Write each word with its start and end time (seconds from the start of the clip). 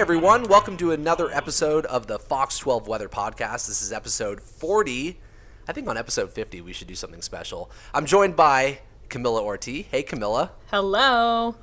everyone. 0.00 0.44
Welcome 0.44 0.78
to 0.78 0.92
another 0.92 1.30
episode 1.30 1.84
of 1.84 2.06
the 2.06 2.18
Fox 2.18 2.56
12 2.56 2.88
Weather 2.88 3.06
Podcast. 3.06 3.66
This 3.66 3.82
is 3.82 3.92
episode 3.92 4.40
40. 4.40 5.20
I 5.68 5.72
think 5.74 5.86
on 5.88 5.98
episode 5.98 6.30
50 6.30 6.62
we 6.62 6.72
should 6.72 6.88
do 6.88 6.94
something 6.94 7.20
special. 7.20 7.70
I'm 7.92 8.06
joined 8.06 8.34
by 8.34 8.78
Camila 9.10 9.42
Ortiz. 9.42 9.84
Hey, 9.90 10.02
Camila. 10.02 10.52
Hello. 10.70 11.54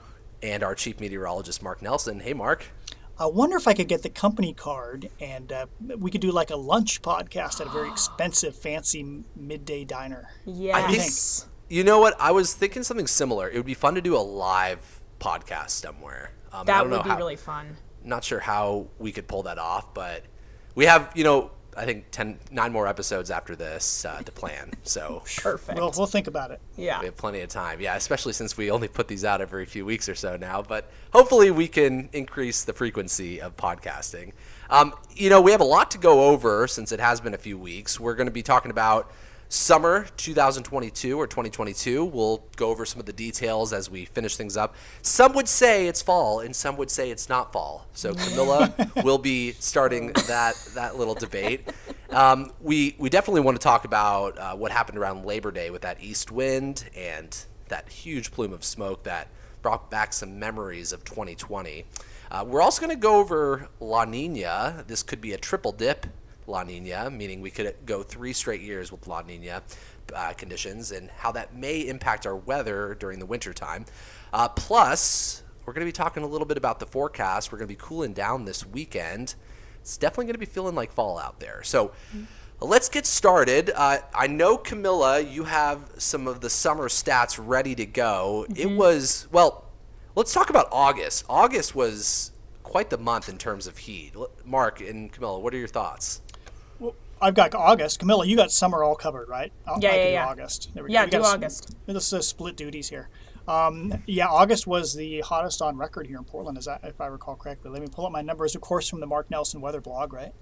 And 0.44 0.62
our 0.62 0.76
chief 0.76 1.00
meteorologist, 1.00 1.64
Mark 1.64 1.82
Nelson. 1.82 2.20
Hey, 2.20 2.34
Mark. 2.36 2.68
I 3.18 3.26
wonder 3.26 3.58
if 3.58 3.68
I 3.68 3.74
could 3.74 3.88
get 3.88 4.04
the 4.04 4.10
company 4.10 4.54
card 4.54 5.10
and 5.20 5.52
uh, 5.52 5.66
we 5.98 6.12
could 6.12 6.22
do 6.22 6.32
like 6.32 6.52
a 6.52 6.58
lunch 6.58 7.02
podcast 7.02 7.60
at 7.60 7.66
a 7.66 7.72
very 7.72 7.90
expensive, 7.92 8.56
fancy 8.56 9.24
midday 9.36 9.84
diner. 9.84 10.30
Yes. 10.46 11.48
You 11.70 11.84
know 11.84 11.98
what? 12.00 12.14
I 12.20 12.30
was 12.30 12.54
thinking 12.54 12.84
something 12.84 13.08
similar. 13.08 13.50
It 13.50 13.56
would 13.58 13.66
be 13.66 13.74
fun 13.74 13.96
to 13.96 14.02
do 14.02 14.16
a 14.16 14.22
live 14.22 15.02
podcast 15.20 15.72
somewhere. 15.72 16.34
Um, 16.54 16.62
I 16.62 16.64
that 16.66 16.78
don't 16.82 16.90
know 16.92 16.98
would 16.98 17.04
be 17.04 17.10
how- 17.10 17.18
really 17.18 17.36
fun. 17.36 17.78
Not 18.08 18.24
sure 18.24 18.40
how 18.40 18.88
we 18.98 19.12
could 19.12 19.28
pull 19.28 19.44
that 19.44 19.60
off, 19.60 19.94
but 19.94 20.24
we 20.76 20.86
have, 20.86 21.12
you 21.14 21.24
know, 21.24 21.52
I 21.76 21.86
think 21.86 22.06
10, 22.10 22.40
nine 22.50 22.72
more 22.72 22.88
episodes 22.88 23.30
after 23.30 23.56
this 23.56 24.04
uh, 24.04 24.22
to 24.24 24.32
plan. 24.32 24.72
So 24.82 25.22
Perfect. 25.38 25.78
We'll, 25.78 25.94
we'll 25.96 26.08
think 26.08 26.26
about 26.26 26.50
it. 26.50 26.60
yeah. 26.76 27.00
we 27.00 27.06
have 27.06 27.16
plenty 27.16 27.42
of 27.42 27.50
time. 27.50 27.80
Yeah, 27.80 27.96
especially 27.96 28.34
since 28.34 28.58
we 28.58 28.72
only 28.72 28.88
put 28.88 29.08
these 29.08 29.24
out 29.24 29.42
every 29.42 29.66
few 29.66 29.86
weeks 29.86 30.10
or 30.10 30.16
so 30.16 30.38
now. 30.38 30.64
But 30.64 30.90
hopefully 31.14 31.52
we 31.52 31.68
can 31.68 32.10
increase 32.14 32.64
the 32.64 32.74
frequency 32.74 33.40
of 33.40 33.56
podcasting. 33.58 34.32
Um, 34.72 34.94
you 35.14 35.30
know, 35.30 35.40
we 35.40 35.52
have 35.52 35.62
a 35.62 35.66
lot 35.66 35.92
to 35.92 36.00
go 36.00 36.30
over 36.30 36.68
since 36.68 36.92
it 36.92 37.00
has 37.00 37.22
been 37.22 37.36
a 37.36 37.38
few 37.38 37.60
weeks. 37.60 38.00
We're 38.00 38.16
going 38.16 38.28
to 38.28 38.32
be 38.34 38.44
talking 38.44 38.72
about 38.72 39.12
summer 39.50 40.08
2022 40.18 41.20
or 41.20 41.28
2022. 41.28 42.04
We'll 42.04 42.44
go 42.56 42.70
over 42.70 42.86
some 42.86 43.00
of 43.00 43.06
the 43.06 43.14
details 43.14 43.74
as 43.74 43.90
we 43.90 44.06
finish 44.06 44.36
things 44.36 44.58
up. 44.58 44.76
Some 45.02 45.34
would 45.34 45.48
say 45.48 45.88
it's 45.88 46.02
fall, 46.02 46.42
and 46.42 46.56
some 46.56 46.78
would 46.78 46.92
say 46.92 47.12
it's 47.12 47.30
not 47.30 47.54
fall. 47.54 47.88
So 47.94 48.14
Camila 48.16 49.04
will 49.04 49.18
be 49.18 49.54
starting 49.54 50.14
that 50.28 50.56
that 50.76 50.98
little 50.98 51.16
debate. 51.16 51.70
Um, 52.10 52.52
we 52.62 52.96
we 52.98 53.10
definitely 53.10 53.42
want 53.42 53.60
to 53.60 53.64
talk 53.64 53.86
about 53.86 54.38
uh, 54.38 54.56
what 54.56 54.72
happened 54.72 54.98
around 54.98 55.26
Labor 55.26 55.52
Day 55.52 55.70
with 55.70 55.82
that 55.82 56.02
east 56.02 56.32
wind 56.32 56.90
and 56.96 57.38
that 57.70 57.90
huge 57.90 58.32
plume 58.32 58.54
of 58.54 58.64
smoke 58.64 59.04
that 59.04 59.28
brought 59.62 59.92
back 59.92 60.14
some 60.14 60.40
memories 60.40 60.94
of 60.94 61.04
2020. 61.04 61.86
Uh, 62.30 62.46
we're 62.48 62.62
also 62.62 62.82
going 62.82 62.96
to 62.96 63.00
go 63.00 63.18
over 63.18 63.70
La 63.80 64.06
Nina. 64.06 64.84
This 64.88 65.04
could 65.04 65.22
be 65.22 65.34
a 65.34 65.38
triple 65.38 65.72
dip 65.72 66.06
La 66.48 66.64
Nina, 66.64 67.10
meaning 67.10 67.42
we 67.42 67.52
could 67.52 67.76
go 67.86 68.04
three 68.04 68.34
straight 68.34 68.62
years 68.62 68.92
with 68.92 69.06
La 69.08 69.22
Nina 69.22 69.62
uh, 70.16 70.34
conditions 70.34 70.92
and 70.92 71.10
how 71.18 71.32
that 71.34 71.56
may 71.56 71.82
impact 71.82 72.26
our 72.26 72.36
weather 72.36 72.96
during 73.00 73.20
the 73.20 73.26
wintertime. 73.26 73.86
Uh, 74.34 74.48
plus, 74.48 75.44
we're 75.66 75.74
going 75.74 75.86
to 75.86 75.90
be 75.90 75.92
talking 75.92 76.24
a 76.24 76.28
little 76.28 76.48
bit 76.48 76.58
about 76.58 76.80
the 76.80 76.86
forecast. 76.86 77.52
We're 77.52 77.58
going 77.58 77.68
to 77.68 77.74
be 77.74 77.80
cooling 77.80 78.14
down 78.14 78.46
this 78.46 78.66
weekend. 78.66 79.36
It's 79.82 79.98
definitely 79.98 80.26
going 80.26 80.36
to 80.36 80.40
be 80.40 80.46
feeling 80.46 80.76
like 80.76 80.92
fall 80.92 81.20
out 81.20 81.40
there. 81.40 81.62
So 81.64 81.92
let's 82.62 82.90
get 82.90 83.06
started. 83.06 83.72
Uh, 83.76 84.00
I 84.16 84.28
know, 84.28 84.58
Camila, 84.58 85.30
you 85.30 85.44
have 85.44 85.92
some 85.98 86.28
of 86.28 86.42
the 86.42 86.50
summer 86.50 86.88
stats 86.88 87.38
ready 87.42 87.76
to 87.76 87.86
go. 87.86 88.46
It 88.56 88.70
was, 88.72 89.28
well, 89.32 89.66
let's 90.16 90.34
talk 90.34 90.50
about 90.50 90.68
August. 90.72 91.26
August 91.30 91.76
was 91.76 92.32
quite 92.64 92.90
the 92.90 92.98
month 92.98 93.30
in 93.30 93.38
terms 93.38 93.68
of 93.68 93.78
heat. 93.78 94.14
Mark 94.46 94.82
and 94.82 95.12
Camila, 95.12 95.42
what 95.42 95.54
are 95.54 95.58
your 95.58 95.68
thoughts? 95.68 96.22
I've 97.22 97.34
got 97.34 97.54
August. 97.56 98.00
Camila, 98.00 98.28
you 98.28 98.36
got 98.36 98.52
summer 98.52 98.84
all 98.84 98.96
covered, 98.96 99.28
right? 99.30 99.52
I'll, 99.66 99.80
Yeah, 99.82 99.92
I 99.92 99.96
yeah, 99.96 100.04
do 100.06 100.12
yeah. 100.14 100.28
August. 100.28 100.70
There 100.74 100.84
we 100.84 100.92
Yeah, 100.92 101.06
We 101.06 101.12
do 101.12 101.22
August. 101.24 101.76
Let's 101.88 102.14
uh, 102.14 102.22
split 102.22 102.56
duties 102.56 102.90
here. 102.90 103.10
Um, 103.48 104.04
yeah, 104.06 104.28
August 104.28 104.68
was 104.68 104.94
the 104.94 105.22
hottest 105.22 105.62
on 105.62 105.78
record 105.78 106.06
here 106.08 106.18
in 106.18 106.26
Portland, 106.26 106.58
as 106.58 106.68
I, 106.68 106.80
if 106.84 107.00
I 107.00 107.08
recall 107.08 107.36
correctly. 107.36 107.72
Let 107.72 107.82
me 107.82 107.88
pull 107.90 108.06
up 108.06 108.12
my 108.12 108.22
numbers, 108.22 108.56
of 108.56 108.62
course, 108.62 108.90
from 108.90 109.00
the 109.00 109.08
Mark 109.08 109.32
Nelson 109.32 109.62
weather 109.62 109.80
blog, 109.82 110.12
right? 110.14 110.34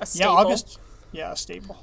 A 0.00 0.06
Yeah. 0.14 0.28
August. 0.28 0.78
Yeah, 1.12 1.32
a 1.32 1.36
staple. 1.36 1.76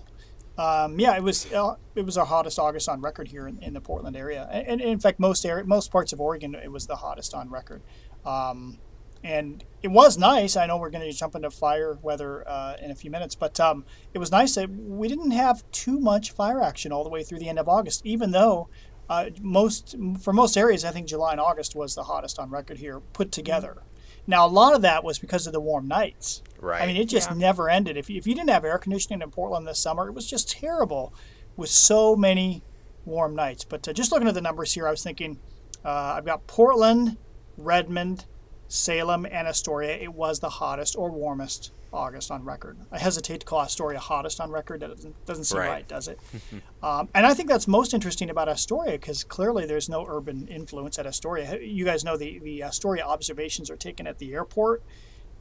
Um, 0.57 0.99
yeah, 0.99 1.15
it 1.15 1.23
was 1.23 1.51
uh, 1.51 1.75
it 1.95 2.05
was 2.05 2.17
our 2.17 2.25
hottest 2.25 2.59
August 2.59 2.89
on 2.89 3.01
record 3.01 3.27
here 3.29 3.47
in, 3.47 3.57
in 3.63 3.73
the 3.73 3.81
Portland 3.81 4.15
area, 4.17 4.47
and, 4.51 4.67
and 4.67 4.81
in 4.81 4.99
fact, 4.99 5.19
most 5.19 5.45
area, 5.45 5.63
most 5.63 5.91
parts 5.91 6.11
of 6.13 6.19
Oregon, 6.19 6.55
it 6.55 6.71
was 6.71 6.87
the 6.87 6.97
hottest 6.97 7.33
on 7.33 7.49
record. 7.49 7.81
Um, 8.25 8.77
and 9.23 9.63
it 9.83 9.89
was 9.89 10.17
nice. 10.17 10.55
I 10.55 10.65
know 10.65 10.77
we're 10.77 10.89
going 10.89 11.09
to 11.09 11.15
jump 11.15 11.35
into 11.35 11.49
fire 11.51 11.97
weather 12.01 12.47
uh, 12.47 12.75
in 12.81 12.91
a 12.91 12.95
few 12.95 13.11
minutes, 13.11 13.35
but 13.35 13.59
um, 13.59 13.85
it 14.13 14.17
was 14.19 14.31
nice 14.31 14.55
that 14.55 14.69
we 14.69 15.07
didn't 15.07 15.31
have 15.31 15.63
too 15.71 15.99
much 15.99 16.31
fire 16.31 16.61
action 16.61 16.91
all 16.91 17.03
the 17.03 17.09
way 17.09 17.23
through 17.23 17.39
the 17.39 17.49
end 17.49 17.59
of 17.59 17.67
August, 17.69 18.05
even 18.05 18.31
though. 18.31 18.69
Uh, 19.09 19.29
most 19.41 19.93
for 20.21 20.31
most 20.31 20.55
areas, 20.55 20.85
I 20.85 20.91
think 20.91 21.05
July 21.07 21.33
and 21.33 21.41
August 21.41 21.75
was 21.75 21.95
the 21.95 22.03
hottest 22.03 22.39
on 22.39 22.49
record 22.49 22.77
here 22.77 23.01
put 23.11 23.29
together. 23.29 23.83
Now, 24.25 24.45
a 24.45 24.47
lot 24.47 24.73
of 24.73 24.83
that 24.83 25.03
was 25.03 25.19
because 25.19 25.45
of 25.47 25.51
the 25.51 25.59
warm 25.59 25.85
nights. 25.85 26.41
Right. 26.61 26.81
I 26.81 26.85
mean, 26.87 26.95
it 26.95 27.05
just 27.09 27.29
Yeah. 27.29 27.35
never 27.37 27.69
ended. 27.69 27.97
If 27.97 28.09
you, 28.09 28.17
if 28.17 28.25
you 28.25 28.33
didn't 28.35 28.51
have 28.51 28.63
air 28.63 28.77
conditioning 28.77 29.21
in 29.21 29.29
Portland 29.29 29.67
this 29.67 29.79
summer, 29.79 30.07
it 30.07 30.13
was 30.13 30.29
just 30.29 30.49
terrible 30.49 31.13
with 31.57 31.69
so 31.69 32.15
many 32.15 32.63
warm 33.03 33.35
nights. 33.35 33.65
But 33.65 33.85
uh, 33.85 33.91
just 33.91 34.13
looking 34.13 34.29
at 34.29 34.33
the 34.33 34.39
numbers 34.41 34.73
here, 34.73 34.87
I 34.87 34.91
was 34.91 35.03
thinking 35.03 35.39
uh, 35.83 35.89
I've 36.15 36.25
got 36.25 36.47
Portland, 36.47 37.17
Redmond, 37.57 38.25
Salem, 38.71 39.25
and 39.29 39.47
Astoria. 39.47 39.97
It 39.97 40.13
was 40.13 40.39
the 40.39 40.49
hottest 40.49 40.95
or 40.95 41.11
warmest 41.11 41.71
August 41.91 42.31
on 42.31 42.45
record. 42.45 42.77
I 42.89 42.97
hesitate 42.99 43.41
to 43.41 43.45
call 43.45 43.59
Astoria 43.59 43.99
hottest 43.99 44.39
on 44.39 44.49
record. 44.49 44.79
That 44.79 44.91
doesn't, 44.91 45.25
doesn't 45.25 45.43
seem 45.43 45.59
Right. 45.59 45.69
right, 45.69 45.87
does 45.87 46.07
it? 46.07 46.17
um, 46.83 47.09
and 47.13 47.25
I 47.25 47.33
think 47.33 47.49
that's 47.49 47.67
most 47.67 47.93
interesting 47.93 48.29
about 48.29 48.47
Astoria 48.47 48.93
because 48.93 49.25
clearly 49.25 49.65
there's 49.65 49.89
no 49.89 50.05
urban 50.07 50.47
influence 50.47 50.97
at 50.97 51.05
Astoria. 51.05 51.59
You 51.61 51.83
guys 51.83 52.05
know 52.05 52.15
the, 52.15 52.39
the 52.39 52.63
Astoria 52.63 53.03
observations 53.03 53.69
are 53.69 53.75
taken 53.75 54.07
at 54.07 54.19
the 54.19 54.33
airport 54.33 54.83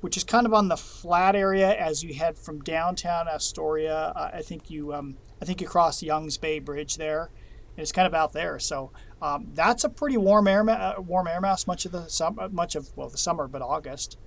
which 0.00 0.16
is 0.16 0.24
kind 0.24 0.46
of 0.46 0.54
on 0.54 0.68
the 0.68 0.76
flat 0.76 1.36
area 1.36 1.76
as 1.76 2.02
you 2.02 2.14
head 2.14 2.38
from 2.38 2.60
downtown 2.62 3.28
Astoria. 3.28 4.12
Uh, 4.16 4.30
I 4.32 4.42
think 4.42 4.70
you 4.70 4.94
um, 4.94 5.16
I 5.40 5.44
think 5.44 5.60
you 5.60 5.66
cross 5.66 6.02
Youngs 6.02 6.38
Bay 6.38 6.58
Bridge 6.58 6.96
there, 6.96 7.30
it's 7.76 7.92
kind 7.92 8.06
of 8.06 8.14
out 8.14 8.32
there. 8.32 8.58
So 8.58 8.90
um, 9.22 9.48
that's 9.54 9.84
a 9.84 9.88
pretty 9.88 10.16
warm 10.16 10.46
air 10.48 10.62
ma- 10.64 10.72
uh, 10.72 10.94
warm 11.00 11.26
air 11.26 11.40
mass 11.40 11.66
much 11.66 11.84
of 11.86 11.92
the 11.92 12.08
sum- 12.08 12.38
uh, 12.38 12.48
much 12.48 12.74
of 12.74 12.88
well 12.96 13.08
the 13.08 13.18
summer, 13.18 13.46
but 13.48 13.62
August, 13.62 14.18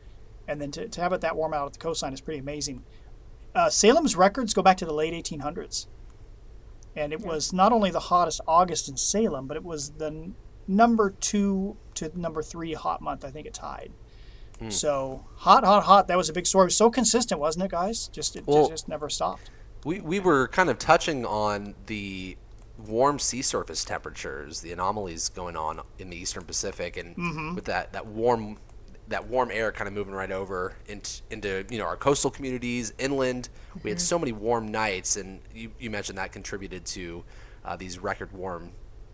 and 0.47 0.61
then 0.61 0.71
to, 0.71 0.87
to 0.87 1.01
have 1.01 1.13
it 1.13 1.21
that 1.21 1.35
warm 1.35 1.53
out 1.53 1.67
at 1.67 1.73
the 1.73 1.79
coastline 1.79 2.13
is 2.13 2.21
pretty 2.21 2.39
amazing. 2.39 2.83
Uh, 3.55 3.69
Salem's 3.69 4.15
records 4.15 4.53
go 4.53 4.61
back 4.63 4.77
to 4.77 4.85
the 4.85 4.93
late 4.93 5.13
1800s, 5.13 5.85
and 6.95 7.13
it 7.13 7.21
was 7.21 7.53
not 7.53 7.71
only 7.71 7.91
the 7.91 7.99
hottest 7.99 8.41
August 8.47 8.89
in 8.89 8.97
Salem, 8.97 9.47
but 9.47 9.57
it 9.57 9.63
was 9.63 9.91
the 9.91 10.07
n- 10.07 10.35
number 10.67 11.11
two 11.11 11.77
to 11.95 12.11
number 12.19 12.41
three 12.41 12.73
hot 12.73 13.01
month. 13.01 13.23
I 13.23 13.29
think 13.29 13.45
it 13.47 13.53
tied. 13.53 13.91
So 14.69 15.25
hot, 15.35 15.65
hot, 15.65 15.83
hot. 15.83 16.07
That 16.07 16.15
was 16.15 16.29
a 16.29 16.33
big 16.33 16.47
story. 16.47 16.63
It 16.63 16.67
was 16.67 16.77
so 16.77 16.89
consistent, 16.89 17.41
wasn't 17.41 17.65
it, 17.65 17.71
guys? 17.71 18.07
Just 18.07 18.37
it 18.37 18.47
Well- 18.47 18.69
just 18.69 18.87
never 18.87 19.09
stopped. 19.09 19.49
We, 19.83 19.99
we 19.99 20.21
were 20.21 20.47
kind 20.47 20.69
of 20.69 20.77
touching 20.79 21.25
on 21.25 21.75
the 21.87 22.37
warm 22.88 23.19
sea 23.19 23.41
surface 23.41 23.83
temperatures, 23.85 24.61
the 24.61 24.71
anomalies 24.71 25.29
going 25.29 25.55
on 25.55 25.81
in 25.99 26.09
the 26.09 26.17
eastern 26.17 26.44
Pacific, 26.44 26.97
and 26.97 27.16
with 27.55 27.66
that, 27.66 27.94
that 27.94 28.05
warm 28.05 28.57
that 29.09 29.27
warm 29.27 29.51
air 29.51 29.71
kind 29.71 29.88
of 29.88 29.94
moving 29.94 30.13
right 30.13 30.31
over 30.31 30.75
into, 30.88 31.21
into 31.29 31.66
you 31.69 31.77
know 31.77 31.85
our 31.85 31.97
coastal 31.97 32.31
communities, 32.31 32.94
inland. 32.97 33.49
We 33.83 33.89
had 33.89 33.99
so 34.01 34.17
many 34.17 34.31
warm 34.31 34.69
nights, 34.69 35.17
and 35.17 35.41
you, 35.53 35.71
you 35.79 35.89
mentioned 35.89 36.17
that 36.17 36.31
contributed 36.31 36.85
to 36.88 37.23
uh, 37.66 37.75
these 37.75 37.99
record 37.99 38.31
warm 38.31 38.71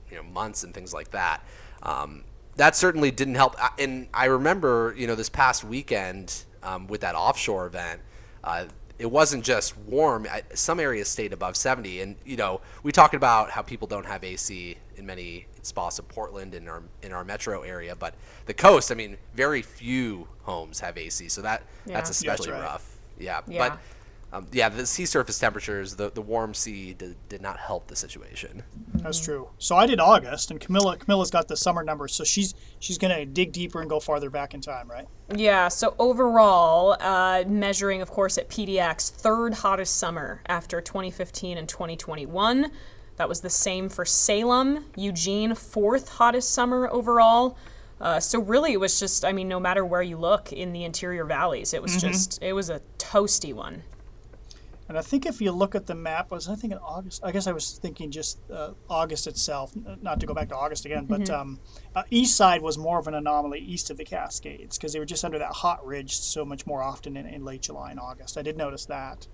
you 0.09 0.18
know 0.18 0.24
months 0.24 0.63
and 0.63 0.74
things 0.74 0.94
like 0.94 1.12
that. 1.12 1.44
Um, 1.84 2.24
that 2.56 2.75
certainly 2.75 3.09
didn't 3.12 3.36
help. 3.36 3.56
And 3.80 4.07
I 4.13 4.25
remember 4.25 4.94
you 4.97 5.07
know 5.07 5.16
this 5.16 5.30
past 5.30 5.63
weekend 5.63 6.44
um, 6.63 6.88
with 6.88 7.01
that 7.01 7.16
offshore 7.16 7.66
event. 7.66 8.01
Uh, 8.44 8.66
it 9.00 9.10
wasn't 9.10 9.44
just 9.46 9.76
warm. 9.78 10.28
I- 10.30 10.44
Some 10.54 10.80
areas 10.80 11.08
stayed 11.10 11.34
above 11.34 11.56
70, 11.56 12.02
and 12.02 12.16
you 12.25 12.36
know 12.38 12.62
we 12.84 12.92
talked 12.92 13.16
about 13.16 13.50
how 13.51 13.62
people 13.62 13.88
don't 13.88 14.06
have 14.06 14.24
AC 14.24 14.78
in 14.98 15.06
many 15.06 15.48
spots 15.62 15.98
of 16.00 16.07
Portland 16.10 16.54
in 16.54 16.68
our 16.68 16.84
in 17.01 17.12
our 17.13 17.24
metro 17.24 17.62
area, 17.62 17.96
but 17.96 18.13
the 18.46 18.54
coast. 18.54 18.92
I 18.92 18.96
mean, 18.96 19.18
very 19.34 19.62
few 19.62 20.28
homes 20.44 20.81
have 20.81 20.98
AC, 20.98 21.30
so 21.30 21.42
that 21.42 21.62
that's 21.62 21.69
Yeah. 21.86 21.92
Yeah, 21.94 21.98
that's 21.98 22.10
especially 22.12 22.51
right. 22.51 22.62
rough. 22.62 22.96
Yeah, 23.18 23.42
Yeah. 23.48 23.69
but 23.69 23.80
um, 24.31 24.48
yeah, 24.52 24.70
the 24.70 24.86
sea 24.86 25.06
surface 25.06 25.40
temperatures, 25.40 25.96
the 25.96 26.12
the 26.12 26.22
warm 26.22 26.54
sea 26.54 26.94
did, 26.94 27.16
did 27.30 27.42
not 27.42 27.58
help 27.58 27.88
the 27.88 27.96
situation. 27.96 28.64
That's 28.96 29.20
true. 29.20 29.50
So 29.58 29.76
I 29.76 29.88
did 29.88 30.00
August, 30.00 30.52
and 30.52 30.60
Camila 30.60 30.98
Camila's 30.98 31.31
got 31.31 31.48
the 31.48 31.58
summer 31.58 31.84
numbers, 31.84 32.14
so 32.14 32.24
she's 32.24 32.54
she's 32.80 33.00
gonna 33.00 33.26
dig 33.26 33.52
deeper 33.52 33.81
and 33.81 33.90
go 33.90 34.00
farther 34.00 34.30
back 34.30 34.54
in 34.54 34.62
time, 34.62 34.90
right? 34.90 35.08
Yeah, 35.36 35.68
so 35.68 35.96
overall, 35.98 36.96
uh, 37.00 37.44
measuring, 37.48 38.02
of 38.02 38.10
course, 38.10 38.38
at 38.38 38.50
PDX, 38.50 39.10
third 39.10 39.56
hottest 39.56 39.98
summer 39.98 40.42
after 40.48 40.80
2015 40.80 41.58
and 41.58 41.68
2021. 41.68 42.72
That 43.16 43.28
was 43.28 43.42
the 43.42 43.50
same 43.50 43.90
for 43.90 44.06
Salem. 44.06 44.86
Eugene, 44.96 45.54
fourth 45.56 46.08
hottest 46.08 46.54
summer 46.54 46.88
overall. 46.90 47.58
Uh, 48.00 48.20
so 48.20 48.40
really, 48.40 48.72
it 48.72 48.80
was 48.80 48.98
just, 48.98 49.26
I 49.26 49.34
mean, 49.34 49.50
no 49.50 49.60
matter 49.60 49.86
where 49.86 50.02
you 50.02 50.18
look 50.18 50.54
in 50.54 50.72
the 50.72 50.86
interior 50.86 51.26
valleys, 51.26 51.74
it 51.74 51.81
was 51.81 51.98
just, 52.02 52.42
it 52.42 52.54
was 52.54 52.70
a 52.70 52.80
toasty 52.98 53.54
one. 53.54 53.84
And 54.89 54.97
I 54.97 55.01
think 55.01 55.27
if 55.27 55.39
you 55.39 55.51
look 55.51 55.75
at 55.75 55.86
the 55.86 55.94
map, 55.94 56.31
was 56.31 56.50
I 56.50 56.56
thinking 56.56 56.80
August? 56.80 57.21
I 57.24 57.31
guess 57.31 57.45
I 57.45 57.51
was 57.51 57.77
thinking 57.77 58.09
just 58.09 58.39
uh, 58.51 58.71
August 58.89 59.27
itself, 59.27 59.71
not 60.01 60.19
to 60.19 60.25
go 60.25 60.33
back 60.33 60.50
to 60.50 60.56
August 60.56 60.83
again, 60.83 61.06
but 61.06 61.30
um, 61.30 61.59
uh, 61.95 62.03
east 62.09 62.36
side 62.36 62.63
was 62.63 62.75
more 62.75 62.97
of 62.97 63.07
an 63.07 63.13
anomaly 63.13 63.59
east 63.59 63.91
of 63.91 63.97
the 63.97 64.03
Cascades 64.03 64.80
because 64.80 64.91
they 64.91 65.00
were 65.00 65.06
just 65.06 65.24
under 65.24 65.38
that 65.38 65.51
hot 65.51 65.86
ridge 65.86 66.18
so 66.18 66.44
much 66.44 66.65
more 66.65 66.81
often 66.81 67.15
in, 67.15 67.27
in 67.27 67.45
late 67.45 67.62
July 67.62 67.91
and 67.91 68.00
August. 68.00 68.36
I 68.36 68.41
did 68.41 68.57
notice 68.57 68.86
that. 68.88 69.27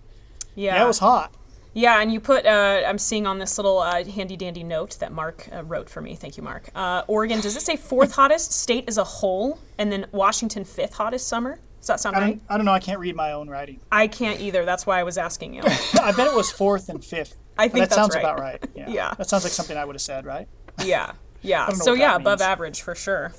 Yeah. 0.56 0.76
Yeah, 0.76 0.84
it 0.84 0.88
was 0.88 1.00
hot. 1.00 1.34
Yeah, 1.74 2.02
and 2.02 2.12
you 2.12 2.20
put, 2.22 2.46
uh, 2.46 2.84
I'm 2.86 2.98
seeing 2.98 3.26
on 3.26 3.40
this 3.40 3.58
little 3.58 3.80
uh, 3.80 4.04
handy 4.06 4.38
dandy 4.38 4.64
note 4.64 4.98
that 5.00 5.12
Mark 5.12 5.48
uh, 5.54 5.64
wrote 5.64 5.90
for 5.90 6.02
me. 6.02 6.16
Thank 6.16 6.36
you, 6.38 6.44
Mark. 6.44 6.70
Uh, 6.76 7.04
Oregon, 7.08 7.40
does 7.42 7.56
it 7.56 7.62
say 7.62 7.78
fourth 7.78 8.14
hottest 8.14 8.52
state 8.52 8.86
as 8.88 8.98
a 8.98 9.04
whole, 9.04 9.60
and 9.78 9.92
then 9.92 10.06
Washington 10.12 10.66
fifth 10.66 10.94
hottest 10.94 11.28
summer? 11.28 11.60
Does 11.86 11.90
that 11.90 12.00
sound 12.00 12.16
I 12.16 12.20
right? 12.20 12.28
don't, 12.30 12.42
I 12.50 12.58
don't 12.58 12.66
know. 12.66 12.72
I 12.72 12.80
can't 12.80 13.00
read 13.00 13.16
my 13.16 13.34
own 13.34 13.48
writing. 13.48 13.80
I 13.92 14.08
can't 14.08 14.42
either. 14.42 14.66
That's 14.66 14.88
why 14.88 15.00
I 15.00 15.04
was 15.04 15.20
asking 15.20 15.54
you. 15.54 15.62
I 16.02 16.12
bet 16.14 16.26
it 16.26 16.34
was 16.34 16.52
fourth 16.52 16.90
and 16.90 17.06
fifth. 17.06 17.36
I 17.60 17.68
think 17.68 17.74
that 17.74 17.80
that's 17.90 17.96
sounds 17.96 18.16
right. 18.16 18.22
about 18.22 18.40
right. 18.40 18.64
Yeah. 18.76 18.90
Yeah. 18.90 19.14
That 19.14 19.30
sounds 19.30 19.44
like 19.44 19.54
something 19.54 19.78
I 19.78 19.86
would 19.86 19.94
have 19.94 20.02
said, 20.02 20.26
right? 20.26 20.48
yeah, 20.84 21.12
yeah. 21.44 21.70
So 21.70 21.94
yeah, 21.94 22.14
that 22.14 22.22
above 22.22 22.42
average 22.42 22.82
for 22.82 22.96
sure. 22.96 23.34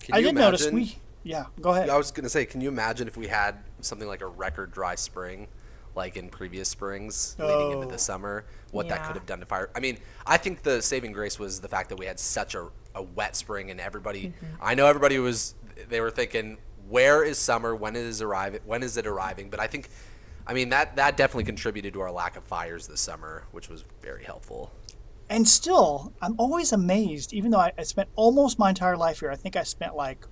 Can 0.00 0.14
I 0.14 0.18
you 0.18 0.24
did 0.28 0.36
notice 0.36 0.70
we. 0.70 0.96
Yeah, 1.24 1.44
go 1.60 1.70
ahead. 1.72 1.90
I 1.90 1.98
was 1.98 2.10
gonna 2.10 2.30
say, 2.30 2.46
can 2.46 2.62
you 2.62 2.68
imagine 2.68 3.06
if 3.06 3.18
we 3.18 3.26
had 3.26 3.56
something 3.82 4.08
like 4.08 4.22
a 4.22 4.26
record 4.26 4.72
dry 4.72 4.94
spring, 4.94 5.46
like 5.94 6.16
in 6.16 6.30
previous 6.30 6.70
springs 6.70 7.36
leading 7.38 7.72
into 7.72 7.86
Oh. 7.86 7.90
the 7.90 7.98
summer? 7.98 8.46
What 8.70 8.88
that 8.88 9.04
could 9.04 9.16
have 9.16 9.26
done 9.26 9.40
to 9.40 9.46
fire. 9.46 9.68
I 9.76 9.80
mean, 9.80 9.98
I 10.26 10.38
think 10.38 10.62
the 10.62 10.80
saving 10.80 11.12
grace 11.12 11.38
was 11.38 11.60
the 11.60 11.68
fact 11.68 11.90
that 11.90 11.98
we 11.98 12.06
had 12.06 12.18
such 12.18 12.54
a, 12.54 12.68
a 12.94 13.02
wet 13.02 13.36
spring, 13.36 13.70
and 13.70 13.78
everybody. 13.78 14.28
Mm-hmm. 14.28 14.46
I 14.62 14.74
know 14.74 14.86
everybody 14.86 15.18
was. 15.18 15.54
They 15.90 16.00
were 16.00 16.10
thinking, 16.10 16.56
where 16.88 17.22
is 17.22 17.38
summer? 17.38 17.74
When 17.74 17.96
is 17.96 18.22
arriving? 18.22 18.60
When 18.64 18.82
is 18.82 18.96
it 18.96 19.06
arriving? 19.06 19.50
But 19.50 19.60
I 19.60 19.66
think. 19.66 19.88
I 20.46 20.54
mean 20.54 20.70
that 20.70 20.96
that 20.96 21.18
definitely 21.18 21.44
contributed 21.44 21.92
to 21.92 22.00
our 22.00 22.10
lack 22.10 22.36
of 22.38 22.44
fires 22.44 22.86
this 22.86 23.02
summer, 23.02 23.44
which 23.52 23.68
was 23.68 23.84
very 24.00 24.24
helpful. 24.24 24.72
And 25.28 25.46
still, 25.46 26.14
I'm 26.22 26.34
always 26.38 26.72
amazed, 26.72 27.34
even 27.34 27.50
though 27.50 27.60
I, 27.60 27.72
I 27.76 27.82
spent 27.82 28.08
almost 28.16 28.58
my 28.58 28.70
entire 28.70 28.96
life 28.96 29.20
here. 29.20 29.30
I 29.30 29.36
think 29.36 29.56
I 29.56 29.62
spent 29.62 29.94
like 29.94 30.24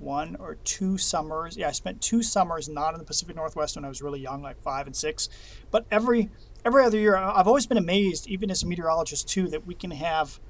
one 0.00 0.36
or 0.40 0.56
two 0.56 0.98
summers. 0.98 1.56
Yeah, 1.56 1.68
I 1.68 1.72
spent 1.72 2.00
two 2.00 2.22
summers 2.22 2.68
not 2.68 2.94
in 2.94 2.98
the 2.98 3.04
Pacific 3.04 3.36
Northwest 3.36 3.76
when 3.76 3.84
I 3.84 3.88
was 3.88 4.02
really 4.02 4.20
young, 4.20 4.42
like 4.42 4.60
five 4.60 4.86
and 4.86 4.96
six. 4.96 5.28
But 5.70 5.86
every 5.90 6.28
every 6.64 6.84
other 6.84 6.98
year, 6.98 7.16
I've 7.16 7.46
always 7.46 7.66
been 7.66 7.78
amazed, 7.78 8.26
even 8.26 8.50
as 8.50 8.64
a 8.64 8.66
meteorologist 8.66 9.28
too, 9.28 9.48
that 9.48 9.64
we 9.64 9.74
can 9.74 9.92
have 9.92 10.40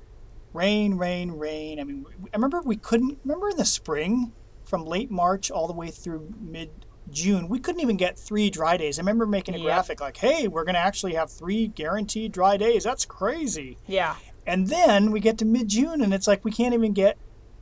rain, 0.54 0.94
rain, 0.94 1.32
rain. 1.32 1.78
I 1.78 1.84
mean, 1.84 2.06
I 2.32 2.36
remember 2.36 2.62
we 2.62 2.76
couldn't. 2.76 3.18
Remember 3.24 3.50
in 3.50 3.58
the 3.58 3.66
spring, 3.66 4.32
from 4.72 4.86
late 4.86 5.10
March 5.10 5.50
all 5.50 5.66
the 5.66 5.74
way 5.74 5.90
through 5.90 6.32
mid 6.40 6.70
June, 7.10 7.46
we 7.46 7.58
couldn't 7.58 7.82
even 7.82 7.98
get 7.98 8.18
three 8.18 8.48
dry 8.48 8.78
days. 8.78 8.98
I 8.98 9.02
remember 9.02 9.26
making 9.26 9.54
a 9.54 9.58
Yep. 9.58 9.64
graphic 9.66 10.00
like, 10.00 10.16
"Hey, 10.16 10.48
we're 10.48 10.64
going 10.64 10.76
to 10.76 10.80
actually 10.80 11.12
have 11.12 11.30
three 11.30 11.66
guaranteed 11.68 12.32
dry 12.32 12.56
days. 12.56 12.84
That's 12.84 13.04
crazy." 13.04 13.76
Yeah, 13.86 14.14
And 14.46 14.68
then 14.68 15.10
we 15.12 15.20
get 15.20 15.36
to 15.38 15.44
mid 15.44 15.68
June 15.68 16.00
and 16.00 16.14
it's 16.14 16.26
like 16.26 16.42
we 16.42 16.50
can't 16.50 16.72
even 16.72 16.94
get 16.94 17.18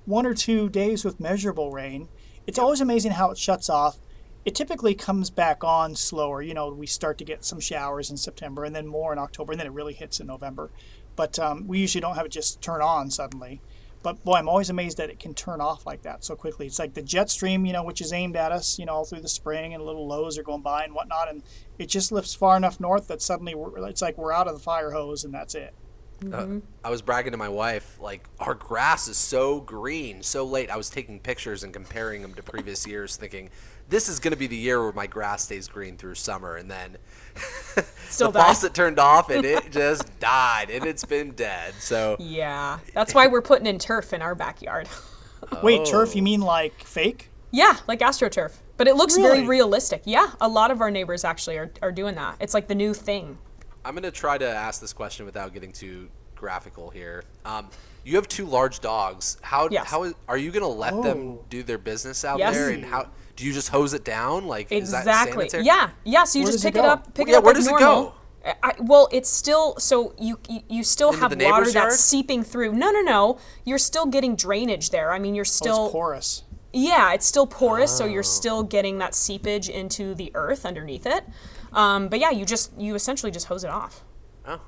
one 0.07 0.25
or 0.25 0.35
two 0.35 0.69
days 0.69 1.05
with 1.05 1.19
measurable 1.19 1.73
rain. 1.73 2.09
It's 2.47 2.61
always 2.61 2.81
amazing 2.81 3.11
how 3.13 3.33
it 3.33 3.39
shuts 3.39 3.69
off. 3.69 3.99
It 4.45 4.55
typically 4.55 4.95
comes 4.95 5.31
back 5.31 5.65
on 5.65 5.97
slower. 5.97 6.41
You 6.43 6.55
know, 6.55 6.69
we 6.73 6.87
start 6.87 7.19
to 7.19 7.25
get 7.25 7.45
some 7.45 7.59
showers 7.61 8.09
in 8.09 8.17
September 8.19 8.63
and 8.65 8.75
then 8.75 8.87
more 8.87 9.13
in 9.13 9.19
October 9.19 9.53
and 9.53 9.59
then 9.61 9.67
it 9.67 9.73
really 9.73 9.95
hits 9.95 10.21
in 10.21 10.29
November. 10.29 10.71
But 11.17 11.39
um, 11.41 11.67
we 11.67 11.81
usually 11.81 12.01
don't 12.01 12.15
have 12.15 12.25
it 12.27 12.33
just 12.33 12.63
turn 12.63 12.81
on 12.83 13.11
suddenly. 13.11 13.61
But 14.03 14.25
boy, 14.25 14.35
I'm 14.35 14.49
always 14.49 14.71
amazed 14.71 14.97
that 14.97 15.11
it 15.11 15.19
can 15.19 15.35
turn 15.35 15.61
off 15.61 15.85
like 15.85 16.03
that 16.03 16.25
so 16.25 16.35
quickly. 16.35 16.67
It's 16.67 16.79
like 16.79 16.95
the 16.95 17.03
jet 17.03 17.29
stream, 17.29 17.67
you 17.67 17.73
know, 17.73 17.85
which 17.85 18.01
is 18.01 18.13
aimed 18.13 18.35
at 18.35 18.51
us, 18.51 18.79
you 18.79 18.87
know, 18.87 18.95
all 18.95 19.05
through 19.05 19.21
the 19.21 19.29
spring 19.29 19.75
and 19.75 19.85
little 19.85 20.07
lows 20.07 20.39
are 20.39 20.43
going 20.43 20.63
by 20.63 20.85
and 20.85 20.95
whatnot. 20.95 21.29
And 21.29 21.43
it 21.79 21.87
just 21.87 22.11
lifts 22.11 22.35
far 22.35 22.57
enough 22.57 22.81
north 22.81 23.09
that 23.09 23.21
suddenly 23.21 23.55
it's 23.57 24.01
like 24.01 24.17
we're 24.17 24.33
out 24.33 24.49
of 24.49 24.55
the 24.55 24.61
fire 24.61 24.93
hose 24.93 25.25
and 25.25 25.35
that's 25.35 25.55
it. 25.55 25.75
Mm-hmm. 26.21 26.57
Uh, 26.59 26.61
I 26.85 26.91
was 26.91 27.03
bragging 27.03 27.33
to 27.33 27.39
my 27.39 27.49
wife, 27.49 27.97
like 28.01 28.29
our 28.39 28.55
grass 28.55 29.09
is 29.09 29.17
so 29.17 29.61
green, 29.61 30.23
so 30.23 30.45
late. 30.45 30.71
I 30.71 30.77
was 30.77 30.91
taking 30.91 31.19
pictures 31.19 31.63
and 31.65 31.73
comparing 31.73 32.23
them 32.23 32.35
to 32.35 32.43
previous 32.43 32.87
years, 32.87 33.17
thinking 33.17 33.49
this 33.89 34.09
is 34.09 34.21
going 34.21 34.33
to 34.33 34.39
be 34.39 34.47
the 34.47 34.57
year 34.57 34.83
where 34.83 34.93
my 34.93 35.07
grass 35.07 35.45
stays 35.45 35.67
green 35.67 35.97
through 35.97 36.15
summer, 36.17 36.57
and 36.57 36.71
then 36.71 36.97
Still 38.09 38.31
the 38.31 38.39
died. 38.39 38.47
faucet 38.49 38.75
turned 38.75 38.99
off 38.99 39.31
and 39.31 39.45
it 39.45 39.71
just 39.73 40.19
died, 40.21 40.71
and 40.71 40.85
it's 40.85 41.05
been 41.05 41.33
dead. 41.33 41.75
So 41.79 42.17
yeah. 42.19 42.79
That's 42.95 43.15
why 43.15 43.27
we're 43.27 43.43
putting 43.43 43.67
in 43.67 43.79
turf 43.79 44.13
in 44.13 44.21
our 44.23 44.35
backyard. 44.35 44.89
Wait, 45.63 45.87
turf? 45.87 46.15
You 46.15 46.21
Oh. 46.21 46.25
mean 46.25 46.41
like 46.43 46.85
fake? 46.85 47.31
Yeah, 47.51 47.77
like 47.89 48.01
AstroTurf. 48.01 48.53
But 48.77 48.89
it 48.89 48.97
looks 48.97 49.17
very 49.17 49.47
realistic. 49.47 50.03
Yeah, 50.05 50.31
a 50.41 50.49
lot 50.49 50.71
of 50.71 50.81
our 50.81 50.91
neighbors 50.91 51.25
actually 51.25 51.59
are, 51.59 51.71
are 51.83 51.93
doing 51.93 52.15
that. 52.15 52.37
It's 52.41 52.55
like 52.55 52.69
the 52.69 52.75
new 52.75 52.95
thing. 52.95 53.37
I'm 53.85 53.95
going 53.95 54.03
to 54.05 54.11
try 54.11 54.39
to 54.39 54.49
ask 54.49 54.81
this 54.81 54.93
question 54.93 55.27
without 55.27 55.53
getting 55.55 55.73
too 55.73 56.09
graphical 56.35 56.91
here. 56.91 57.25
Um, 57.45 57.69
you 58.05 58.17
have 58.17 58.29
two 58.29 58.47
large 58.47 58.81
dogs. 58.81 59.39
How 59.43 59.69
Yes. 59.71 59.87
how 59.87 60.05
is, 60.05 60.15
are 60.29 60.37
you 60.39 60.51
going 60.51 60.63
to 60.63 60.69
let 60.69 61.03
them 61.03 61.39
Oh. 61.39 61.45
do 61.51 61.63
their 61.63 61.79
business 61.79 62.25
out 62.25 62.39
Yes. 62.39 62.55
there? 62.55 62.71
And 62.71 62.85
how 62.85 63.09
do 63.37 63.45
you 63.47 63.53
just 63.53 63.69
hose 63.69 63.93
it 63.95 64.05
down? 64.05 64.47
Like 64.47 64.71
is 64.73 64.91
that 64.93 64.99
Exactly. 65.01 65.49
sanitary? 65.49 65.65
Yeah. 65.65 65.91
Yeah. 66.05 66.25
So 66.25 66.39
you 66.39 66.45
Where 66.45 66.53
just 66.53 66.63
does 66.63 66.71
it 66.71 66.75
pick 66.75 66.83
it, 66.83 66.89
up, 66.89 67.15
pick 67.15 67.29
Yeah, 67.29 67.35
it 67.35 67.39
up 67.39 67.45
where 67.45 67.55
like 67.55 67.63
does 67.63 67.69
it 67.73 67.79
go? 67.79 68.15
I, 68.45 68.55
I- 68.63 68.75
well, 68.81 69.09
it's 69.13 69.29
still 69.29 69.77
so 69.79 70.15
you 70.19 70.39
you, 70.49 70.61
you 70.69 70.85
still 70.85 71.09
Into 71.11 71.21
have 71.21 71.33
water 71.33 71.37
neighbor's 71.45 71.75
that's 71.75 71.85
yard? 71.85 71.93
seeping 71.93 72.43
through. 72.43 72.73
No, 72.73 72.91
no, 72.91 73.01
no. 73.03 73.39
You're 73.65 73.79
still 73.79 74.07
getting 74.07 74.35
drainage 74.35 74.91
there. 74.91 75.13
I 75.13 75.19
mean, 75.19 75.35
you're 75.35 75.43
Oh, 75.43 75.45
still 75.45 75.85
it's 75.87 75.93
porous. 75.93 76.43
yeah, 76.73 77.13
it's 77.13 77.27
still 77.27 77.47
porous, 77.47 77.95
so 77.97 78.05
Oh. 78.05 78.09
you're 78.09 78.23
still 78.23 78.63
getting 78.63 78.97
that 78.99 79.15
seepage 79.15 79.69
into 79.69 80.15
the 80.15 80.31
earth 80.35 80.65
underneath 80.65 81.05
it. 81.07 81.25
Um, 81.73 82.09
but 82.09 82.19
yeah, 82.19 82.31
you 82.31 82.45
just 82.45 82.73
you 82.79 82.95
essentially 82.95 83.31
just 83.33 83.47
hose 83.47 83.65
it 83.65 83.71
off. 83.71 84.03
Oh, 84.47 84.61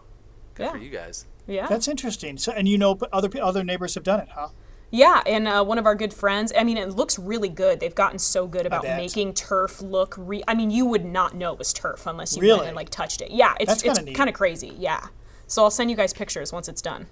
good 0.55 0.65
Yeah. 0.65 0.71
for 0.73 0.79
you 0.79 0.91
guys. 0.91 1.27
Yeah. 1.47 1.67
That's 1.67 1.89
interesting. 1.89 2.39
So, 2.39 2.53
and 2.53 2.69
you 2.69 2.79
know, 2.79 2.99
other 3.13 3.29
other 3.43 3.65
neighbors 3.65 3.95
have 3.95 4.05
done 4.05 4.21
it, 4.21 4.29
huh? 4.35 4.49
Yeah, 4.95 5.23
and 5.27 5.49
uh, 5.49 5.65
one 5.65 5.79
of 5.79 5.87
our 5.87 5.95
good 5.95 6.13
friends. 6.13 6.53
I 6.57 6.65
mean, 6.65 6.77
it 6.77 6.91
looks 6.91 7.19
really 7.19 7.49
good. 7.49 7.81
They've 7.81 7.95
gotten 7.95 8.19
so 8.19 8.47
good 8.47 8.67
about 8.67 8.85
making 8.85 9.33
turf 9.33 9.81
look. 9.81 10.15
Re- 10.19 10.45
I 10.47 10.55
mean, 10.55 10.71
you 10.71 10.85
would 10.85 11.05
not 11.07 11.35
know 11.35 11.53
it 11.55 11.59
was 11.59 11.73
turf 11.73 12.07
unless 12.07 12.37
you 12.37 12.43
Really? 12.43 12.59
went 12.59 12.67
and 12.69 12.77
like 12.77 12.91
touched 12.91 13.23
it. 13.23 13.31
Yeah, 13.31 13.55
it's 13.59 13.69
That's 13.71 13.83
it's 13.83 13.95
kinda 13.99 14.03
neat. 14.11 14.15
kind 14.17 14.29
of 14.29 14.35
crazy. 14.35 14.75
Yeah. 14.79 15.07
So 15.47 15.63
I'll 15.65 15.71
send 15.71 15.91
you 15.91 15.97
guys 15.97 16.13
pictures 16.13 16.53
once 16.53 16.69
it's 16.69 16.83
done. 16.83 17.07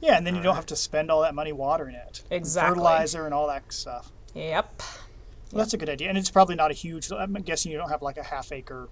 Yeah, 0.00 0.16
and 0.16 0.26
then 0.26 0.36
you 0.36 0.42
don't 0.42 0.54
have 0.54 0.66
to 0.66 0.76
spend 0.76 1.10
all 1.10 1.22
that 1.22 1.34
money 1.34 1.52
watering 1.52 1.96
it. 1.96 2.22
Exactly. 2.30 2.70
Fertilizer 2.76 3.24
and 3.24 3.34
all 3.34 3.48
that 3.48 3.72
stuff. 3.72 4.12
Yep. 4.34 4.80
Well, 5.52 5.58
that's 5.62 5.74
a 5.74 5.76
good 5.76 5.88
idea, 5.88 6.08
and 6.08 6.18
it's 6.18 6.30
probably 6.30 6.54
not 6.56 6.70
a 6.70 6.74
huge. 6.74 7.10
I'm 7.12 7.32
guessing 7.34 7.70
you 7.72 7.78
don't 7.78 7.88
have 7.90 8.02
like 8.02 8.16
a 8.18 8.22
half 8.22 8.50
acre. 8.52 8.88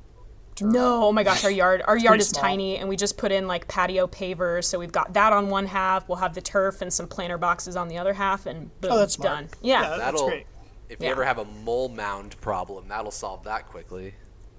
turf. 0.55 0.71
No, 0.71 1.05
oh 1.07 1.13
my 1.13 1.25
gosh, 1.25 1.45
our 1.45 1.51
yard 1.51 1.83
our 1.87 1.97
yard 1.99 2.21
is 2.21 2.29
small. 2.29 2.43
tiny, 2.43 2.77
and 2.79 2.89
we 2.89 2.97
just 2.97 3.17
put 3.17 3.33
in 3.33 3.47
like 3.49 3.67
patio 3.67 4.07
pavers. 4.07 4.65
So 4.65 4.79
we've 4.79 4.93
got 4.93 5.13
that 5.15 5.33
on 5.33 5.51
one 5.51 5.67
half. 5.67 6.09
We'll 6.09 6.19
have 6.19 6.35
the 6.35 6.41
turf 6.41 6.81
and 6.81 6.93
some 6.93 7.09
planter 7.09 7.39
boxes 7.39 7.75
on 7.77 7.89
the 7.89 7.99
other 7.99 8.15
half, 8.15 8.47
and 8.47 8.71
boom, 8.81 8.93
Oh, 8.93 8.99
that's 8.99 9.15
smart. 9.15 9.31
done. 9.37 9.49
Yeah. 9.63 9.83
Yeah, 9.83 9.89
that's 9.91 10.01
That'll 10.01 10.29
great. 10.29 10.47
if 10.89 11.01
you 11.01 11.07
Yeah. 11.07 11.11
ever 11.13 11.25
have 11.25 11.39
a 11.39 11.45
mole 11.45 11.89
mound 11.89 12.41
problem, 12.41 12.87
that'll 12.89 13.11
solve 13.11 13.43
that 13.45 13.67
quickly. 13.69 14.15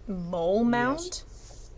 Mole 0.08 0.64
mound. 0.66 1.24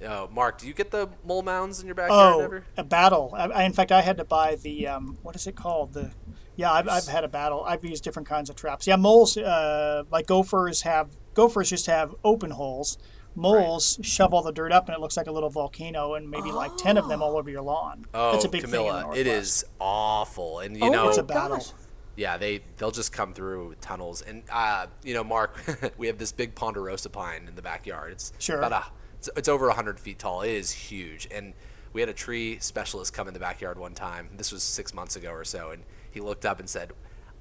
Oh, 0.06 0.28
Mark, 0.32 0.60
do 0.60 0.68
you 0.68 0.74
get 0.74 0.92
the 0.92 1.10
mole 1.24 1.42
mounds 1.42 1.80
in 1.80 1.86
your 1.88 1.96
backyard 1.96 2.36
Oh, 2.36 2.40
ever? 2.44 2.64
a 2.76 2.84
battle. 2.84 3.34
I, 3.36 3.46
I, 3.46 3.64
in 3.64 3.74
fact, 3.74 3.92
I 3.92 4.02
had 4.02 4.18
to 4.18 4.24
buy 4.26 4.56
the 4.56 4.88
um, 4.88 5.18
what 5.24 5.36
is 5.36 5.48
it 5.48 5.56
called? 5.56 5.94
The 5.94 6.12
yeah, 6.58 6.72
I've, 6.74 6.90
I've 6.90 7.08
had 7.08 7.24
a 7.24 7.28
battle. 7.30 7.64
I've 7.64 7.86
used 7.86 8.04
different 8.04 8.28
kinds 8.28 8.50
of 8.50 8.58
traps. 8.58 8.86
Yeah, 8.86 8.98
moles 8.98 9.38
uh, 9.38 10.04
like 10.12 10.28
gophers 10.28 10.82
have 10.82 11.16
gophers 11.34 11.70
just 11.70 11.86
have 11.86 12.14
open 12.26 12.52
holes. 12.52 12.98
Moles 13.36 14.00
shove 14.02 14.34
all 14.34 14.42
the 14.42 14.52
dirt 14.52 14.72
up, 14.72 14.88
and 14.88 14.96
it 14.98 15.00
looks 15.00 15.16
like 15.16 15.28
a 15.28 15.32
little 15.32 15.50
volcano, 15.52 16.16
and 16.16 16.30
maybe 16.30 16.52
like 16.52 16.76
ten 16.76 16.98
of 16.98 17.08
them 17.08 17.22
all 17.22 17.38
over 17.38 17.50
your 17.52 17.62
lawn. 17.62 18.06
Oh, 18.14 18.34
it's 18.36 18.46
a 18.46 18.50
big 18.50 18.64
Camila, 18.64 18.70
thing 18.72 18.80
in 18.82 18.86
the 18.86 18.98
it 19.22 19.26
Northwest. 19.26 19.28
is 19.28 19.66
awful, 19.80 20.60
and 20.60 20.76
you 20.76 20.84
Oh 20.86 20.90
know, 20.90 21.08
It's 21.10 21.20
a 21.20 21.24
battle. 21.24 21.58
gosh. 21.58 21.68
yeah, 22.16 22.38
they 22.38 22.62
they'll 22.78 22.90
just 22.92 23.14
come 23.14 23.34
through 23.36 23.76
tunnels, 23.80 24.24
and 24.24 24.42
uh, 24.52 24.88
you 25.04 25.14
know, 25.14 25.24
Mark, 25.24 25.56
we 26.00 26.08
have 26.08 26.18
this 26.18 26.32
big 26.32 26.56
ponderosa 26.56 27.10
pine 27.12 27.48
in 27.48 27.56
the 27.56 27.62
backyard. 27.62 28.12
It's 28.14 28.34
Sure. 28.40 28.58
about 28.58 28.72
a, 28.72 28.84
it's, 29.20 29.30
it's 29.38 29.48
over 29.48 29.70
hundred 29.70 30.00
feet 30.00 30.18
tall. 30.18 30.42
It 30.42 30.50
is 30.54 30.72
huge, 30.72 31.28
and 31.30 31.54
we 31.94 32.02
had 32.02 32.10
a 32.10 32.14
tree 32.14 32.58
specialist 32.60 33.14
come 33.14 33.28
in 33.28 33.36
the 33.36 33.40
backyard 33.40 33.78
one 33.78 33.94
time. 33.94 34.30
This 34.36 34.52
was 34.52 34.64
six 34.64 34.96
months 34.96 35.16
ago 35.16 35.30
or 35.30 35.46
so, 35.46 35.70
and 35.70 35.84
he 36.18 36.22
looked 36.22 36.46
up 36.46 36.60
and 36.60 36.70
said, 36.70 36.94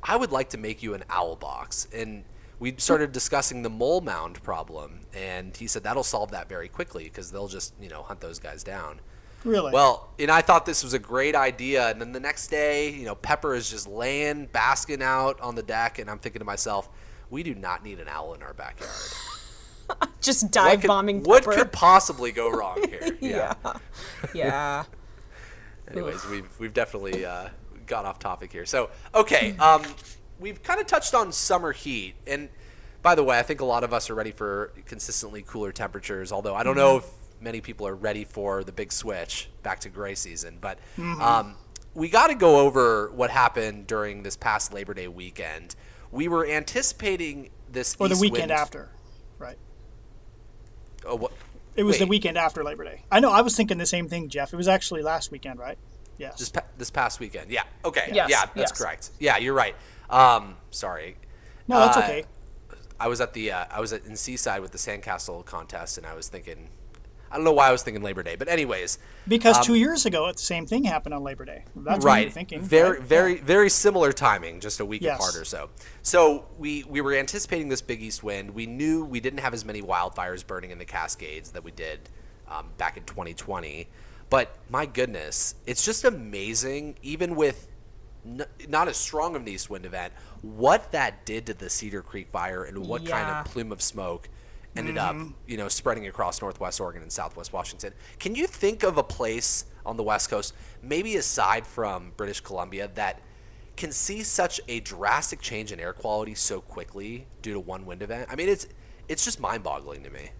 "I 0.03 0.17
would 0.17 0.33
like 0.33 0.51
to 0.51 0.59
make 0.59 0.83
you 0.83 0.95
an 0.95 1.05
owl 1.09 1.37
box." 1.37 1.89
And 1.95 2.25
we 2.59 2.75
started 2.79 3.13
discussing 3.13 3.63
the 3.63 3.71
mole 3.71 4.01
mound 4.01 4.43
problem, 4.43 5.01
and 5.15 5.57
he 5.57 5.67
said 5.67 5.83
that'll 5.83 6.05
solve 6.05 6.31
that 6.33 6.49
very 6.49 6.69
quickly 6.69 7.05
because 7.05 7.33
they'll 7.33 7.49
just 7.49 7.75
you 7.81 7.89
know 7.89 8.03
hunt 8.03 8.21
those 8.21 8.39
guys 8.39 8.63
down. 8.63 9.01
Really? 9.45 9.73
Well, 9.73 10.09
and 10.19 10.31
I 10.31 10.43
thought 10.43 10.67
this 10.67 10.83
was 10.83 10.93
a 10.93 10.99
great 10.99 11.37
idea. 11.37 11.89
And 11.89 12.01
then 12.01 12.13
the 12.13 12.21
next 12.21 12.49
day, 12.49 12.91
you 12.91 13.05
know, 13.05 13.15
Pepper 13.15 13.55
is 13.55 13.71
just 13.71 13.87
laying, 13.87 14.47
basking 14.47 15.03
out 15.03 15.41
on 15.41 15.55
the 15.55 15.63
deck. 15.63 16.01
And 16.01 16.11
I'm 16.11 16.19
thinking 16.19 16.41
to 16.41 16.45
myself, 16.45 16.89
we 17.31 17.45
do 17.45 17.55
not 17.55 17.85
need 17.85 18.01
an 18.01 18.09
owl 18.09 18.35
in 18.35 18.43
our 18.43 18.55
backyard. 18.55 18.91
Just 20.21 20.43
What 20.43 20.53
dive 20.53 20.81
could, 20.81 20.89
bombing 20.89 21.23
what 21.23 21.45
could 21.45 21.71
possibly 21.71 22.33
go 22.33 22.51
wrong 22.51 22.85
here? 22.89 23.17
yeah. 23.21 23.55
yeah. 24.35 24.85
Anyways, 25.93 26.27
we've, 26.27 26.49
we've 26.59 26.75
definitely 26.75 27.25
uh, 27.25 27.51
got 27.87 28.05
off 28.05 28.19
topic 28.19 28.53
here. 28.53 28.67
So, 28.67 28.91
okay, 29.15 29.57
um, 29.61 29.83
we've 30.39 30.63
kind 30.63 30.81
of 30.81 30.87
touched 30.87 31.15
on 31.15 31.33
summer 31.33 31.73
heat. 31.73 32.15
And 32.27 32.49
by 33.03 33.15
the 33.15 33.23
way, 33.23 33.39
I 33.39 33.43
think 33.43 33.61
a 33.61 33.65
lot 33.65 33.85
of 33.85 33.93
us 33.93 34.11
are 34.11 34.15
ready 34.15 34.33
for 34.33 34.73
consistently 34.87 35.43
cooler 35.47 35.73
temperatures. 35.73 36.33
Although 36.33 36.55
I 36.55 36.63
don't 36.63 36.77
know 36.77 36.99
if 36.99 37.07
many 37.41 37.61
people 37.61 37.87
are 37.87 37.95
ready 37.95 38.25
for 38.25 38.65
the 38.65 38.73
big 38.73 38.93
switch 38.93 39.49
back 39.63 39.81
to 39.81 39.89
gray 39.89 40.15
season. 40.15 40.59
But 40.61 40.79
um, 40.99 41.55
we 41.95 42.09
got 42.09 42.29
to 42.29 42.35
go 42.35 42.61
over 42.61 43.11
what 43.15 43.31
happened 43.31 43.87
during 43.87 44.23
this 44.23 44.37
past 44.37 44.73
Labor 44.73 44.95
Day 44.95 45.09
weekend. 45.09 45.75
We 46.11 46.29
were 46.29 46.47
anticipating 46.47 47.51
this 47.71 47.97
Or 47.99 48.09
the 48.09 48.17
weekend 48.17 48.51
wind- 48.51 48.53
after, 48.53 48.91
right? 49.39 49.59
Oh, 51.05 51.17
what? 51.17 51.33
It 51.75 51.83
was 51.83 51.99
the 51.99 52.07
weekend 52.07 52.39
after 52.39 52.65
Labor 52.65 52.85
Day. 52.85 53.03
I 53.13 53.21
know. 53.21 53.31
I 53.31 53.43
was 53.43 53.55
thinking 53.55 53.77
the 53.77 53.85
same 53.87 54.09
thing, 54.09 54.29
Jeff. 54.31 54.53
It 54.53 54.57
was 54.57 54.67
actually 54.67 55.03
last 55.03 55.31
weekend, 55.31 55.59
right? 55.59 55.77
Yes. 56.19 56.39
Just 56.39 56.55
pa- 56.55 56.63
this 56.79 56.91
past 56.91 57.21
weekend. 57.21 57.51
Yeah. 57.51 57.63
Okay. 57.85 58.11
Yes, 58.13 58.31
Yeah, 58.31 58.47
that's 58.55 58.57
yes. 58.57 58.73
correct. 58.73 59.11
Yeah, 59.19 59.37
you're 59.39 59.55
right. 59.55 59.75
Um, 60.11 60.57
sorry. 60.71 61.17
no, 61.69 61.79
that's 61.81 61.97
uh, 61.97 62.01
okay. 62.01 62.25
I 62.99 63.09
was 63.09 63.21
at 63.21 63.35
the 63.35 63.53
uh, 63.53 63.65
I 63.71 63.81
was 63.81 63.93
at, 63.93 64.05
in 64.07 64.17
Seaside 64.17 64.61
with 64.63 64.73
the 64.73 64.79
sandcastle 64.79 65.45
contest, 65.45 65.99
and 65.99 66.07
I 66.07 66.15
was 66.15 66.29
thinking, 66.29 66.69
I 67.31 67.35
don't 67.37 67.45
know 67.45 67.53
why 67.53 67.69
I 67.69 67.73
was 67.73 67.83
thinking 67.83 68.03
Labor 68.03 68.23
Day, 68.23 68.37
but 68.37 68.49
anyways, 68.49 68.99
Because 69.29 69.59
um, 69.59 69.65
two 69.65 69.75
years 69.75 70.07
ago, 70.07 70.33
the 70.33 70.39
same 70.39 70.65
thing 70.65 70.85
happened 70.85 71.13
on 71.13 71.23
Labor 71.23 71.45
Day. 71.45 71.65
That's 71.77 71.99
what 71.99 72.05
right. 72.05 72.23
you're 72.23 72.31
thinking. 72.31 72.63
Very, 72.63 72.99
right? 72.99 73.03
very, 73.07 73.35
Yeah. 73.37 73.45
very 73.45 73.69
similar 73.69 74.13
timing, 74.13 74.61
just 74.61 74.81
a 74.81 74.85
week 74.87 75.03
Yes. 75.03 75.19
apart 75.19 75.37
or 75.37 75.45
so. 75.45 75.69
So 76.03 76.47
we 76.57 76.85
we 76.85 77.03
were 77.03 77.13
anticipating 77.13 77.69
this 77.69 77.83
big 77.83 78.01
east 78.01 78.23
wind. 78.23 78.53
We 78.55 78.65
knew 78.65 79.05
we 79.05 79.21
didn't 79.21 79.41
have 79.41 79.53
as 79.53 79.65
many 79.67 79.83
wildfires 79.83 80.47
burning 80.47 80.71
in 80.71 80.79
the 80.79 80.87
Cascades 80.87 81.51
that 81.51 81.65
we 81.65 81.73
did 81.73 82.09
um, 82.49 82.69
back 82.79 82.97
in 82.97 83.03
2020. 83.05 83.89
But 84.29 84.57
my 84.69 84.87
goodness, 84.87 85.55
it's 85.67 85.85
just 85.85 86.05
amazing, 86.05 86.97
even 87.03 87.37
with 87.37 87.69
n- 88.25 88.47
not 88.69 88.89
as 88.89 88.97
strong 88.97 89.37
of 89.37 89.43
an 89.43 89.49
east 89.49 89.71
wind 89.71 89.87
event, 89.87 90.13
what 90.43 90.93
that 90.93 91.25
did 91.25 91.47
to 91.47 91.55
the 91.55 91.71
Cedar 91.71 92.03
Creek 92.03 92.29
fire 92.31 92.65
and 92.65 92.87
what 92.87 93.07
kind 93.07 93.29
of 93.29 93.45
plume 93.47 93.73
of 93.73 93.81
smoke 93.81 94.29
ended 94.77 94.99
up, 94.99 95.15
mm-hmm. 95.15 95.31
you 95.47 95.57
know, 95.57 95.69
spreading 95.69 96.07
across 96.07 96.43
Northwest 96.43 96.81
Oregon 96.81 97.03
and 97.03 97.11
Southwest 97.11 97.53
Washington. 97.53 97.93
Can 98.19 98.35
you 98.35 98.47
think 98.47 98.83
of 98.83 98.99
a 98.99 99.03
place 99.03 99.65
on 99.87 99.97
the 99.97 100.03
West 100.03 100.29
Coast, 100.29 100.55
maybe 100.83 101.17
aside 101.17 101.67
from 101.67 102.13
British 102.17 102.41
Columbia, 102.41 102.91
that 102.95 103.21
can 103.77 103.93
see 103.93 104.23
such 104.23 104.61
a 104.69 104.81
drastic 104.81 105.41
change 105.41 105.73
in 105.73 105.81
air 105.81 105.93
quality 105.93 106.35
so 106.35 106.61
quickly 106.61 107.27
due 107.43 107.53
to 107.53 107.61
one 107.61 107.87
wind 107.87 108.03
event? 108.03 108.29
I 108.31 108.37
mean, 108.37 108.49
it's 108.49 108.67
it's 109.09 109.25
just 109.25 109.39
mind-boggling 109.39 110.03
to 110.03 110.11
me. 110.11 110.31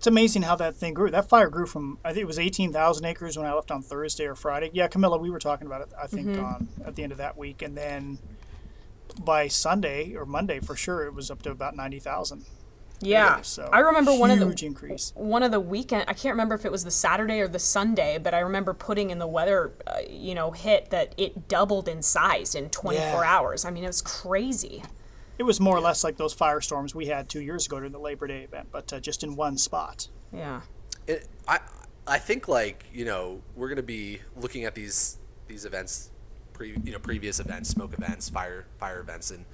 It's 0.00 0.06
amazing 0.06 0.40
how 0.40 0.56
that 0.56 0.76
thing 0.76 0.94
grew. 0.94 1.10
That 1.10 1.28
fire 1.28 1.50
grew 1.50 1.66
from 1.66 1.98
I 2.02 2.14
think 2.14 2.22
it 2.22 2.26
was 2.26 2.38
eighteen 2.38 2.72
thousand 2.72 3.04
acres 3.04 3.36
when 3.36 3.44
I 3.46 3.52
left 3.52 3.70
on 3.70 3.82
Thursday 3.82 4.24
or 4.24 4.34
Friday. 4.34 4.70
Yeah, 4.72 4.88
Camila, 4.88 5.20
we 5.20 5.28
were 5.28 5.38
talking 5.38 5.66
about 5.66 5.82
it. 5.82 5.88
I 6.02 6.06
think 6.06 6.28
Mm-hmm. 6.28 6.42
on 6.42 6.68
at 6.86 6.94
the 6.96 7.02
end 7.02 7.12
of 7.12 7.18
that 7.18 7.36
week, 7.36 7.60
and 7.60 7.76
then 7.76 8.18
by 9.22 9.46
Sunday 9.46 10.14
or 10.14 10.24
Monday 10.24 10.58
for 10.58 10.74
sure, 10.74 11.04
it 11.04 11.12
was 11.12 11.30
up 11.30 11.42
to 11.42 11.50
about 11.50 11.76
ninety 11.76 11.98
thousand. 11.98 12.46
Yeah. 13.02 13.42
So 13.42 13.68
I 13.70 13.80
remember 13.80 14.14
one 14.16 14.30
of 14.30 14.38
the 14.38 14.64
increase. 14.66 15.12
one 15.16 15.42
of 15.42 15.50
the 15.50 15.60
weekend 15.60 16.04
I 16.08 16.14
can't 16.14 16.32
remember 16.32 16.54
if 16.54 16.64
it 16.64 16.72
was 16.72 16.82
the 16.82 16.90
Saturday 16.90 17.40
or 17.40 17.48
the 17.48 17.58
Sunday, 17.58 18.16
but 18.16 18.32
I 18.32 18.38
remember 18.38 18.72
putting 18.72 19.10
in 19.10 19.18
the 19.18 19.26
weather 19.26 19.72
uh, 19.86 19.98
you 20.08 20.34
know 20.34 20.50
hit 20.50 20.88
that 20.92 21.14
it 21.18 21.46
doubled 21.46 21.88
in 21.88 22.00
size 22.00 22.54
in 22.54 22.70
24 22.70 23.02
Yeah. 23.04 23.20
hours. 23.22 23.66
I 23.66 23.70
mean, 23.70 23.84
it 23.84 23.88
was 23.88 24.00
crazy. 24.00 24.82
It 25.40 25.46
was 25.46 25.58
more 25.58 25.74
or 25.74 25.80
less 25.80 26.04
like 26.04 26.18
those 26.18 26.36
firestorms 26.36 26.94
we 26.94 27.06
had 27.06 27.30
two 27.30 27.40
years 27.40 27.64
ago 27.64 27.78
during 27.78 27.92
the 27.92 27.98
Labor 27.98 28.26
Day 28.26 28.42
event, 28.42 28.68
but 28.70 28.92
uh, 28.92 29.00
just 29.00 29.24
in 29.24 29.36
one 29.36 29.56
spot. 29.56 30.06
Yeah. 30.34 30.60
it, 31.06 31.28
I 31.48 31.60
I 32.06 32.18
think 32.18 32.46
like 32.46 32.84
you 32.92 33.06
know 33.06 33.40
we're 33.56 33.70
gonna 33.70 33.82
be 33.82 34.20
looking 34.36 34.66
at 34.66 34.74
these 34.74 35.16
these 35.48 35.64
events, 35.64 36.10
pre 36.52 36.76
you 36.84 36.92
know 36.92 36.98
previous 36.98 37.40
events, 37.40 37.70
smoke 37.70 37.94
events, 37.94 38.28
fire 38.28 38.66
fire 38.78 39.00
events, 39.00 39.30
and 39.30 39.46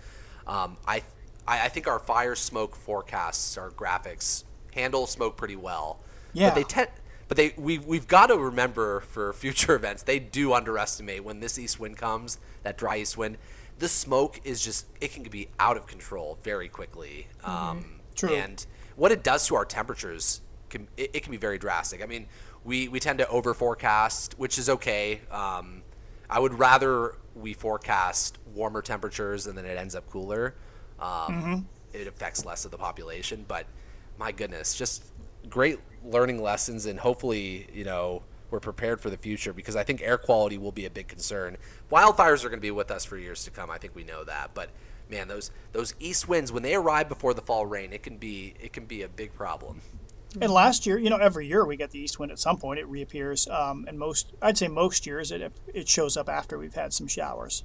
um, 0.49 0.77
I, 0.89 1.05
I 1.47 1.67
I 1.67 1.69
think 1.69 1.87
our 1.87 2.01
fire 2.01 2.35
smoke 2.35 2.75
forecasts, 2.75 3.57
our 3.57 3.71
graphics 3.71 4.43
handle 4.75 5.07
smoke 5.07 5.37
pretty 5.37 5.55
well. 5.55 6.01
Yeah. 6.33 6.49
But 6.49 6.55
they 6.57 6.65
tend. 6.65 6.89
But 7.29 7.37
they 7.37 7.55
we 7.57 7.79
we've 7.79 8.09
got 8.09 8.27
to 8.27 8.37
remember 8.37 9.03
for 9.03 9.33
future 9.33 9.75
events 9.77 10.03
they 10.03 10.19
do 10.19 10.53
underestimate 10.53 11.23
when 11.23 11.39
this 11.39 11.61
east 11.61 11.79
wind 11.79 11.97
comes 11.97 12.39
that 12.65 12.77
dry 12.77 12.97
east 12.97 13.17
wind, 13.17 13.39
the 13.79 13.89
smoke 13.89 14.41
is 14.45 14.63
just 14.63 14.87
it 15.01 15.13
can 15.13 15.23
be 15.25 15.49
out 15.59 15.77
of 15.77 15.87
control 15.87 16.39
very 16.43 16.69
quickly. 16.69 17.29
Um, 17.45 18.01
True. 18.15 18.35
And 18.35 18.65
what 18.97 19.13
it 19.13 19.23
does 19.23 19.47
to 19.49 19.57
our 19.57 19.65
temperatures 19.65 20.41
can 20.71 20.89
it, 20.97 21.11
it 21.15 21.23
can 21.23 21.31
be 21.31 21.37
very 21.37 21.59
drastic. 21.59 22.03
I 22.03 22.07
mean, 22.07 22.27
we 22.65 22.89
we 22.89 23.01
tend 23.01 23.19
to 23.19 23.29
over 23.29 23.55
forecast, 23.55 24.35
which 24.39 24.59
is 24.59 24.69
okay. 24.71 25.21
Um, 25.31 25.83
I 26.29 26.41
would 26.41 26.55
rather 26.59 27.17
we 27.35 27.53
forecast 27.53 28.39
warmer 28.55 28.83
temperatures 28.83 29.47
and 29.47 29.57
then 29.57 29.67
it 29.67 29.77
ends 29.77 29.95
up 29.95 30.09
cooler. 30.11 30.55
Um, 30.99 31.69
It 31.93 32.07
affects 32.07 32.45
less 32.45 32.65
of 32.65 32.71
the 32.71 32.79
population, 32.79 33.45
but 33.47 33.67
my 34.19 34.33
goodness, 34.33 34.75
just 34.75 35.05
great 35.49 35.79
learning 36.05 36.43
lessons, 36.43 36.87
and 36.87 36.99
hopefully, 36.99 37.69
you 37.73 37.85
know, 37.85 38.23
we're 38.51 38.61
prepared 38.61 39.01
for 39.01 39.11
the 39.11 39.17
future 39.17 39.53
because 39.53 39.77
I 39.77 39.85
think 39.85 40.01
air 40.03 40.19
quality 40.19 40.59
will 40.59 40.73
be 40.73 40.87
a 40.87 40.91
big 40.91 41.09
concern. 41.09 41.57
Wildfires 41.91 42.45
are 42.45 42.49
going 42.49 42.59
to 42.59 42.63
be 42.63 42.71
with 42.71 42.91
us 42.91 43.05
for 43.05 43.17
years 43.17 43.45
to 43.45 43.51
come. 43.51 43.71
I 43.71 43.79
think 43.79 43.95
we 43.95 44.05
know 44.05 44.25
that, 44.25 44.51
but 44.55 44.71
man, 45.11 45.29
those 45.29 45.51
those 45.73 45.95
east 46.01 46.29
winds 46.29 46.53
when 46.53 46.63
they 46.63 46.75
arrive 46.75 47.09
before 47.09 47.35
the 47.35 47.43
fall 47.43 47.67
rain, 47.67 47.93
it 47.93 48.03
can 48.03 48.17
be 48.17 48.55
it 48.61 48.73
can 48.73 48.87
be 48.87 49.03
a 49.03 49.09
big 49.09 49.35
problem. 49.35 49.81
And 50.41 50.53
last 50.53 50.87
year, 50.87 50.99
you 50.99 51.09
know, 51.09 51.17
every 51.17 51.47
year 51.47 51.65
we 51.65 51.77
get 51.77 51.91
the 51.91 51.99
east 51.99 52.19
wind 52.19 52.31
at 52.31 52.39
some 52.39 52.59
point. 52.59 52.79
It 52.79 52.87
reappears, 52.89 53.49
um, 53.49 53.87
and 53.89 53.99
most, 53.99 54.35
I'd 54.43 54.59
say 54.59 54.69
most 54.69 55.07
years, 55.07 55.33
it 55.33 55.53
it 55.73 55.89
shows 55.89 56.17
up 56.17 56.29
after 56.29 56.59
we've 56.59 56.75
had 56.75 56.93
some 56.93 57.07
showers. 57.07 57.65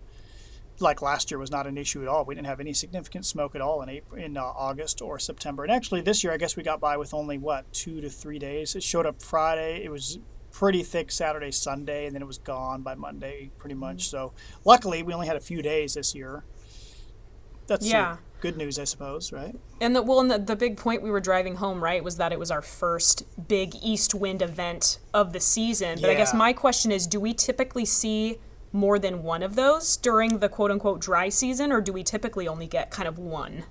Like 0.80 1.02
last 1.02 1.30
year 1.30 1.38
was 1.38 1.52
not 1.52 1.68
an 1.68 1.78
issue 1.78 2.02
at 2.02 2.08
all. 2.08 2.26
We 2.26 2.34
didn't 2.34 2.48
have 2.48 2.60
any 2.60 2.74
significant 2.74 3.26
smoke 3.26 3.56
at 3.56 3.62
all 3.62 3.82
in 3.82 3.90
April, 3.90 4.20
in 4.20 4.38
uh, 4.38 4.44
August 4.44 5.02
or 5.02 5.20
September. 5.20 5.64
And 5.64 5.72
actually, 5.72 6.02
this 6.02 6.24
year, 6.24 6.34
I 6.34 6.38
guess 6.38 6.56
we 6.56 6.64
got 6.64 6.80
by 6.80 6.98
with 6.98 7.14
only 7.14 7.38
what 7.38 7.72
two 7.74 8.02
to 8.02 8.10
three 8.10 8.40
days. 8.40 8.76
It 8.76 8.84
showed 8.84 9.06
up 9.06 9.22
Friday. 9.22 9.84
It 9.84 9.92
was 9.92 10.20
pretty 10.52 10.84
thick 10.84 11.12
Saturday, 11.12 11.52
Sunday, 11.52 12.06
and 12.06 12.16
then 12.16 12.22
it 12.22 12.28
was 12.28 12.38
gone 12.38 12.82
by 12.82 12.96
Monday, 12.96 13.52
pretty 13.58 13.74
mm-hmm. 13.74 13.82
much. 13.82 14.10
So 14.10 14.34
luckily, 14.66 15.04
we 15.04 15.14
only 15.14 15.28
had 15.28 15.36
a 15.36 15.42
few 15.42 15.62
days 15.62 15.94
this 15.96 16.14
year. 16.14 16.44
That's 17.68 17.88
Yeah. 17.88 18.18
good 18.42 18.58
news, 18.58 18.78
I 18.80 18.84
suppose, 18.84 19.32
right? 19.32 19.56
And 19.80 19.96
the 19.96 20.02
well, 20.02 20.20
and 20.20 20.30
the, 20.30 20.40
the 20.40 20.56
big 20.56 20.78
point 20.78 21.02
we 21.02 21.12
were 21.12 21.22
driving 21.22 21.56
home, 21.56 21.82
right, 21.82 22.04
was 22.04 22.18
that 22.18 22.32
it 22.32 22.40
was 22.40 22.52
our 22.52 22.62
first 22.62 23.24
big 23.48 23.76
east 23.82 24.14
wind 24.14 24.42
event 24.42 25.00
of 25.14 25.32
the 25.32 25.40
season. 25.40 26.00
But 26.02 26.10
I 26.10 26.16
guess 26.16 26.34
my 26.34 26.54
question 26.54 26.92
is, 26.92 27.08
do 27.08 27.20
we 27.20 27.34
typically 27.34 27.86
see 27.86 28.40
more 28.74 29.00
than 29.00 29.24
one 29.24 29.44
of 29.44 29.56
those 29.56 29.98
during 29.98 30.40
the 30.40 30.50
quote 30.50 30.72
unquote 30.72 31.02
dry 31.02 31.30
season, 31.30 31.72
or 31.72 31.82
do 31.82 31.94
we 31.94 32.04
typically 32.04 32.48
only 32.48 32.68
get 32.68 32.90
kind 32.90 33.08
of 33.08 33.18
one? 33.18 33.66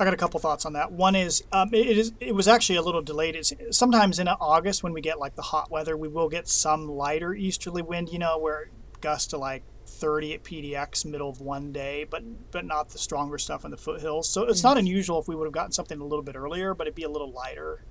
I 0.00 0.04
got 0.04 0.14
a 0.14 0.18
couple 0.18 0.38
thoughts 0.38 0.64
on 0.64 0.74
that. 0.74 0.92
One 0.92 1.16
is 1.16 1.42
um, 1.52 1.70
it 1.72 1.98
is 1.98 2.12
it 2.20 2.34
was 2.34 2.46
actually 2.46 2.76
a 2.76 2.82
little 2.82 3.02
delayed. 3.02 3.34
It's 3.34 3.52
sometimes 3.70 4.18
in 4.18 4.28
August 4.28 4.82
when 4.82 4.92
we 4.92 5.00
get 5.00 5.18
like 5.18 5.34
the 5.34 5.42
hot 5.42 5.70
weather, 5.70 5.96
we 5.96 6.08
will 6.08 6.28
get 6.28 6.48
some 6.48 6.88
lighter 6.88 7.34
easterly 7.34 7.82
wind. 7.82 8.10
You 8.10 8.20
know, 8.20 8.38
where 8.38 8.70
gusts 9.00 9.28
to 9.28 9.38
like 9.38 9.64
30 9.86 10.34
at 10.34 10.44
PDX 10.44 11.04
middle 11.04 11.28
of 11.28 11.40
one 11.40 11.72
day, 11.72 12.06
but 12.08 12.22
but 12.50 12.64
not 12.64 12.90
the 12.90 12.98
stronger 12.98 13.38
stuff 13.38 13.64
in 13.64 13.70
the 13.70 13.76
foothills. 13.76 14.28
So 14.28 14.44
it's 14.44 14.62
not 14.62 14.78
unusual 14.78 15.20
if 15.20 15.26
we 15.26 15.34
would 15.34 15.46
have 15.46 15.52
gotten 15.52 15.72
something 15.72 16.00
a 16.00 16.04
little 16.04 16.22
bit 16.22 16.36
earlier, 16.36 16.74
but 16.74 16.86
it'd 16.86 16.94
be 16.94 17.02
a 17.02 17.10
little 17.10 17.32
lighter. 17.32 17.84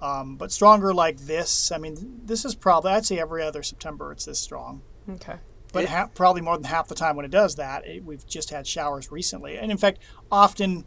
Um, 0.00 0.36
but 0.36 0.50
stronger 0.50 0.92
like 0.92 1.18
this. 1.18 1.70
I 1.70 1.78
mean, 1.78 2.20
this 2.24 2.44
is 2.44 2.54
probably 2.54 2.92
I'd 2.92 3.06
say 3.06 3.20
every 3.20 3.42
other 3.42 3.62
September 3.62 4.10
it's 4.10 4.24
this 4.24 4.40
strong. 4.40 4.82
Okay. 5.08 5.36
But 5.72 5.86
ha- 5.86 6.08
probably 6.14 6.40
more 6.40 6.56
than 6.56 6.64
half 6.64 6.86
the 6.86 6.94
time 6.94 7.16
when 7.16 7.24
it 7.24 7.32
does 7.32 7.56
that, 7.56 7.84
it, 7.84 8.04
we've 8.04 8.24
just 8.26 8.50
had 8.50 8.66
showers 8.66 9.10
recently. 9.10 9.58
And 9.58 9.72
in 9.72 9.76
fact, 9.76 9.98
often 10.30 10.84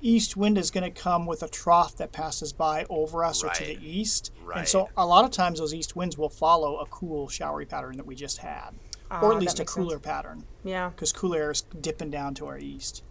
east 0.00 0.36
wind 0.36 0.58
is 0.58 0.70
going 0.70 0.84
to 0.84 1.00
come 1.02 1.26
with 1.26 1.42
a 1.42 1.48
trough 1.48 1.96
that 1.96 2.12
passes 2.12 2.52
by 2.52 2.86
over 2.88 3.24
us 3.24 3.42
or 3.42 3.50
to 3.50 3.64
the 3.64 3.78
east. 3.82 4.32
Right. 4.44 4.58
And 4.58 4.68
so 4.68 4.88
a 4.96 5.06
lot 5.06 5.24
of 5.24 5.30
times 5.30 5.58
those 5.58 5.74
east 5.74 5.96
winds 5.96 6.16
will 6.16 6.28
follow 6.28 6.78
a 6.78 6.86
cool, 6.86 7.28
showery 7.28 7.66
pattern 7.66 7.96
that 7.96 8.06
we 8.06 8.14
just 8.14 8.38
had, 8.38 8.70
or 9.10 9.32
Ah, 9.32 9.32
at 9.32 9.38
least 9.40 9.58
a 9.58 9.62
makes 9.62 9.72
sense. 9.72 9.74
cooler 9.74 9.98
pattern, 9.98 10.44
Yeah. 10.64 10.90
because 10.90 11.12
cool 11.12 11.34
air 11.34 11.50
is 11.50 11.62
dipping 11.62 12.10
down 12.10 12.34
to 12.34 12.46
our 12.46 12.58
east. 12.58 13.02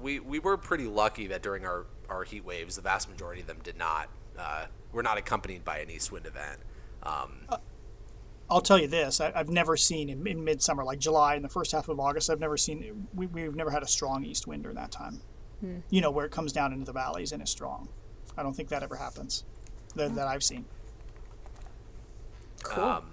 We 0.00 0.20
we 0.20 0.38
were 0.38 0.56
pretty 0.56 0.86
lucky 0.86 1.26
that 1.28 1.42
during 1.42 1.64
our 1.66 1.86
our 2.08 2.22
heat 2.24 2.44
waves, 2.44 2.76
the 2.76 2.82
vast 2.82 3.08
majority 3.08 3.40
of 3.40 3.46
them 3.48 3.58
did 3.64 3.76
not 3.76 4.08
uh, 4.38 4.66
were 4.92 5.02
not 5.02 5.18
accompanied 5.18 5.64
by 5.64 5.78
an 5.78 5.90
east 5.90 6.12
wind 6.12 6.26
event. 6.26 6.60
Um, 7.02 7.46
I'll 8.48 8.60
tell 8.60 8.78
you 8.78 8.86
this: 8.86 9.20
I, 9.20 9.32
I've 9.34 9.48
never 9.48 9.76
seen 9.76 10.08
in, 10.10 10.24
in 10.26 10.44
midsummer, 10.44 10.84
like 10.84 10.98
July 11.00 11.34
and 11.34 11.44
the 11.44 11.48
first 11.48 11.72
half 11.72 11.88
of 11.88 11.98
August, 11.98 12.30
I've 12.30 12.38
never 12.40 12.56
seen 12.56 13.08
we, 13.14 13.26
we've 13.26 13.54
never 13.56 13.70
had 13.70 13.82
a 13.82 13.86
strong 13.88 14.24
east 14.24 14.46
wind 14.46 14.62
during 14.62 14.76
that 14.76 14.92
time. 14.92 15.22
You 15.90 16.00
know, 16.00 16.10
where 16.10 16.26
it 16.26 16.32
comes 16.32 16.52
down 16.52 16.72
into 16.72 16.84
the 16.84 16.92
valleys 16.92 17.32
and 17.32 17.42
is 17.42 17.50
strong. 17.50 17.88
I 18.36 18.42
don't 18.42 18.54
think 18.54 18.68
that 18.68 18.82
ever 18.82 18.96
happens 18.96 19.44
that, 19.94 20.14
that 20.14 20.26
I've 20.28 20.42
seen. 20.42 20.64
Cool. 22.62 22.84
Um, 22.84 23.04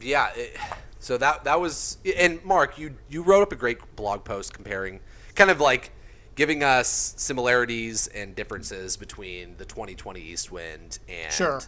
yeah. 0.00 0.30
It, 0.34 0.56
so 1.00 1.16
that 1.18 1.44
that 1.44 1.60
was 1.60 1.98
and 2.16 2.44
Mark, 2.44 2.78
you 2.78 2.96
you 3.08 3.22
wrote 3.22 3.42
up 3.42 3.52
a 3.52 3.56
great 3.56 3.78
blog 3.96 4.24
post 4.24 4.52
comparing, 4.52 5.00
kind 5.34 5.50
of 5.50 5.60
like 5.60 5.92
giving 6.34 6.62
us 6.62 7.14
similarities 7.16 8.06
and 8.08 8.34
differences 8.34 8.96
between 8.96 9.56
the 9.58 9.64
2020 9.64 10.20
East 10.20 10.52
Wind 10.52 10.98
and 11.08 11.32
Sure. 11.32 11.60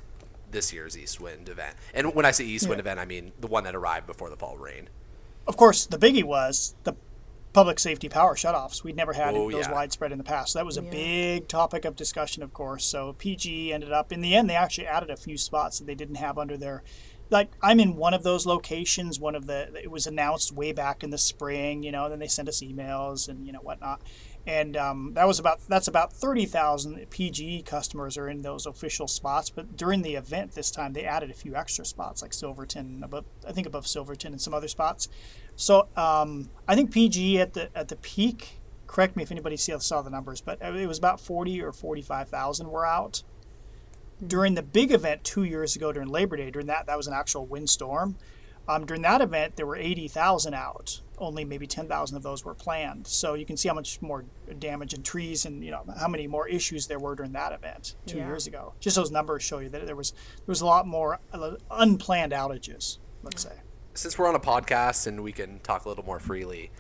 this 0.51 0.73
year's 0.73 0.97
East 0.97 1.21
Wind 1.21 1.49
event. 1.49 1.75
And 1.93 2.15
when 2.15 2.25
I 2.25 2.31
say 2.31 2.45
East 2.45 2.69
Wind 2.69 2.79
Yeah. 2.79 2.83
event, 2.83 3.01
I 3.01 3.05
mean 3.05 3.33
the 3.41 3.47
one 3.49 3.65
that 3.65 3.75
arrived 3.75 4.07
before 4.07 4.31
the 4.31 4.37
fall 4.37 4.57
rain. 4.57 4.89
Of 5.47 5.57
course, 5.57 5.87
the 5.87 5.99
biggie 5.99 6.23
was 6.25 6.75
the 6.85 6.95
public 7.53 7.79
safety 7.79 8.09
power 8.09 8.35
shutoffs. 8.35 8.85
We'd 8.85 8.97
never 8.97 9.13
had 9.13 9.35
Oh, 9.35 9.51
those 9.51 9.67
yeah. 9.67 9.73
widespread 9.73 10.13
in 10.13 10.19
the 10.19 10.25
past. 10.25 10.53
So 10.53 10.59
that 10.61 10.67
was 10.67 10.77
a 10.79 10.83
Yeah. 10.83 10.91
big 10.91 11.49
topic 11.49 11.85
of 11.85 11.97
discussion, 11.97 12.43
of 12.43 12.53
course. 12.53 12.85
So 12.85 13.15
PG 13.15 13.73
ended 13.73 13.93
up 13.93 14.13
in 14.13 14.21
the 14.21 14.35
end. 14.35 14.49
They 14.49 14.55
actually 14.55 14.87
added 14.87 15.11
a 15.11 15.17
few 15.17 15.37
spots 15.37 15.79
that 15.79 15.87
they 15.87 15.95
didn't 15.97 16.17
have 16.17 16.39
under 16.39 16.57
their. 16.57 16.83
Like 17.29 17.51
I'm 17.63 17.79
in 17.79 17.95
one 17.97 18.13
of 18.15 18.23
those 18.25 18.45
locations. 18.47 19.21
One 19.21 19.35
of 19.37 19.47
the 19.47 19.73
it 19.83 19.91
was 19.91 20.07
announced 20.07 20.53
way 20.53 20.73
back 20.73 21.03
in 21.05 21.11
the 21.11 21.19
spring. 21.19 21.83
You 21.83 21.93
know, 21.93 22.05
And 22.05 22.13
then 22.13 22.19
they 22.21 22.27
sent 22.29 22.49
us 22.49 22.61
emails 22.61 23.29
and 23.29 23.47
you 23.47 23.53
know 23.53 23.61
whatnot. 23.61 24.01
And 24.47 24.77
um, 24.77 25.13
that 25.15 25.27
was 25.29 25.39
about 25.39 25.61
that's 25.69 25.87
about 25.87 26.13
thirty 26.13 26.47
thousand 26.47 27.05
PG 27.11 27.63
customers 27.63 28.17
are 28.17 28.29
in 28.29 28.43
those 28.43 28.65
official 28.67 29.07
spots. 29.07 29.49
But 29.51 29.77
during 29.77 30.03
the 30.03 30.15
event 30.17 30.53
this 30.53 30.71
time, 30.71 30.93
they 30.93 31.05
added 31.05 31.31
a 31.31 31.35
few 31.35 31.55
extra 31.55 31.85
spots 31.85 32.23
like 32.23 32.33
Silverton, 32.33 33.03
above 33.05 33.27
I 33.47 33.53
think 33.53 33.67
above 33.67 33.87
Silverton 33.87 34.33
and 34.33 34.41
some 34.41 34.55
other 34.55 34.69
spots. 34.69 35.09
So 35.61 35.89
um, 35.95 36.49
I 36.67 36.75
think 36.75 36.91
PG 36.91 37.39
at 37.39 37.53
the 37.53 37.69
at 37.77 37.89
the 37.89 37.97
peak. 37.97 38.61
Correct 38.87 39.15
me 39.15 39.23
if 39.23 39.31
anybody 39.31 39.57
see, 39.57 39.79
saw 39.79 40.01
the 40.03 40.11
numbers, 40.11 40.41
but 40.41 40.59
it 40.63 40.89
was 40.89 40.97
about 40.99 41.21
forty 41.21 41.61
or 41.63 41.71
forty-five 41.71 42.29
thousand 42.29 42.69
were 42.71 42.87
out. 42.87 43.23
During 44.27 44.55
the 44.55 44.63
big 44.63 44.91
event 44.91 45.23
two 45.23 45.45
years 45.45 45.77
ago 45.77 45.93
during 45.93 46.09
Labor 46.09 46.37
Day, 46.39 46.51
during 46.51 46.67
that 46.69 46.87
that 46.87 46.97
was 46.97 47.07
an 47.07 47.13
actual 47.13 47.45
windstorm. 47.47 48.17
Um, 48.69 48.87
during 48.87 49.03
that 49.03 49.21
event, 49.21 49.57
there 49.57 49.67
were 49.67 49.77
eighty 49.77 50.09
thousand 50.09 50.55
out. 50.55 51.03
Only 51.19 51.45
maybe 51.45 51.67
ten 51.67 51.87
thousand 51.89 52.17
of 52.17 52.23
those 52.23 52.43
were 52.43 52.55
planned. 52.55 53.07
So 53.07 53.35
you 53.35 53.45
can 53.45 53.59
see 53.59 53.69
how 53.69 53.75
much 53.75 54.01
more 54.01 54.25
damage 54.59 54.95
in 54.95 55.03
trees 55.03 55.45
and 55.45 55.63
you 55.63 55.71
know 55.71 55.85
how 55.99 56.09
many 56.09 56.27
more 56.27 56.49
issues 56.49 56.87
there 56.87 56.99
were 56.99 57.15
during 57.15 57.33
that 57.33 57.53
event 57.53 57.97
two 58.07 58.17
Yeah. 58.17 58.27
years 58.29 58.47
ago. 58.47 58.73
Just 58.81 58.97
those 58.97 59.11
numbers 59.11 59.43
show 59.43 59.59
you 59.59 59.69
that 59.69 59.85
there 59.87 59.97
was 59.97 60.13
there 60.13 60.47
was 60.47 60.63
a 60.63 60.67
lot 60.67 60.87
more 60.87 61.21
uh, 61.35 61.53
unplanned 61.71 62.33
outages. 62.33 62.97
Let's 63.23 63.43
say. 63.43 63.53
Since 64.01 64.19
we're 64.19 64.29
on 64.29 64.35
a 64.35 64.41
podcast 64.41 65.07
and 65.07 65.23
we 65.23 65.31
can 65.31 65.59
talk 65.61 65.85
a 65.85 65.89
little 65.91 66.07
more 66.07 66.19
freely, 66.19 66.71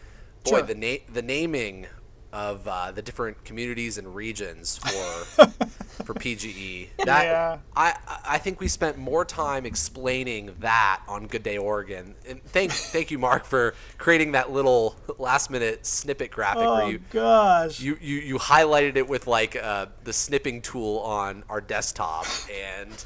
boy, 0.44 0.50
Sure. 0.50 0.62
the 0.62 0.74
na- 0.74 1.04
the 1.12 1.20
naming 1.20 1.86
of 2.32 2.66
uh, 2.66 2.92
the 2.92 3.02
different 3.02 3.44
communities 3.44 3.98
and 3.98 4.14
regions 4.14 4.78
for 4.78 5.24
for 6.04 6.14
PGE. 6.14 6.88
That 7.04 7.24
Yeah. 7.24 7.58
I 7.76 7.94
I 8.24 8.38
think 8.38 8.58
we 8.58 8.68
spent 8.68 8.96
more 8.96 9.26
time 9.26 9.66
explaining 9.66 10.54
that 10.60 11.02
on 11.08 11.26
Good 11.26 11.42
Day 11.42 11.58
Oregon. 11.58 12.14
And 12.26 12.42
thank 12.42 12.72
thank 12.72 13.10
you, 13.10 13.18
Mark, 13.18 13.44
for 13.44 13.74
creating 13.98 14.32
that 14.32 14.50
little 14.50 14.96
last 15.18 15.50
minute 15.50 15.84
snippet 15.84 16.30
graphic 16.30 16.62
Oh 16.62 16.74
where 16.76 16.90
you 16.90 17.00
gosh. 17.10 17.80
you, 17.80 17.98
you, 18.00 18.16
you 18.16 18.38
highlighted 18.38 18.96
it 18.96 19.06
with 19.06 19.26
like 19.26 19.56
uh, 19.56 19.86
the 20.04 20.14
snipping 20.14 20.62
tool 20.62 21.00
on 21.00 21.44
our 21.50 21.60
desktop 21.60 22.24
and 22.50 23.04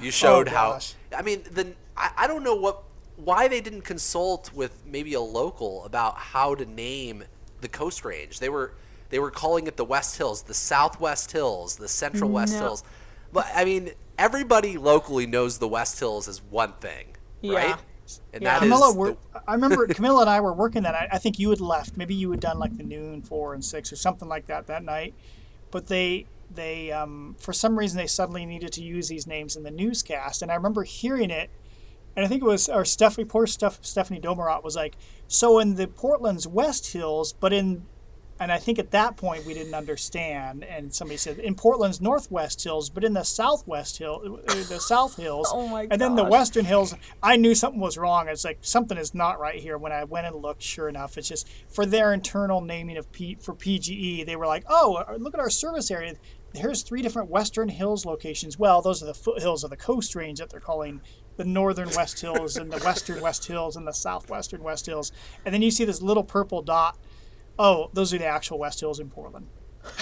you 0.00 0.10
showed 0.22 0.46
how 0.46 0.68
Oh, 0.68 0.72
gosh. 0.74 0.94
i 1.16 1.22
mean 1.22 1.42
the 1.50 1.72
I, 1.96 2.10
I 2.18 2.26
don't 2.28 2.44
know 2.44 2.54
what 2.54 2.84
why 3.24 3.48
they 3.48 3.60
didn't 3.60 3.82
consult 3.82 4.52
with 4.54 4.82
maybe 4.86 5.12
a 5.14 5.20
local 5.20 5.84
about 5.84 6.16
how 6.16 6.54
to 6.54 6.64
name 6.64 7.24
the 7.60 7.68
coast 7.68 8.04
range 8.04 8.38
they 8.38 8.48
were 8.48 8.72
they 9.10 9.18
were 9.18 9.30
calling 9.30 9.66
it 9.66 9.76
the 9.76 9.84
west 9.84 10.16
hills 10.16 10.42
the 10.42 10.54
southwest 10.54 11.32
hills 11.32 11.76
the 11.76 11.88
central 11.88 12.30
west 12.30 12.52
No. 12.54 12.60
hills 12.60 12.84
but 13.32 13.46
i 13.54 13.64
mean 13.64 13.90
everybody 14.18 14.78
locally 14.78 15.26
knows 15.26 15.58
the 15.58 15.66
west 15.68 15.98
hills 15.98 16.28
as 16.28 16.40
one 16.42 16.74
thing 16.74 17.16
Yeah. 17.40 17.52
right 17.54 17.76
and 18.32 18.42
Yeah. 18.42 18.60
that 18.60 18.66
is 18.66 18.72
Camila, 18.72 19.16
the- 19.32 19.40
I 19.46 19.52
remember 19.54 19.86
Camila 19.88 20.20
and 20.22 20.30
I 20.30 20.40
were 20.40 20.54
working 20.54 20.82
that 20.84 20.92
night. 20.92 21.08
I 21.12 21.18
think 21.18 21.38
you 21.38 21.50
had 21.50 21.60
left. 21.60 21.94
Maybe 21.98 22.14
you 22.14 22.30
had 22.30 22.40
done 22.40 22.58
like 22.58 22.74
the 22.78 22.82
noon, 22.82 23.20
four, 23.20 23.52
and 23.52 23.62
six, 23.62 23.92
or 23.92 23.96
something 23.96 24.26
like 24.28 24.46
that 24.46 24.66
that 24.68 24.82
night. 24.82 25.12
But 25.70 25.88
they, 25.88 26.24
they, 26.54 26.90
um, 26.90 27.36
for 27.38 27.52
some 27.52 27.78
reason, 27.78 27.98
they 27.98 28.06
suddenly 28.06 28.46
needed 28.46 28.72
to 28.72 28.82
use 28.82 29.08
these 29.08 29.26
names 29.26 29.56
in 29.56 29.62
the 29.62 29.70
newscast, 29.70 30.40
and 30.40 30.50
I 30.50 30.54
remember 30.54 30.84
hearing 30.84 31.30
it. 31.30 31.50
And 32.16 32.24
I 32.24 32.28
think 32.28 32.42
it 32.42 32.46
was 32.46 32.68
our 32.68 32.84
Steph 32.84 33.16
reporter 33.16 33.46
Steph, 33.46 33.78
Stephanie 33.82 34.20
Domerat 34.20 34.64
was 34.64 34.74
like, 34.74 34.96
"So 35.28 35.58
in 35.60 35.76
the 35.76 35.86
Portland's 35.86 36.48
West 36.48 36.92
Hills, 36.92 37.32
but 37.32 37.52
in," 37.52 37.84
and 38.40 38.50
I 38.50 38.58
think 38.58 38.78
at 38.80 38.90
that 38.90 39.16
point 39.16 39.46
we 39.46 39.54
didn't 39.54 39.74
understand. 39.74 40.64
And 40.64 40.92
somebody 40.92 41.16
said, 41.16 41.38
"In 41.38 41.54
Portland's 41.54 42.00
Northwest 42.00 42.64
Hills, 42.64 42.90
but 42.90 43.04
in 43.04 43.12
the 43.12 43.22
Southwest 43.22 43.98
Hill, 43.98 44.40
uh, 44.48 44.54
the 44.68 44.80
South 44.80 45.16
Hills." 45.24 45.48
Oh 45.52 45.68
my 45.68 45.86
And 45.90 46.00
then 46.00 46.16
the. 46.16 46.24
Western 46.24 46.64
Hills, 46.64 46.94
I 47.22 47.36
knew 47.36 47.54
something 47.54 47.80
was 47.80 47.96
wrong. 47.96 48.28
It's 48.28 48.44
like 48.44 48.58
something 48.62 48.98
is 48.98 49.14
not 49.14 49.38
right 49.38 49.60
here. 49.60 49.78
When 49.78 49.92
I 49.92 50.02
went 50.04 50.26
and 50.26 50.36
looked, 50.36 50.62
sure 50.62 50.88
enough, 50.88 51.16
it's 51.18 51.28
just 51.28 51.48
for 51.68 51.86
their 51.86 52.12
internal 52.12 52.60
naming 52.60 52.96
of 52.96 53.10
P, 53.12 53.36
for 53.36 53.54
PGE, 53.54 54.26
they 54.26 54.34
were 54.34 54.46
like, 54.46 54.64
"Oh, 54.68 54.96
uh, 54.96 55.16
look 55.18 55.34
at 55.34 55.40
our 55.40 55.50
service 55.50 55.90
area. 55.90 56.14
Here's 56.54 56.82
three 56.82 57.02
different 57.02 57.30
Western 57.30 57.68
Hills 57.68 58.04
locations. 58.04 58.58
Well, 58.58 58.82
those 58.82 59.02
are 59.02 59.06
the 59.06 59.14
foothills 59.14 59.62
of 59.64 59.70
the 59.70 59.76
Coast 59.76 60.16
Range 60.16 60.38
that 60.38 60.50
they're 60.50 60.60
calling 60.60 61.00
the 61.38 61.44
Northern 61.44 61.88
West 61.96 62.20
Hills 62.20 62.56
and 62.56 62.70
the 62.70 62.78
Western 62.80 63.20
West 63.22 63.46
Hills 63.46 63.76
and 63.76 63.86
the 63.86 63.92
Southwestern 63.92 64.62
West 64.62 64.84
Hills. 64.86 65.12
And 65.46 65.54
then 65.54 65.62
you 65.62 65.70
see 65.70 65.84
this 65.84 66.02
little 66.02 66.24
purple 66.24 66.60
dot. 66.62 66.98
Oh, 67.58 67.88
those 67.94 68.12
are 68.12 68.18
the 68.18 68.26
actual 68.26 68.58
West 68.58 68.80
Hills 68.80 68.98
in 69.00 69.08
Portland. 69.08 69.46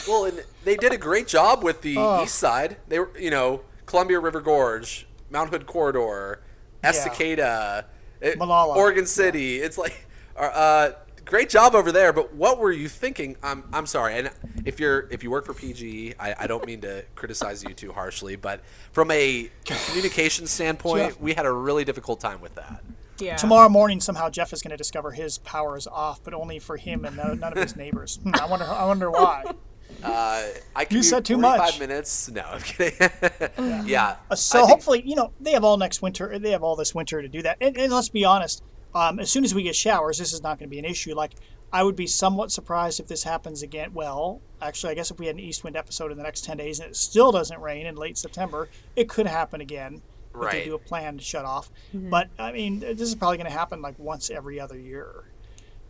Well, 0.09 0.25
and 0.25 0.43
they 0.65 0.77
did 0.77 0.93
a 0.93 0.97
great 0.97 1.29
job 1.29 1.63
with 1.63 1.83
the 1.83 1.97
Oh. 1.99 2.25
east 2.25 2.37
side. 2.37 2.79
They 2.89 2.99
were, 2.99 3.11
you 3.19 3.31
know, 3.31 3.61
Columbia 3.85 4.19
River 4.19 4.41
Gorge, 4.41 5.07
Mount 5.31 5.51
Hood 5.51 5.67
Corridor, 5.67 6.41
Estacada, 6.83 7.85
it- 8.21 8.39
Molalla. 8.39 8.75
Oregon 8.75 9.07
City. 9.07 9.61
It's 9.61 9.77
like, 9.77 10.07
uh, 10.37 10.41
uh, 10.41 10.93
great 11.27 11.51
job 11.51 11.75
over 11.75 11.93
there. 11.93 12.13
But 12.13 12.35
what 12.35 12.59
were 12.59 12.73
you 12.73 12.89
thinking? 12.89 13.37
I'm, 13.43 13.65
I'm 13.73 13.87
sorry. 13.87 14.19
And 14.19 14.31
if 14.65 14.81
you're, 14.81 15.09
if 15.11 15.23
you 15.23 15.31
work 15.31 15.45
for 15.45 15.53
PGE, 15.53 16.15
I, 16.19 16.35
I 16.41 16.47
don't 16.47 16.65
mean 16.67 16.81
to 16.81 17.05
criticize 17.15 17.63
you 17.63 17.75
too 17.75 17.93
harshly, 17.93 18.37
but 18.37 18.63
from 18.93 19.11
a 19.11 19.51
communication 19.65 20.47
standpoint, 20.47 21.11
Jeff. 21.11 21.21
we 21.21 21.35
had 21.35 21.45
a 21.47 21.53
really 21.53 21.85
difficult 21.85 22.21
time 22.21 22.41
with 22.41 22.55
that. 22.55 22.83
Yeah. 23.19 23.37
Tomorrow 23.37 23.69
morning, 23.69 24.01
somehow 24.01 24.29
Jeff 24.31 24.53
is 24.53 24.63
going 24.63 24.73
to 24.73 24.77
discover 24.77 25.13
his 25.13 25.39
power 25.39 25.77
is 25.77 25.87
off, 25.87 26.23
but 26.23 26.35
only 26.35 26.59
for 26.59 26.77
him 26.77 27.05
and 27.05 27.17
no, 27.17 27.35
none 27.35 27.53
of 27.53 27.59
his 27.63 27.77
neighbors. 27.77 28.19
Hmm, 28.23 28.33
I 28.35 28.47
wonder. 28.47 28.67
I 28.67 28.87
wonder 28.87 29.11
why. 29.11 29.45
Uh, 30.03 30.43
I 30.75 30.87
You 30.91 31.03
said 31.03 31.25
too 31.25 31.41
45 31.41 31.71
Five 31.71 31.81
minutes. 31.81 32.29
No, 32.31 32.43
I'm 32.43 32.61
kidding. 32.61 32.99
yeah. 33.87 34.17
Uh, 34.31 34.35
so 34.35 34.59
I 34.59 34.63
think- 34.63 34.71
hopefully, 34.71 35.03
you 35.07 35.15
know, 35.15 35.33
they 35.41 35.53
have 35.53 35.65
all 35.65 35.79
next 35.79 36.03
winter. 36.03 36.39
They 36.39 36.51
have 36.51 36.63
all 36.63 36.77
this 36.77 36.95
winter 36.95 37.23
to 37.23 37.29
do 37.29 37.41
that. 37.43 37.57
And, 37.61 37.77
and 37.79 37.93
let's 37.93 38.09
be 38.09 38.25
honest. 38.25 38.63
Um, 38.95 39.19
as 39.19 39.31
soon 39.31 39.45
as 39.45 39.55
we 39.55 39.63
get 39.63 39.77
showers, 39.77 40.19
this 40.19 40.33
is 40.33 40.43
not 40.43 40.59
going 40.59 40.69
to 40.69 40.75
be 40.75 40.79
an 40.79 40.85
issue. 40.85 41.15
Like 41.15 41.33
I 41.73 41.83
would 41.83 41.97
be 41.97 42.07
somewhat 42.07 42.51
surprised 42.53 43.01
if 43.01 43.09
this 43.09 43.25
happens 43.25 43.63
again. 43.63 43.93
Well, 43.93 44.41
actually, 44.63 44.93
I 44.93 44.95
guess 44.95 45.11
if 45.11 45.19
we 45.19 45.27
had 45.27 45.35
an 45.37 45.41
east 45.41 45.65
wind 45.65 45.77
episode 45.77 46.11
in 46.13 46.17
the 46.17 46.23
next 46.25 46.45
ten 46.45 46.57
days 46.57 46.81
and 46.81 46.91
it 46.91 46.97
still 46.97 47.33
doesn't 47.33 47.61
rain 47.61 47.87
in 47.87 47.97
late 47.97 48.17
September, 48.17 48.69
it 48.95 49.09
could 49.09 49.27
happen 49.27 49.61
again. 49.61 50.03
Right. 50.33 50.55
If 50.55 50.61
they 50.65 50.69
do 50.69 50.75
a 50.75 50.79
planned 50.79 51.23
shut 51.23 51.45
off. 51.47 51.71
But 51.95 52.29
I 52.39 52.53
mean, 52.53 52.81
this 52.81 53.01
is 53.01 53.15
probably 53.15 53.39
going 53.39 53.51
to 53.51 53.57
happen 53.57 53.81
like 53.83 53.99
once 53.99 54.31
every 54.31 54.61
other 54.61 54.79
year. 54.79 55.25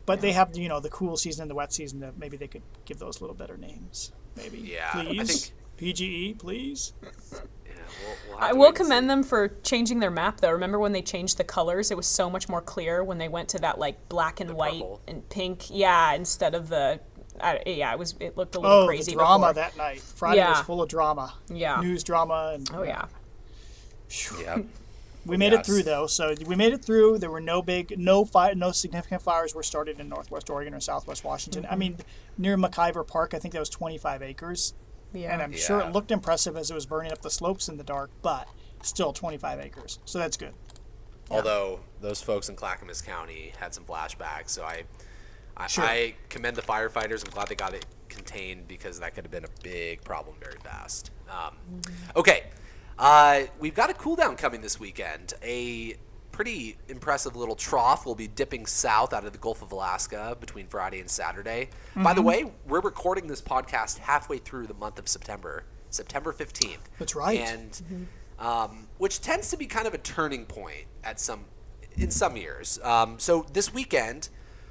But 0.04 0.20
they 0.20 0.30
have, 0.32 0.56
you 0.56 0.68
know, 0.68 0.78
the 0.78 0.88
cool 0.88 1.16
season 1.16 1.42
and 1.42 1.50
the 1.50 1.56
wet 1.56 1.72
season. 1.72 1.98
That 2.00 2.16
maybe 2.16 2.36
they 2.36 2.46
could 2.46 2.62
give 2.84 2.98
those 3.00 3.20
little 3.20 3.34
better 3.34 3.56
names. 3.56 4.12
Maybe. 4.36 4.58
Yeah, 4.58 4.90
I 4.94 5.24
think- 5.24 5.52
PGE, 5.78 6.38
please. 6.38 6.92
Yeah, 8.02 8.08
we'll- 8.08 8.16
we'll 8.36 8.44
I 8.44 8.52
will 8.52 8.60
wait 8.60 8.68
and 8.68 8.76
see. 8.78 8.82
commend 8.84 9.10
them 9.10 9.22
for 9.22 9.48
changing 9.62 10.00
their 10.00 10.10
map 10.10 10.40
though. 10.40 10.50
Remember 10.52 10.78
when 10.78 10.92
they 10.92 11.02
changed 11.02 11.38
the 11.38 11.44
colors? 11.44 11.90
It 11.90 11.96
was 11.96 12.06
so 12.06 12.28
much 12.30 12.48
more 12.48 12.60
clear 12.60 13.02
when 13.04 13.18
they 13.18 13.28
went 13.28 13.48
to 13.50 13.58
that 13.60 13.78
like 13.78 14.08
black 14.08 14.40
and 14.40 14.50
white 14.52 14.72
purple. 14.80 15.00
and 15.08 15.28
pink. 15.28 15.66
Yeah, 15.70 16.12
instead 16.14 16.54
of 16.54 16.68
the 16.68 17.00
I, 17.40 17.60
yeah, 17.66 17.92
it 17.92 17.98
was 17.98 18.14
it 18.20 18.36
looked 18.36 18.54
a 18.54 18.60
little 18.60 18.84
Oh, 18.84 18.86
crazy 18.86 19.12
the 19.12 19.18
drama 19.18 19.48
before. 19.48 19.54
that 19.54 19.76
night. 19.76 20.00
Friday 20.00 20.40
was 20.42 20.60
full 20.60 20.80
of 20.82 20.88
drama. 20.88 21.34
Yeah. 21.48 21.80
News 21.80 22.02
drama 22.02 22.52
and 22.54 22.70
oh 22.74 22.82
yeah. 22.82 23.06
Yeah. 24.40 24.58
we 25.26 25.36
made 25.36 25.52
Yes. 25.52 25.60
it 25.60 25.66
through 25.66 25.82
though. 25.82 26.06
So 26.06 26.34
we 26.46 26.54
made 26.54 26.72
it 26.72 26.84
through. 26.84 27.18
There 27.18 27.30
were 27.30 27.40
no 27.40 27.60
big, 27.62 27.98
no 27.98 28.24
fire, 28.24 28.54
no 28.54 28.72
significant 28.72 29.20
fires 29.22 29.54
were 29.54 29.62
started 29.62 29.98
in 30.00 30.08
Northwest 30.08 30.48
Oregon 30.48 30.72
or 30.74 30.80
Southwest 30.80 31.24
Washington. 31.24 31.64
Mm-hmm. 31.64 31.72
I 31.72 31.76
mean, 31.76 31.96
near 32.38 32.56
McIver 32.56 33.06
Park, 33.06 33.34
I 33.34 33.38
think 33.38 33.52
that 33.54 33.60
was 33.60 33.68
25 33.68 34.22
acres, 34.22 34.72
Yeah. 35.12 35.32
and 35.32 35.42
I'm 35.42 35.52
sure 35.52 35.80
it 35.80 35.92
looked 35.92 36.10
impressive 36.10 36.56
as 36.56 36.70
it 36.70 36.74
was 36.74 36.86
burning 36.86 37.12
up 37.12 37.22
the 37.22 37.30
slopes 37.30 37.68
in 37.68 37.76
the 37.76 37.84
dark, 37.84 38.10
but 38.22 38.48
still 38.82 39.12
25 39.12 39.60
acres. 39.60 39.98
So 40.04 40.18
that's 40.18 40.36
good. 40.36 40.52
Although 41.30 41.80
those 42.00 42.20
folks 42.22 42.48
in 42.48 42.56
Clackamas 42.56 43.02
County 43.02 43.52
had 43.58 43.74
some 43.74 43.84
flashbacks, 43.84 44.50
so 44.50 44.62
I, 44.64 44.84
I, 45.56 45.66
Sure. 45.66 45.84
I 45.84 46.14
commend 46.28 46.56
the 46.56 46.62
firefighters. 46.62 47.24
I'm 47.26 47.32
glad 47.32 47.48
they 47.48 47.54
got 47.56 47.74
it 47.74 47.84
contained 48.08 48.68
because 48.68 49.00
that 49.00 49.14
could 49.14 49.24
have 49.24 49.30
been 49.32 49.44
a 49.44 49.62
big 49.62 50.02
problem 50.04 50.36
very 50.40 50.58
fast. 50.62 51.10
Um, 51.28 51.56
okay, 52.14 52.44
uh, 52.98 53.42
we've 53.58 53.74
got 53.74 53.90
a 53.90 53.94
cool 53.94 54.14
down 54.16 54.36
coming 54.36 54.60
this 54.60 54.78
weekend. 54.78 55.34
A 55.42 55.96
pretty 56.36 56.76
impressive 56.88 57.34
little 57.34 57.56
trough 57.56 58.04
will 58.04 58.14
be 58.14 58.28
dipping 58.28 58.66
south 58.66 59.14
out 59.14 59.24
of 59.24 59.32
the 59.32 59.38
Gulf 59.38 59.62
of 59.62 59.72
Alaska 59.72 60.36
between 60.38 60.66
Friday 60.66 61.00
and 61.00 61.08
Saturday. 61.08 61.70
By 61.96 62.12
the 62.12 62.20
way, 62.20 62.44
we're 62.68 62.80
recording 62.80 63.26
this 63.26 63.40
podcast 63.40 63.96
halfway 63.96 64.36
through 64.36 64.66
the 64.66 64.74
month 64.74 64.98
of 64.98 65.08
September, 65.08 65.64
September 65.88 66.34
15th. 66.34 66.76
That's 66.98 67.14
right. 67.14 67.40
And 67.40 68.08
um, 68.38 68.86
which 68.98 69.22
tends 69.22 69.48
to 69.52 69.56
be 69.56 69.64
kind 69.64 69.86
of 69.86 69.94
a 69.94 69.98
turning 69.98 70.44
point 70.44 70.84
at 71.02 71.18
some 71.18 71.46
in 71.96 72.10
some 72.10 72.36
years. 72.36 72.78
Um, 72.82 73.18
so 73.18 73.46
this 73.54 73.72
weekend, 73.72 74.28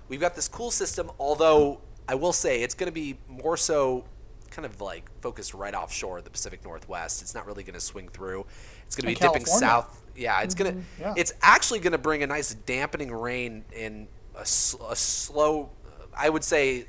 we've 0.08 0.22
got 0.22 0.36
this 0.36 0.48
cool 0.48 0.70
system. 0.70 1.10
Although 1.18 1.82
I 2.08 2.14
will 2.14 2.34
say 2.34 2.62
it's 2.62 2.76
going 2.76 2.90
to 2.90 2.94
be 2.94 3.18
more 3.28 3.58
so 3.58 4.06
kind 4.52 4.68
of 4.68 4.80
like 4.82 5.10
focused 5.22 5.56
right 5.56 5.74
offshore, 5.74 6.20
of 6.20 6.26
the 6.26 6.30
Pacific 6.30 6.64
Northwest. 6.64 7.24
It's 7.24 7.34
not 7.34 7.48
really 7.48 7.64
going 7.64 7.74
to 7.74 7.82
swing 7.82 8.08
through. 8.08 8.46
It's 8.86 8.96
going 8.96 9.14
to 9.16 9.20
be 9.20 9.28
dipping 9.28 9.46
south. 9.48 10.04
Yeah, 10.16 10.42
it's 10.42 10.56
gonna. 10.56 10.76
Yeah. 11.00 11.14
It's 11.18 11.34
actually 11.42 11.80
going 11.80 11.92
to 11.92 11.98
bring 11.98 12.24
a 12.24 12.28
nice 12.28 12.54
dampening 12.54 13.12
rain 13.12 13.66
and 13.76 14.08
a 14.38 14.46
slow. 14.46 15.70
I 16.18 16.30
would 16.30 16.44
say 16.44 16.86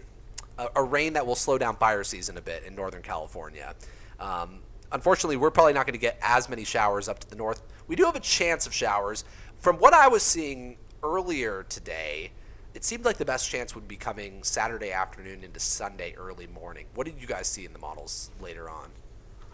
a, 0.58 0.68
a 0.76 0.82
rain 0.82 1.14
that 1.14 1.26
will 1.26 1.34
slow 1.34 1.58
down 1.58 1.76
fire 1.76 2.04
season 2.04 2.36
a 2.36 2.40
bit 2.42 2.64
in 2.64 2.74
Northern 2.74 3.02
California. 3.02 3.74
Um, 4.20 4.60
unfortunately, 4.92 5.36
we're 5.36 5.50
probably 5.50 5.72
not 5.72 5.86
going 5.86 5.94
to 5.94 5.98
get 5.98 6.18
as 6.22 6.48
many 6.48 6.64
showers 6.64 7.08
up 7.08 7.18
to 7.20 7.28
the 7.28 7.36
north. 7.36 7.62
We 7.86 7.96
do 7.96 8.04
have 8.04 8.16
a 8.16 8.20
chance 8.20 8.66
of 8.66 8.74
showers. 8.74 9.24
From 9.56 9.76
what 9.76 9.94
I 9.94 10.08
was 10.08 10.22
seeing 10.22 10.76
earlier 11.02 11.64
today, 11.68 12.30
it 12.74 12.84
seemed 12.84 13.04
like 13.04 13.16
the 13.16 13.24
best 13.24 13.48
chance 13.48 13.74
would 13.74 13.88
be 13.88 13.96
coming 13.96 14.42
Saturday 14.42 14.92
afternoon 14.92 15.42
into 15.44 15.58
Sunday 15.60 16.14
early 16.16 16.46
morning. 16.46 16.86
What 16.94 17.06
did 17.06 17.20
you 17.20 17.26
guys 17.26 17.46
see 17.48 17.64
in 17.64 17.72
the 17.72 17.78
models 17.78 18.30
later 18.40 18.68
on? 18.68 18.90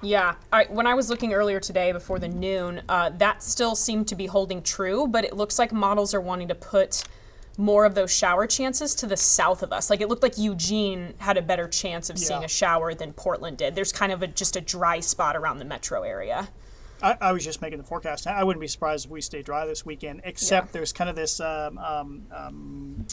Yeah, 0.03 0.35
I, 0.53 0.65
when 0.65 0.87
I 0.87 0.95
was 0.95 1.09
looking 1.09 1.33
earlier 1.33 1.61
today 1.61 1.93
before 1.93 2.19
the 2.19 2.29
noon, 2.29 2.83
uh, 2.89 3.11
that 3.19 3.43
still 3.43 3.77
seemed 3.77 4.09
to 4.09 4.17
be 4.17 4.27
holding 4.27 4.61
true, 4.63 5.07
but 5.07 5.25
it 5.25 5.37
looks 5.37 5.59
like 5.59 5.73
models 5.73 6.13
are 6.13 6.21
wanting 6.21 6.49
to 6.49 6.57
put 6.57 7.05
more 7.57 7.85
of 7.85 7.95
those 7.95 8.13
shower 8.13 8.47
chances 8.47 8.95
to 8.97 9.07
the 9.07 9.17
south 9.17 9.63
of 9.63 9.73
us. 9.73 9.91
Like 9.91 10.01
it 10.01 10.09
looked 10.09 10.23
like 10.23 10.39
Eugene 10.39 11.15
had 11.19 11.37
a 11.37 11.43
better 11.43 11.69
chance 11.69 12.11
of 12.11 12.19
seeing 12.19 12.43
a 12.45 12.49
shower 12.49 12.95
than 12.95 13.13
Portland 13.13 13.59
did. 13.59 13.75
There's 13.75 13.93
kind 13.93 14.11
of 14.11 14.23
a, 14.23 14.27
just 14.27 14.57
a 14.57 14.61
dry 14.61 15.01
spot 15.01 15.37
around 15.37 15.59
the 15.59 15.65
metro 15.65 16.03
area. 16.03 16.49
I, 17.03 17.17
I 17.21 17.33
was 17.33 17.45
just 17.45 17.61
making 17.61 17.79
the 17.79 17.85
forecast. 17.85 18.27
I 18.27 18.43
wouldn't 18.43 18.61
be 18.61 18.69
surprised 18.69 19.07
if 19.07 19.11
we 19.11 19.21
stay 19.21 19.43
dry 19.43 19.67
this 19.67 19.85
weekend, 19.85 20.23
except 20.25 20.73
there's 20.73 20.93
kind 20.93 21.11
of 21.11 21.17
this 21.17 21.41
um, 21.41 21.79
um, 21.79 22.23
um, 22.35 23.07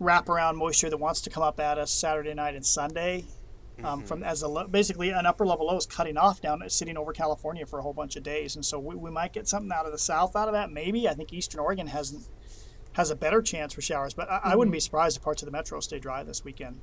wraparound 0.00 0.56
moisture 0.56 0.90
that 0.90 0.96
wants 0.98 1.22
to 1.22 1.30
come 1.30 1.42
up 1.42 1.58
at 1.58 1.78
us 1.78 1.90
Saturday 1.90 2.34
night 2.34 2.54
and 2.54 2.66
Sunday. 2.66 3.24
Um, 3.82 4.02
From 4.04 4.22
as 4.22 4.42
a 4.42 4.48
lo- 4.48 4.68
basically 4.68 5.10
an 5.10 5.26
upper 5.26 5.44
level 5.44 5.66
low 5.66 5.76
is 5.76 5.84
cutting 5.86 6.16
off 6.16 6.40
down, 6.40 6.62
it's 6.62 6.76
sitting 6.76 6.96
over 6.96 7.12
California 7.12 7.66
for 7.66 7.80
a 7.80 7.82
whole 7.82 7.92
bunch 7.92 8.14
of 8.14 8.22
days, 8.22 8.54
and 8.54 8.64
so 8.64 8.78
we, 8.78 8.94
we 8.94 9.10
might 9.10 9.32
get 9.32 9.48
something 9.48 9.72
out 9.72 9.84
of 9.84 9.90
the 9.92 9.98
south 9.98 10.36
out 10.36 10.46
of 10.46 10.54
that. 10.54 10.70
Maybe 10.70 11.08
I 11.08 11.14
think 11.14 11.32
Eastern 11.32 11.58
Oregon 11.60 11.88
hasn't 11.88 12.28
has 12.92 13.10
a 13.10 13.16
better 13.16 13.42
chance 13.42 13.72
for 13.72 13.80
showers, 13.80 14.14
but 14.14 14.30
I, 14.30 14.40
I 14.44 14.56
wouldn't 14.56 14.72
be 14.72 14.78
surprised 14.78 15.16
if 15.16 15.24
parts 15.24 15.42
of 15.42 15.46
the 15.46 15.52
metro 15.52 15.80
stay 15.80 15.98
dry 15.98 16.22
this 16.22 16.44
weekend. 16.44 16.80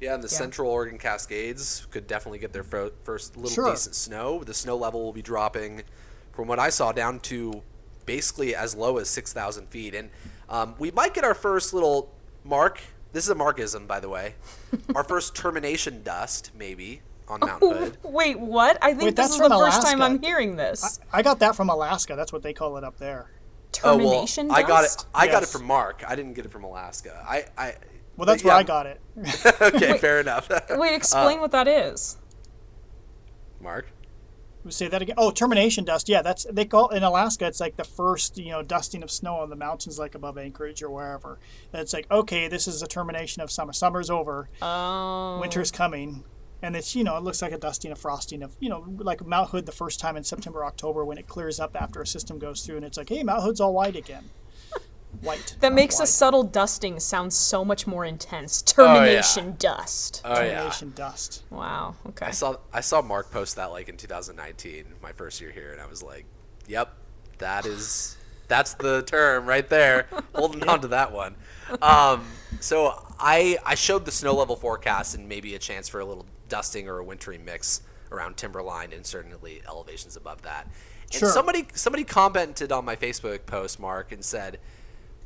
Yeah, 0.00 0.14
and 0.14 0.22
the 0.22 0.28
Central 0.28 0.70
Oregon 0.70 0.98
Cascades 0.98 1.86
could 1.90 2.06
definitely 2.08 2.38
get 2.40 2.52
their 2.52 2.64
fir- 2.64 2.92
first 3.04 3.36
little 3.36 3.50
Sure. 3.50 3.70
decent 3.70 3.94
snow. 3.94 4.42
The 4.42 4.54
snow 4.54 4.76
level 4.76 5.04
will 5.04 5.12
be 5.12 5.22
dropping, 5.22 5.82
from 6.32 6.48
what 6.48 6.58
I 6.58 6.70
saw, 6.70 6.90
down 6.92 7.20
to 7.20 7.62
basically 8.06 8.54
as 8.54 8.74
low 8.76 8.98
as 8.98 9.08
6,000 9.08 9.68
feet. 9.68 9.94
And 9.94 10.10
um, 10.48 10.74
we 10.78 10.90
might 10.92 11.14
get 11.14 11.24
our 11.24 11.34
first 11.34 11.74
little 11.74 12.12
mark. 12.44 12.80
This 13.12 13.24
is 13.24 13.30
a 13.30 13.34
markism, 13.34 13.86
by 13.86 14.00
the 14.00 14.08
way. 14.08 14.34
our 14.94 15.04
first 15.04 15.34
termination 15.34 16.02
dust, 16.02 16.50
maybe, 16.56 17.00
on 17.26 17.40
Mount 17.40 17.62
oh, 17.62 17.74
Hood. 17.74 17.98
Wait, 18.02 18.38
what? 18.38 18.78
I 18.82 18.88
think 18.88 19.02
Wait, 19.02 19.16
this 19.16 19.26
that's 19.26 19.32
is 19.34 19.38
the 19.38 19.48
from 19.48 19.58
first 19.58 19.82
time 19.82 20.02
I'm 20.02 20.20
hearing 20.20 20.56
this. 20.56 21.00
I 21.12 21.22
got 21.22 21.38
that 21.40 21.56
from 21.56 21.70
Alaska. 21.70 22.16
That's 22.16 22.32
what 22.32 22.42
they 22.42 22.52
call 22.52 22.76
it 22.76 22.84
up 22.84 22.98
there. 22.98 23.30
Termination 23.72 24.46
oh, 24.46 24.48
well, 24.48 24.58
I 24.58 24.62
got 24.62 24.84
it. 24.84 24.88
dust? 24.88 25.06
I 25.14 25.26
got 25.26 25.42
it 25.42 25.48
from 25.48 25.64
Mark. 25.64 26.02
I 26.06 26.16
didn't 26.16 26.34
get 26.34 26.44
it 26.44 26.50
from 26.50 26.64
Alaska. 26.64 27.24
I, 27.26 27.44
I 27.56 27.74
Well, 28.16 28.26
that's 28.26 28.42
but 28.42 28.48
where 28.48 28.54
yeah. 28.54 28.58
I 28.58 28.62
got 28.62 28.86
it. 28.86 29.00
okay, 29.60 29.98
fair 29.98 30.20
enough. 30.20 30.50
Wait, 30.70 30.94
explain 30.94 31.38
uh, 31.38 31.42
what 31.42 31.50
that 31.52 31.68
is. 31.68 32.16
Mark. 33.60 33.90
Say 34.68 34.88
that 34.88 35.00
again. 35.00 35.14
Oh, 35.18 35.30
termination 35.30 35.84
dust. 35.84 36.08
Yeah, 36.08 36.20
that's 36.20 36.44
they 36.50 36.64
call 36.64 36.88
in 36.88 37.02
Alaska. 37.02 37.46
It's 37.46 37.60
like 37.60 37.76
the 37.76 37.84
first 37.84 38.36
you 38.38 38.50
know 38.50 38.62
dusting 38.62 39.02
of 39.02 39.10
snow 39.10 39.36
on 39.36 39.50
the 39.50 39.56
mountains, 39.56 39.98
like 39.98 40.14
above 40.14 40.36
Anchorage 40.36 40.82
or 40.82 40.90
wherever. 40.90 41.38
And 41.72 41.80
it's 41.80 41.92
like 41.92 42.10
okay, 42.10 42.48
this 42.48 42.68
is 42.68 42.82
a 42.82 42.86
termination 42.86 43.42
of 43.42 43.50
summer. 43.50 43.72
Summer's 43.72 44.10
over. 44.10 44.48
Oh. 44.60 45.38
Winter's 45.40 45.70
coming, 45.70 46.24
and 46.60 46.76
it's 46.76 46.94
you 46.94 47.04
know 47.04 47.16
it 47.16 47.22
looks 47.22 47.40
like 47.40 47.52
a 47.52 47.58
dusting, 47.58 47.92
a 47.92 47.96
frosting 47.96 48.42
of 48.42 48.56
you 48.60 48.68
know 48.68 48.84
like 48.98 49.24
Mount 49.24 49.50
Hood 49.50 49.64
the 49.64 49.72
first 49.72 50.00
time 50.00 50.16
in 50.16 50.24
September, 50.24 50.64
October 50.64 51.04
when 51.04 51.18
it 51.18 51.28
clears 51.28 51.60
up 51.60 51.76
after 51.80 52.02
a 52.02 52.06
system 52.06 52.38
goes 52.38 52.62
through, 52.66 52.76
and 52.76 52.84
it's 52.84 52.98
like 52.98 53.08
hey, 53.08 53.22
Mount 53.22 53.44
Hood's 53.44 53.60
all 53.60 53.72
white 53.72 53.96
again. 53.96 54.28
White. 55.22 55.56
That 55.60 55.70
not 55.70 55.74
makes 55.76 56.00
a 56.00 56.06
subtle 56.06 56.44
dusting 56.44 57.00
sound 57.00 57.32
so 57.32 57.64
much 57.64 57.86
more 57.86 58.04
intense. 58.04 58.62
Termination 58.62 59.56
dust. 59.58 60.22
Oh 60.24 60.40
yeah. 60.42 60.54
termination 60.58 60.92
dust. 60.94 61.42
Wow. 61.50 61.94
Okay. 62.08 62.26
I 62.26 62.30
saw 62.30 62.56
I 62.72 62.80
saw 62.80 63.02
Mark 63.02 63.30
post 63.30 63.56
that 63.56 63.66
like 63.72 63.88
in 63.88 63.96
2019, 63.96 64.84
my 65.02 65.12
first 65.12 65.40
year 65.40 65.50
here, 65.50 65.72
and 65.72 65.80
I 65.80 65.86
was 65.86 66.02
like, 66.02 66.24
"Yep, 66.68 66.92
that 67.38 67.66
is 67.66 68.16
that's 68.48 68.74
the 68.74 69.02
term 69.02 69.46
right 69.46 69.68
there." 69.68 70.06
Holding 70.34 70.68
on 70.68 70.80
to 70.82 70.88
that 70.88 71.10
one. 71.12 71.34
Um, 71.82 72.24
so 72.60 73.02
I 73.18 73.58
I 73.64 73.74
showed 73.74 74.04
the 74.04 74.12
snow 74.12 74.34
level 74.34 74.56
forecast 74.56 75.14
and 75.16 75.28
maybe 75.28 75.54
a 75.54 75.58
chance 75.58 75.88
for 75.88 76.00
a 76.00 76.04
little 76.04 76.26
dusting 76.48 76.88
or 76.88 76.98
a 76.98 77.04
wintry 77.04 77.38
mix 77.38 77.80
around 78.12 78.36
Timberline 78.36 78.92
and 78.92 79.04
certainly 79.04 79.62
elevations 79.66 80.16
above 80.16 80.42
that. 80.42 80.64
And 81.12 81.14
Sure. 81.20 81.30
somebody 81.30 81.66
somebody 81.74 82.04
commented 82.04 82.70
on 82.72 82.84
my 82.84 82.94
Facebook 82.94 83.46
post, 83.46 83.80
Mark, 83.80 84.12
and 84.12 84.24
said. 84.24 84.60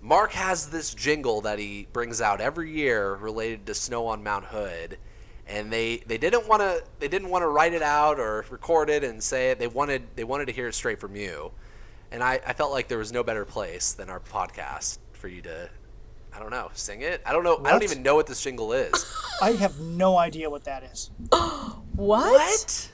Mark 0.05 0.33
has 0.33 0.71
this 0.71 0.93
jingle 0.93 1.41
that 1.43 1.61
he 1.61 1.87
brings 1.93 2.21
out 2.21 2.41
every 2.41 2.73
year 2.73 3.15
related 3.15 3.65
to 3.67 3.75
snow 3.75 4.09
on 4.09 4.21
Mount 4.25 4.47
Hood, 4.47 4.99
and 5.47 5.73
they, 5.73 5.99
they 5.99 6.19
didn't 6.19 6.49
want 6.49 6.61
to 6.61 6.83
they 6.99 7.07
didn't 7.07 7.29
want 7.29 7.43
to 7.43 7.49
write 7.49 7.73
it 7.73 7.83
out 7.83 8.19
or 8.19 8.45
record 8.51 8.91
it 8.91 9.05
and 9.05 9.23
say 9.23 9.53
it. 9.53 9.61
They 9.61 9.69
wanted 9.69 10.03
they 10.17 10.25
wanted 10.25 10.47
to 10.47 10.53
hear 10.53 10.67
it 10.67 10.75
straight 10.75 10.99
from 10.99 11.15
you, 11.15 11.53
and 12.11 12.21
I, 12.21 12.41
I 12.45 12.53
felt 12.53 12.73
like 12.73 12.88
there 12.88 12.99
was 12.99 13.12
no 13.12 13.23
better 13.23 13.45
place 13.45 13.93
than 13.93 14.11
our 14.11 14.19
podcast 14.19 14.99
for 15.12 15.29
you 15.29 15.41
to 15.43 15.71
I 16.35 16.41
don't 16.41 16.51
know 16.51 16.71
sing 16.75 17.03
it. 17.03 17.23
I 17.25 17.31
don't 17.31 17.45
know 17.45 17.61
I 17.65 17.71
don't 17.71 17.85
even 17.85 18.03
know 18.03 18.17
what 18.17 18.27
this 18.27 18.43
jingle 18.43 18.73
is. 18.73 18.93
I 19.41 19.53
have 19.53 19.79
no 19.79 20.19
idea 20.19 20.51
what 20.51 20.65
that 20.65 20.83
is. 20.83 21.12
what? 21.31 22.33
What? 22.33 22.93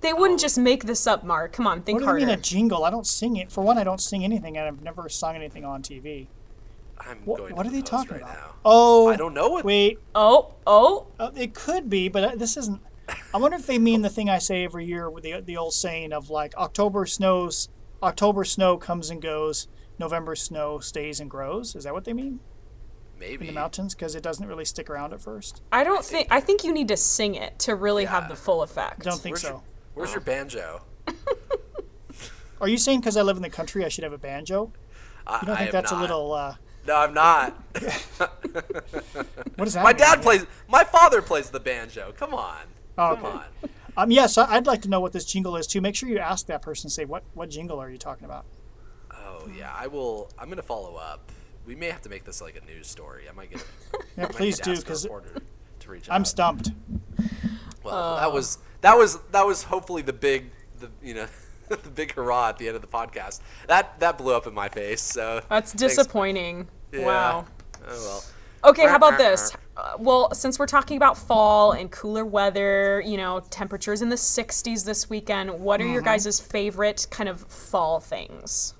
They 0.00 0.12
wouldn't 0.12 0.40
oh. 0.40 0.42
just 0.42 0.58
make 0.58 0.84
this 0.84 1.06
up, 1.06 1.22
Mark. 1.22 1.52
Come 1.52 1.68
on, 1.68 1.82
think 1.82 1.96
What 1.96 2.00
do 2.00 2.04
you 2.04 2.08
harder. 2.08 2.26
mean 2.26 2.38
a 2.38 2.40
jingle? 2.40 2.84
I 2.84 2.90
don't 2.90 3.06
sing 3.06 3.36
it. 3.36 3.52
For 3.52 3.62
one, 3.62 3.78
I 3.78 3.84
don't 3.84 4.00
sing 4.00 4.24
anything, 4.24 4.56
and 4.56 4.66
I've 4.66 4.82
never 4.82 5.08
sung 5.08 5.36
anything 5.36 5.64
on 5.64 5.82
TV. 5.82 6.26
I'm 7.00 7.18
What, 7.24 7.38
going 7.38 7.54
what 7.56 7.62
to 7.64 7.68
are 7.68 7.72
they 7.72 7.78
post 7.80 7.90
talking 7.90 8.12
right 8.12 8.22
about? 8.22 8.34
now. 8.34 8.54
Oh, 8.64 9.08
I 9.08 9.16
don't 9.16 9.34
know 9.34 9.48
what. 9.48 9.64
Wait, 9.64 9.98
oh, 10.14 10.54
oh. 10.66 11.06
uh, 11.18 11.30
it 11.36 11.54
could 11.54 11.88
be, 11.88 12.08
but 12.08 12.24
uh, 12.24 12.32
this 12.36 12.56
isn't. 12.56 12.80
I 13.32 13.38
wonder 13.38 13.56
if 13.56 13.66
they 13.66 13.78
mean 13.78 14.02
the 14.02 14.10
thing 14.10 14.28
I 14.28 14.38
say 14.38 14.64
every 14.64 14.84
year 14.84 15.08
with 15.08 15.24
the 15.24 15.40
the 15.40 15.56
old 15.56 15.72
saying 15.74 16.12
of 16.12 16.28
like 16.30 16.54
October 16.56 17.06
snows, 17.06 17.68
October 18.02 18.44
snow 18.44 18.76
comes 18.76 19.08
and 19.10 19.22
goes, 19.22 19.68
November 19.98 20.34
snow 20.36 20.78
stays 20.78 21.18
and 21.20 21.30
grows. 21.30 21.74
Is 21.74 21.84
that 21.84 21.94
what 21.94 22.04
they 22.04 22.12
mean 22.12 22.40
Maybe 23.18 23.48
in 23.48 23.54
the 23.54 23.58
mountains? 23.60 23.94
Because 23.94 24.14
it 24.14 24.22
doesn't 24.22 24.46
really 24.46 24.64
stick 24.66 24.90
around 24.90 25.12
at 25.14 25.20
first. 25.22 25.62
I 25.72 25.84
don't 25.84 26.04
think. 26.04 26.28
I 26.30 26.40
think 26.40 26.64
you 26.64 26.72
need 26.72 26.88
to 26.88 26.96
sing 26.96 27.34
it 27.34 27.58
to 27.60 27.74
really 27.74 28.04
have 28.04 28.28
the 28.28 28.36
full 28.36 28.62
effect. 28.62 29.06
I 29.06 29.10
don't 29.10 29.20
think 29.20 29.34
Where's 29.34 29.42
so. 29.42 29.48
your, 29.48 29.62
where's 29.94 30.12
your 30.12 30.20
banjo? 30.20 30.82
Are 32.60 32.68
you 32.68 32.76
saying 32.78 33.00
because 33.00 33.16
I 33.16 33.22
live 33.22 33.36
in 33.36 33.42
the 33.42 33.50
country 33.50 33.84
I 33.84 33.88
should 33.88 34.04
have 34.04 34.12
a 34.12 34.18
banjo? 34.18 34.72
I, 35.26 35.38
You 35.40 35.46
don't 35.46 35.54
I 35.56 35.58
think 35.60 35.68
am 35.68 35.72
that's 35.72 35.92
not. 35.92 35.98
a 35.98 36.00
little? 36.02 36.32
Uh, 36.32 36.54
No, 36.88 36.96
I'm 36.96 37.12
not. 37.14 37.52
what 39.56 39.68
is 39.68 39.74
that? 39.74 39.82
My 39.84 39.90
mean? 39.90 39.98
dad 39.98 40.22
plays. 40.22 40.46
My 40.68 40.84
father 40.84 41.20
plays 41.22 41.50
the 41.50 41.60
banjo. 41.60 42.12
Come 42.16 42.32
on. 42.34 42.56
Oh, 42.96 43.14
Come 43.14 43.24
okay. 43.26 43.36
on. 43.36 43.44
Um, 43.96 44.10
yes, 44.10 44.38
I- 44.38 44.54
I'd 44.54 44.66
like 44.66 44.80
to 44.82 44.88
know 44.88 45.00
what 45.00 45.12
this 45.12 45.24
jingle 45.26 45.56
is 45.56 45.66
too. 45.66 45.80
Make 45.80 45.94
sure 45.94 46.08
you 46.08 46.18
ask 46.18 46.46
that 46.46 46.62
person. 46.62 46.88
Say 46.88 47.04
what 47.04 47.24
what 47.34 47.50
jingle 47.50 47.78
are 47.78 47.90
you 47.90 47.98
talking 47.98 48.24
about? 48.24 48.46
Oh 49.12 49.48
yeah, 49.56 49.70
I 49.76 49.86
will. 49.86 50.30
I'm 50.38 50.48
gonna 50.48 50.62
follow 50.62 50.96
up. 50.96 51.30
We 51.66 51.74
may 51.74 51.90
have 51.90 52.00
to 52.02 52.08
make 52.08 52.24
this 52.24 52.40
like 52.40 52.56
a 52.60 52.64
news 52.64 52.86
story. 52.86 53.24
I 53.28 53.32
might 53.32 53.50
get. 53.50 53.60
I 53.92 53.98
Yeah, 54.16 54.22
might 54.24 54.30
please 54.32 54.58
do 54.58 54.70
ask 54.72 54.80
a 54.80 54.84
because 54.84 55.04
reporter 55.04 55.42
to 55.80 55.90
reach 55.90 56.08
I'm 56.10 56.22
out. 56.22 56.26
stumped. 56.28 56.70
Well, 57.82 58.16
that 58.16 58.32
was 58.32 58.58
that 58.80 58.96
was 58.96 59.18
that 59.32 59.44
was 59.46 59.64
hopefully 59.64 60.00
the 60.02 60.12
big 60.14 60.50
the 60.80 60.88
you 61.02 61.12
know 61.14 61.26
the 61.68 61.76
big 61.90 62.12
hurrah 62.14 62.48
at 62.50 62.58
the 62.58 62.66
end 62.68 62.76
of 62.76 62.82
the 62.82 62.88
podcast. 62.88 63.40
That 63.66 64.00
that 64.00 64.16
blew 64.16 64.34
up 64.34 64.46
in 64.46 64.54
my 64.54 64.68
face. 64.70 65.02
So 65.02 65.42
That's 65.50 65.74
thanks. 65.74 65.96
Disappointing. 66.90 67.00
Yeah. 67.00 67.06
Wow. 67.06 67.46
Oh 67.88 68.02
well. 68.04 68.24
Okay, 68.64 68.86
how 68.86 68.96
about 68.96 69.18
this? 69.18 69.52
Uh, 69.76 69.92
well, 69.98 70.34
since 70.34 70.58
we're 70.58 70.66
talking 70.66 70.96
about 70.96 71.16
fall 71.16 71.72
and 71.72 71.90
cooler 71.92 72.24
weather, 72.24 73.00
you 73.06 73.16
know, 73.16 73.40
temperatures 73.50 74.02
in 74.02 74.08
the 74.08 74.16
60s 74.16 74.84
this 74.84 75.08
weekend, 75.08 75.50
what 75.60 75.80
are 75.80 75.86
your 75.86 76.02
Mm-hmm. 76.02 76.06
guys' 76.06 76.40
favorite 76.40 77.06
kind 77.10 77.28
of 77.28 77.40
fall 77.42 78.00
things? 78.00 78.74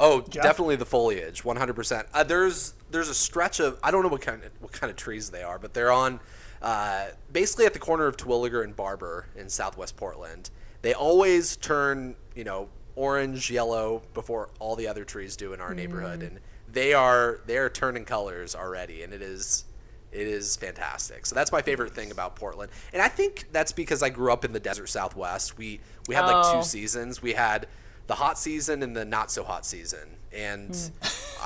Oh, 0.00 0.22
Jeff? 0.22 0.42
definitely 0.42 0.76
the 0.76 0.84
foliage, 0.86 1.44
100%. 1.44 2.06
Uh, 2.12 2.24
there's 2.24 2.74
there's 2.90 3.08
a 3.08 3.14
stretch 3.14 3.60
of 3.60 3.78
I 3.82 3.90
don't 3.90 4.02
know 4.02 4.08
what 4.08 4.20
kind 4.22 4.42
of 4.42 4.50
what 4.60 4.72
kind 4.72 4.90
of 4.90 4.96
trees 4.96 5.30
they 5.30 5.42
are, 5.42 5.58
but 5.58 5.72
they're 5.74 5.92
on 5.92 6.18
uh, 6.60 7.06
basically 7.32 7.66
at 7.66 7.72
the 7.72 7.78
corner 7.78 8.06
of 8.06 8.16
Terwilliger 8.16 8.64
and 8.64 8.76
Barbur 8.76 9.24
in 9.36 9.48
Southwest 9.48 9.96
Portland. 9.96 10.50
They 10.82 10.92
always 10.94 11.56
turn 11.56 12.16
you 12.34 12.42
know 12.44 12.68
orange, 12.96 13.50
yellow 13.50 14.02
before 14.14 14.50
all 14.58 14.74
the 14.76 14.88
other 14.88 15.04
trees 15.04 15.36
do 15.36 15.52
in 15.52 15.60
our 15.60 15.72
neighborhood, 15.74 16.22
and 16.22 16.40
they 16.72 16.94
are 16.94 17.40
they 17.46 17.56
are 17.58 17.68
turning 17.68 18.04
colors 18.04 18.54
already, 18.54 19.02
and 19.02 19.12
it 19.12 19.22
is 19.22 19.64
it 20.10 20.26
is 20.26 20.56
fantastic. 20.56 21.24
So 21.26 21.34
that's 21.34 21.52
my 21.52 21.62
favorite 21.62 21.94
thing 21.94 22.10
about 22.10 22.36
Portland, 22.36 22.70
and 22.92 23.00
I 23.02 23.08
think 23.08 23.46
that's 23.52 23.72
because 23.72 24.02
I 24.02 24.08
grew 24.10 24.32
up 24.32 24.44
in 24.44 24.52
the 24.52 24.60
desert 24.60 24.88
Southwest. 24.88 25.56
We 25.58 25.80
we 26.08 26.14
had 26.14 26.26
like 26.26 26.44
Oh. 26.46 26.56
two 26.58 26.62
seasons. 26.64 27.22
We 27.22 27.32
had 27.32 27.66
the 28.08 28.14
hot 28.16 28.38
season 28.38 28.82
and 28.82 28.96
the 28.96 29.04
not 29.04 29.30
so 29.30 29.44
hot 29.44 29.64
season, 29.64 30.16
and 30.32 30.76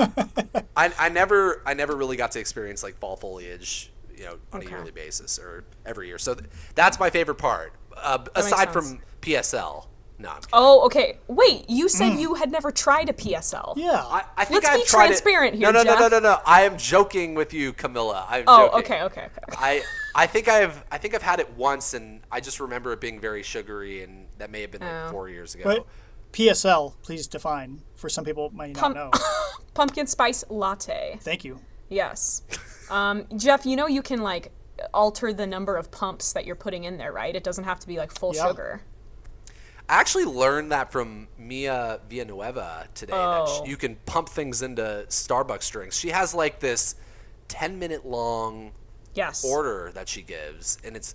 I, 0.77 0.93
I 0.99 1.09
never 1.09 1.63
I 1.67 1.75
never 1.75 1.95
really 1.97 2.17
got 2.17 2.33
to 2.33 2.41
experience 2.41 2.83
like 2.83 2.97
fall 2.97 3.17
foliage, 3.17 3.91
you 4.17 4.25
know, 4.25 4.37
on 4.53 4.61
Okay. 4.61 4.67
a 4.69 4.71
yearly 4.71 4.91
basis 4.91 5.39
or 5.39 5.65
every 5.85 6.09
year. 6.09 6.19
So 6.19 6.35
th- 6.35 6.49
that's 6.75 6.99
my 6.99 7.11
favorite 7.11 7.37
part. 7.39 7.73
Uh, 7.97 8.25
aside 8.35 8.73
from 8.73 9.01
PSL, 9.23 9.87
No, 10.19 10.31
I'm 10.31 10.37
kidding. 10.37 10.49
Oh, 10.55 10.87
okay. 10.87 11.19
Wait, 11.29 11.69
you 11.69 11.89
said 11.89 12.15
you 12.19 12.35
had 12.35 12.51
never 12.51 12.71
tried 12.71 13.11
a 13.11 13.13
PSL. 13.13 13.75
Mm. 13.75 13.77
Yeah. 13.77 14.03
I, 14.03 14.25
I 14.37 14.45
think 14.47 14.65
I've 14.65 14.65
tried 14.65 14.65
it. 14.65 14.65
Let's 14.65 14.67
I've 14.69 14.81
be 14.81 14.85
tried 14.87 15.07
transparent 15.09 15.55
it. 15.55 15.59
here, 15.59 15.73
No, 15.73 15.83
no, 15.83 15.95
no, 15.95 15.99
no, 16.01 16.09
no, 16.09 16.19
no. 16.21 16.39
I 16.47 16.63
am 16.63 16.79
joking 16.79 17.35
with 17.35 17.53
you, 17.53 17.73
Camila. 17.75 18.25
I'm 18.29 18.45
Oh, 18.47 18.67
joking. 18.69 18.79
okay, 18.85 19.03
okay, 19.03 19.21
okay. 19.27 19.57
I 19.59 19.83
I 20.15 20.27
think 20.27 20.49
I've 20.49 20.83
I 20.91 20.97
think 20.99 21.15
I've 21.15 21.23
had 21.23 21.39
it 21.41 21.51
once, 21.57 21.93
and 21.93 22.21
I 22.33 22.41
just 22.41 22.61
remember 22.61 22.93
it 22.95 23.01
being 23.01 23.21
very 23.21 23.43
sugary, 23.43 24.03
and 24.03 24.27
that 24.39 24.51
may 24.51 24.63
have 24.63 24.71
been 24.71 24.81
like 24.81 24.91
Oh. 24.91 25.11
four 25.11 25.29
years 25.29 25.55
ago. 25.55 25.65
But 25.65 25.87
PSL, 26.33 26.95
please 27.03 27.27
define 27.27 27.83
for 27.95 28.09
some 28.09 28.25
people 28.25 28.51
might 28.55 28.75
not 28.75 28.81
Pump- 28.81 28.95
know. 28.97 29.11
Pumpkin 29.75 30.07
spice 30.07 30.45
latte. 30.49 31.19
Thank 31.21 31.45
you. 31.45 31.61
Yes. 31.91 32.43
Um, 32.91 33.27
Jeff, 33.37 33.67
you 33.67 33.77
know 33.77 33.87
you 33.87 34.01
can 34.03 34.23
like 34.23 34.51
alter 34.95 35.33
the 35.33 35.47
number 35.47 35.77
of 35.77 35.91
pumps 35.91 36.33
that 36.33 36.47
you're 36.47 36.57
putting 36.57 36.85
in 36.85 36.97
there, 36.97 37.13
right? 37.13 37.35
It 37.37 37.45
doesn't 37.45 37.65
have 37.65 37.81
to 37.81 37.87
be 37.87 37.97
like 37.99 38.13
full 38.19 38.35
Yeah. 38.35 38.47
sugar. 38.49 38.81
I 39.89 40.01
actually 40.01 40.25
learned 40.25 40.73
that 40.73 40.91
from 40.91 41.29
Mia 41.39 42.01
Villanueva 42.09 42.89
today. 42.95 43.13
That 43.13 43.43
Oh. 43.47 43.65
sh- 43.65 43.69
you 43.69 43.77
can 43.77 43.97
pump 44.07 44.29
things 44.29 44.63
into 44.63 45.05
Starbucks 45.09 45.71
drinks. 45.71 45.97
She 45.97 46.09
has 46.11 46.35
like 46.35 46.59
this 46.61 46.97
ten 47.49 47.79
minute 47.79 48.05
long 48.05 48.73
Yes. 49.15 49.45
order 49.45 49.91
that 49.95 50.09
she 50.09 50.23
gives, 50.23 50.79
and 50.85 50.97
it's. 50.97 51.15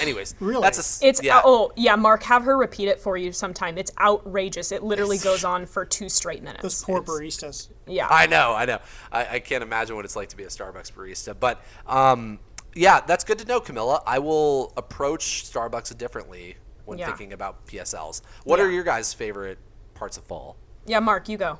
Anyways, 0.00 0.34
Really? 0.40 0.60
That's 0.62 1.00
a 1.02 1.06
It's 1.08 1.22
yeah. 1.22 1.40
oh 1.44 1.72
yeah, 1.76 1.94
Mark, 1.96 2.22
have 2.24 2.42
her 2.44 2.56
repeat 2.56 2.88
it 2.88 3.00
for 3.00 3.16
you 3.16 3.32
sometime. 3.32 3.78
It's 3.78 3.90
outrageous. 4.00 4.70
It 4.72 4.82
literally 4.82 5.18
goes 5.18 5.44
on 5.52 5.66
for 5.66 5.84
two 5.84 6.08
straight 6.08 6.42
minutes. 6.42 6.62
Those 6.62 6.84
poor 6.84 7.00
baristas. 7.02 7.68
yeah. 7.86 8.06
I 8.10 8.26
know, 8.26 8.54
I 8.54 8.64
know. 8.64 8.78
I, 9.12 9.26
I 9.36 9.38
can't 9.40 9.62
imagine 9.62 9.94
what 9.96 10.04
it's 10.04 10.16
like 10.16 10.28
to 10.30 10.36
be 10.36 10.44
a 10.44 10.48
Starbucks 10.48 10.92
barista. 10.92 11.34
But 11.38 11.60
um, 11.86 12.38
yeah, 12.74 13.00
that's 13.00 13.24
good 13.24 13.38
to 13.40 13.44
know, 13.46 13.60
Camila. 13.60 14.02
I 14.06 14.18
will 14.18 14.72
approach 14.76 15.44
Starbucks 15.50 15.96
differently 15.96 16.56
when 16.88 16.98
Yeah. 16.98 17.06
thinking 17.06 17.32
about 17.32 17.66
PSLs. 17.66 18.22
What 18.44 18.58
Yeah. 18.58 18.64
are 18.64 18.70
your 18.70 18.82
guys' 18.82 19.12
favorite 19.12 19.58
parts 19.94 20.16
of 20.16 20.24
fall? 20.24 20.56
yeah, 20.86 21.00
Mark, 21.00 21.28
you 21.28 21.36
go. 21.36 21.58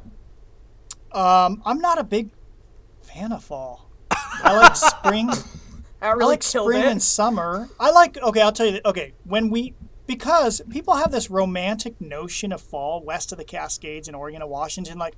Um, 1.13 1.63
I'm 1.67 1.79
not 1.81 1.99
a 1.99 2.05
big 2.05 2.31
fan 3.03 3.31
of 3.33 3.45
fall. 3.45 3.91
I 4.11 4.57
like 4.57 4.77
spring. 4.77 5.31
I 6.01 6.11
I 6.11 6.15
like 6.15 6.43
spring 6.43 6.81
it. 6.81 6.87
and 6.87 7.03
summer. 7.03 7.69
I 7.81 7.91
like 7.91 8.17
okay, 8.19 8.41
I'll 8.41 8.53
tell 8.53 8.67
you 8.67 8.73
that 8.73 8.87
okay, 8.87 9.13
when 9.25 9.51
we 9.51 9.75
because 10.07 10.63
people 10.71 10.95
have 10.97 11.11
this 11.11 11.29
romantic 11.31 12.01
notion 12.01 12.53
of 12.53 12.61
fall 12.63 13.03
west 13.05 13.33
of 13.33 13.39
the 13.39 13.45
Cascades 13.45 14.09
in 14.09 14.15
Oregon 14.15 14.41
and 14.43 14.51
Washington 14.51 14.99
like 14.99 15.15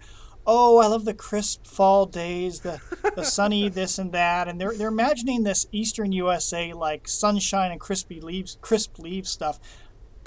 oh, 0.46 0.78
I 0.78 0.86
love 0.86 1.04
the 1.04 1.12
crisp 1.14 1.66
fall 1.66 2.06
days, 2.06 2.60
the 2.60 2.80
the 3.14 3.24
sunny 3.24 3.68
this 3.80 3.98
and 3.98 4.10
that 4.12 4.48
and 4.48 4.60
they're 4.60 4.74
they're 4.76 4.88
imagining 4.88 5.42
this 5.44 5.66
eastern 5.70 6.12
USA 6.12 6.72
like 6.72 7.06
sunshine 7.08 7.70
and 7.72 7.80
crispy 7.80 8.20
leaves 8.20 8.58
crisp 8.60 8.98
leaves 8.98 9.28
stuff. 9.30 9.60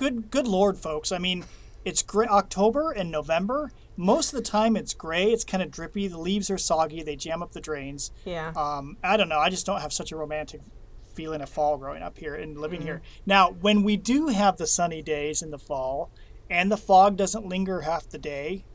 Good 0.04 0.32
good 0.32 0.50
lord 0.50 0.78
folks. 0.78 1.14
I 1.14 1.18
mean, 1.18 1.46
it's 1.86 2.02
gray 2.02 2.28
October 2.28 2.92
and 2.92 3.10
November. 3.10 3.72
Most 3.96 4.34
of 4.34 4.36
the 4.38 4.44
time 4.44 4.76
it's 4.76 4.94
gray, 4.94 5.32
it's 5.32 5.46
kind 5.46 5.64
of 5.64 5.72
drippy, 5.72 6.10
the 6.10 6.18
leaves 6.18 6.50
are 6.50 6.58
soggy, 6.58 7.04
they 7.04 7.16
jam 7.16 7.42
up 7.42 7.54
the 7.54 7.62
drains 7.62 8.12
yeah. 8.26 8.52
um, 8.58 8.98
I 9.02 9.16
don't 9.16 9.30
know. 9.30 9.40
I 9.40 9.50
just 9.50 9.66
don't 9.66 9.80
have 9.80 9.94
such 9.94 10.12
a 10.12 10.18
romantic 10.18 10.60
feeling 11.16 11.40
of 11.40 11.48
fall 11.48 11.78
growing 11.78 12.04
up 12.04 12.18
here 12.18 12.36
and 12.36 12.58
living 12.58 12.82
here. 12.82 12.96
Mm-hmm. 12.96 13.24
Now, 13.28 13.52
when 13.52 13.82
we 13.84 13.96
do 13.96 14.28
have 14.28 14.58
the 14.58 14.68
sunny 14.68 15.02
days 15.02 15.42
in 15.42 15.52
the 15.52 15.58
fall, 15.58 16.12
and 16.50 16.70
the 16.70 16.76
fog 16.76 17.16
doesn't 17.16 17.48
linger 17.48 17.80
half 17.80 18.10
the 18.10 18.18
day, 18.18 18.66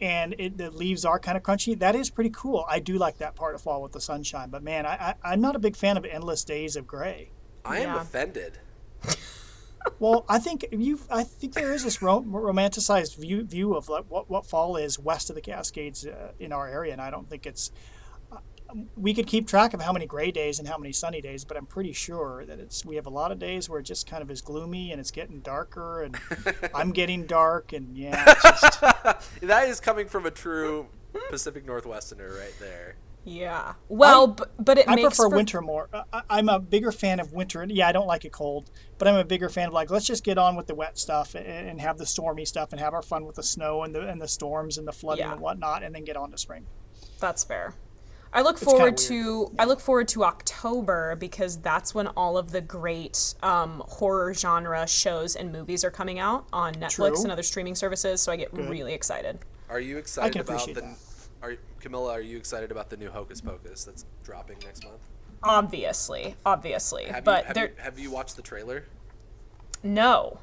and 0.00 0.34
it, 0.38 0.56
the 0.56 0.70
leaves 0.70 1.04
are 1.04 1.18
kind 1.18 1.36
of 1.36 1.42
crunchy, 1.42 1.78
that 1.78 1.94
is 1.94 2.08
pretty 2.08 2.30
cool. 2.30 2.64
I 2.66 2.78
do 2.78 2.96
like 2.96 3.18
that 3.18 3.36
part 3.36 3.54
of 3.54 3.60
fall 3.60 3.82
with 3.82 3.92
the 3.92 4.00
sunshine. 4.00 4.48
But 4.48 4.62
man, 4.62 4.86
I, 4.86 5.14
I, 5.22 5.32
I'm 5.32 5.42
not 5.42 5.56
a 5.56 5.58
big 5.58 5.76
fan 5.76 5.98
of 5.98 6.06
endless 6.06 6.42
days 6.42 6.74
of 6.74 6.86
gray. 6.86 7.32
I 7.66 7.80
am 7.80 7.96
Yeah. 7.96 8.00
offended. 8.00 8.60
Well, 9.98 10.24
I 10.28 10.38
think 10.38 10.66
you. 10.72 10.98
I 11.10 11.22
think 11.24 11.54
there 11.54 11.72
is 11.72 11.84
this 11.84 12.02
ro- 12.02 12.22
romanticized 12.22 13.16
view 13.16 13.44
view 13.44 13.74
of 13.74 13.88
like 13.88 14.04
what 14.08 14.28
what 14.30 14.46
fall 14.46 14.76
is 14.76 14.98
west 14.98 15.30
of 15.30 15.36
the 15.36 15.42
Cascades 15.42 16.06
uh, 16.06 16.32
in 16.38 16.52
our 16.52 16.68
area, 16.68 16.92
and 16.92 17.00
I 17.00 17.10
don't 17.10 17.28
think 17.28 17.46
it's. 17.46 17.70
uh, 18.30 18.36
We 18.96 19.14
could 19.14 19.26
keep 19.26 19.46
track 19.48 19.72
of 19.74 19.80
how 19.80 19.92
many 19.92 20.06
gray 20.06 20.30
days 20.30 20.58
and 20.58 20.68
how 20.68 20.76
many 20.78 20.92
sunny 20.92 21.20
days, 21.22 21.44
but 21.44 21.56
I'm 21.56 21.66
pretty 21.66 21.92
sure 21.92 22.44
that 22.46 22.58
it's 22.60 22.84
we 22.84 22.96
have 22.96 23.06
a 23.06 23.10
lot 23.10 23.32
of 23.32 23.38
days 23.38 23.68
where 23.70 23.80
it 23.80 23.84
just 23.84 24.06
kind 24.06 24.22
of 24.22 24.30
is 24.30 24.42
gloomy 24.42 24.92
and 24.92 25.00
it's 25.00 25.10
getting 25.10 25.40
darker, 25.40 26.02
and 26.02 26.16
I'm 26.74 26.92
getting 27.00 27.24
dark, 27.26 27.72
and 27.72 27.96
yeah, 27.96 28.24
it's 28.44 28.60
just, 28.60 28.80
That 29.42 29.68
is 29.68 29.80
coming 29.80 30.08
from 30.08 30.26
a 30.26 30.30
true 30.30 30.86
Pacific 31.30 31.66
Northwesterner 31.66 32.38
right 32.38 32.54
there. 32.60 32.96
Yeah. 33.24 33.74
Well, 33.88 34.28
but, 34.28 34.50
but 34.58 34.78
it 34.78 34.88
I 34.88 34.94
makes 34.94 35.08
prefer 35.08 35.28
for- 35.30 35.36
winter 35.36 35.60
more. 35.60 35.88
I, 36.12 36.22
I'm 36.30 36.48
a 36.48 36.58
bigger 36.58 36.90
fan 36.90 37.20
of 37.20 37.32
winter. 37.32 37.64
Yeah, 37.68 37.86
I 37.88 37.92
don't 37.92 38.06
like 38.06 38.24
it 38.24 38.32
cold, 38.32 38.70
but 38.98 39.06
I'm 39.08 39.16
a 39.16 39.24
bigger 39.24 39.48
fan 39.48 39.68
of 39.68 39.74
like 39.74 39.90
let's 39.90 40.06
just 40.06 40.24
get 40.24 40.38
on 40.38 40.56
with 40.56 40.66
the 40.66 40.74
wet 40.74 40.98
stuff 40.98 41.34
and, 41.34 41.46
and 41.46 41.80
have 41.80 41.98
the 41.98 42.06
stormy 42.06 42.44
stuff 42.44 42.72
and 42.72 42.80
have 42.80 42.94
our 42.94 43.02
fun 43.02 43.26
with 43.26 43.36
the 43.36 43.42
snow 43.42 43.82
and 43.82 43.94
the 43.94 44.08
and 44.08 44.20
the 44.20 44.28
storms 44.28 44.78
and 44.78 44.88
the 44.88 44.92
flooding 44.92 45.24
Yeah. 45.26 45.32
and 45.32 45.40
whatnot, 45.40 45.82
and 45.82 45.94
then 45.94 46.04
get 46.04 46.16
on 46.16 46.30
to 46.30 46.38
spring. 46.38 46.66
That's 47.18 47.44
fair. 47.44 47.74
I 48.32 48.42
look 48.42 48.58
kinda 48.58 48.70
forward 48.70 48.84
weird. 48.84 48.96
to 48.98 49.52
I 49.58 49.64
look 49.64 49.80
forward 49.80 50.06
to 50.08 50.24
October 50.24 51.16
because 51.16 51.58
that's 51.58 51.94
when 51.94 52.06
all 52.08 52.38
of 52.38 52.52
the 52.52 52.60
great 52.60 53.34
um, 53.42 53.82
horror 53.86 54.32
genre 54.34 54.86
shows 54.86 55.34
and 55.36 55.52
movies 55.52 55.84
are 55.84 55.90
coming 55.90 56.20
out 56.20 56.46
on 56.52 56.74
Netflix 56.74 57.14
True. 57.16 57.22
and 57.24 57.32
other 57.32 57.42
streaming 57.42 57.74
services. 57.74 58.20
So 58.22 58.30
I 58.32 58.36
get 58.36 58.52
really 58.52 58.94
excited. 58.94 59.40
Are 59.68 59.80
you 59.80 59.98
excited 59.98 60.32
can 60.32 60.40
about 60.42 60.52
appreciate 60.54 60.74
the? 60.74 60.80
that. 60.82 60.96
Are 61.42 61.56
Camila? 61.80 62.10
Are 62.12 62.20
you 62.20 62.36
excited 62.36 62.70
about 62.70 62.90
the 62.90 62.96
new 62.96 63.10
Hocus 63.10 63.40
Pocus 63.40 63.84
that's 63.84 64.04
dropping 64.22 64.58
next 64.64 64.84
month? 64.84 65.00
Obviously, 65.42 66.34
obviously, 66.44 67.04
Have 67.04 67.24
but 67.24 67.42
you 67.42 67.46
have, 67.46 67.54
there 67.54 67.68
you 67.68 67.74
have 67.78 67.98
you 67.98 68.10
watched 68.10 68.36
the 68.36 68.42
trailer? 68.42 68.84
no. 69.82 70.38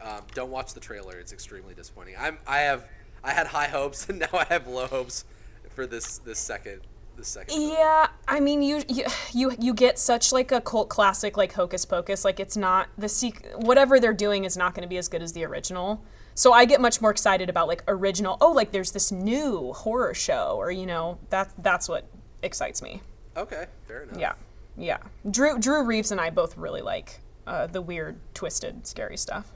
Um, 0.00 0.22
don't 0.34 0.50
watch 0.50 0.74
the 0.74 0.80
trailer. 0.80 1.18
It's 1.18 1.32
extremely 1.32 1.74
disappointing. 1.74 2.14
I'm 2.18 2.38
I 2.46 2.58
have 2.60 2.88
I 3.22 3.32
had 3.32 3.48
high 3.48 3.66
hopes 3.68 4.06
and 4.08 4.18
now 4.20 4.28
I 4.32 4.44
have 4.44 4.66
low 4.66 4.86
hopes 4.86 5.24
for 5.70 5.86
this 5.86 6.18
this 6.18 6.38
second 6.38 6.82
this 7.16 7.28
second. 7.28 7.54
film. 7.54 7.70
Yeah, 7.70 8.08
I 8.28 8.40
mean, 8.40 8.62
you, 8.62 8.82
you 8.88 9.04
you 9.32 9.52
you 9.58 9.74
get 9.74 9.98
such 9.98 10.32
like 10.32 10.52
a 10.52 10.60
cult 10.60 10.88
classic 10.88 11.36
like 11.36 11.52
Hocus 11.52 11.84
Pocus. 11.84 12.24
Like 12.24 12.40
it's 12.40 12.56
not 12.56 12.88
the 12.98 13.08
seq- 13.08 13.46
whatever 13.56 14.00
they're 14.00 14.12
doing 14.12 14.44
is 14.44 14.56
not 14.56 14.74
going 14.74 14.82
to 14.82 14.88
be 14.88 14.98
as 14.98 15.08
good 15.08 15.22
as 15.22 15.32
the 15.32 15.44
original. 15.44 16.02
So 16.34 16.52
I 16.52 16.64
get 16.64 16.80
much 16.80 17.00
more 17.02 17.10
excited 17.10 17.50
about 17.50 17.68
like 17.68 17.84
original. 17.88 18.38
Oh, 18.40 18.52
like 18.52 18.72
there's 18.72 18.90
this 18.92 19.12
new 19.12 19.72
horror 19.72 20.14
show, 20.14 20.54
or 20.58 20.70
you 20.70 20.86
know 20.86 21.18
that 21.30 21.50
that's 21.58 21.88
what 21.88 22.06
excites 22.42 22.82
me. 22.82 23.02
Okay, 23.36 23.66
fair 23.86 24.02
enough. 24.04 24.18
Yeah, 24.18 24.32
yeah. 24.76 24.98
Drew 25.30 25.58
Drew 25.58 25.84
Reeves 25.84 26.10
and 26.10 26.20
I 26.20 26.30
both 26.30 26.56
really 26.56 26.80
like 26.82 27.20
uh, 27.46 27.66
the 27.66 27.82
weird, 27.82 28.18
twisted, 28.34 28.86
scary 28.86 29.16
stuff. 29.16 29.50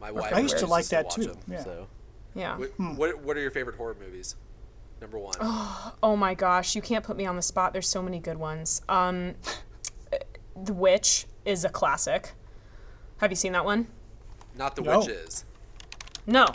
My 0.00 0.10
wife. 0.10 0.32
I 0.32 0.40
used 0.40 0.58
to 0.58 0.66
like 0.66 0.86
that 0.88 1.06
watch 1.06 1.14
too, 1.14 1.24
them, 1.24 1.38
yeah. 1.50 1.64
So, 1.64 1.86
Yeah. 2.34 2.56
what, 2.56 2.70
what 2.96 3.18
what 3.22 3.36
are 3.36 3.40
your 3.40 3.50
favorite 3.50 3.76
horror 3.76 3.96
movies? 3.98 4.36
Number 5.00 5.18
one. 5.18 5.34
Oh 5.40 6.16
my 6.16 6.34
gosh, 6.34 6.74
you 6.74 6.82
can't 6.82 7.04
put 7.04 7.16
me 7.16 7.26
on 7.26 7.36
the 7.36 7.42
spot. 7.42 7.72
There's 7.72 7.88
so 7.88 8.02
many 8.02 8.18
good 8.18 8.38
ones. 8.38 8.82
Um, 8.88 9.34
The 10.64 10.72
Witch 10.72 11.26
is 11.44 11.64
a 11.64 11.68
classic. 11.68 12.32
Have 13.18 13.30
you 13.30 13.36
seen 13.36 13.52
that 13.52 13.64
one? 13.64 13.86
Not 14.56 14.74
the 14.76 14.82
No. 14.82 15.00
witches. 15.00 15.44
No, 16.26 16.46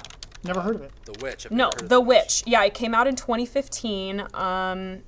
Never 0.45 0.59
heard 0.59 0.75
of 0.75 0.81
it. 0.81 0.91
The 1.05 1.13
witch. 1.23 1.45
I've 1.45 1.51
no, 1.53 1.65
never 1.65 1.75
heard 1.75 1.81
of 1.83 1.89
The 1.89 2.01
Witch. 2.01 2.43
Yeah, 2.45 2.63
it 2.65 2.73
came 2.73 2.93
out 2.93 3.07
in 3.07 3.15
2015. 3.15 4.27
Um, 4.33 5.03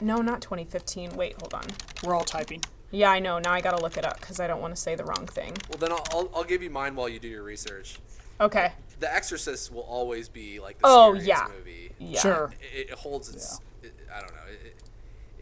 no, 0.00 0.16
not 0.16 0.40
2015. 0.42 1.10
Wait, 1.14 1.36
hold 1.40 1.54
on. 1.54 1.62
We're 2.02 2.14
all 2.16 2.24
typing. 2.24 2.60
Yeah, 2.90 3.10
I 3.10 3.20
know. 3.20 3.38
Now 3.38 3.52
I 3.52 3.60
gotta 3.60 3.80
look 3.80 3.96
it 3.96 4.04
up 4.04 4.20
because 4.20 4.40
I 4.40 4.48
don't 4.48 4.60
want 4.60 4.74
to 4.74 4.80
say 4.80 4.96
the 4.96 5.04
wrong 5.04 5.26
thing. 5.26 5.56
Well, 5.68 5.78
then 5.78 5.92
I'll, 5.92 6.04
I'll 6.10 6.30
I'll 6.34 6.44
give 6.44 6.62
you 6.64 6.70
mine 6.70 6.96
while 6.96 7.08
you 7.08 7.20
do 7.20 7.28
your 7.28 7.44
research. 7.44 7.98
Okay. 8.40 8.72
The 9.00 9.12
Exorcist 9.14 9.72
will 9.72 9.82
always 9.82 10.28
be 10.28 10.60
like 10.60 10.76
the 10.78 10.84
Oh, 10.84 11.14
scariest 11.18 11.26
yeah. 11.26 11.48
movie. 11.56 11.92
Yeah. 11.98 12.20
Sure. 12.20 12.52
It, 12.74 12.90
it 12.90 12.94
holds 12.98 13.28
its. 13.34 13.60
It, 13.82 13.92
I 14.14 14.20
don't 14.20 14.32
know. 14.34 14.42
It, 14.50 14.66
it- 14.66 14.76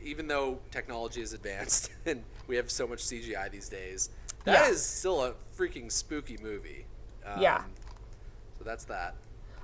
even 0.00 0.28
though 0.28 0.60
technology 0.70 1.20
is 1.20 1.32
advanced 1.32 1.90
and 2.06 2.22
we 2.46 2.54
have 2.56 2.70
so 2.70 2.86
much 2.86 3.00
CGI 3.00 3.50
these 3.50 3.68
days, 3.68 4.10
that 4.44 4.70
is 4.70 4.76
Yeah. 4.78 4.98
still 5.00 5.24
a 5.24 5.34
freaking 5.58 5.90
spooky 5.90 6.38
movie. 6.40 6.86
Um, 7.26 7.42
Yeah. 7.42 7.62
So 8.58 8.64
that's 8.64 8.84
that. 8.84 9.14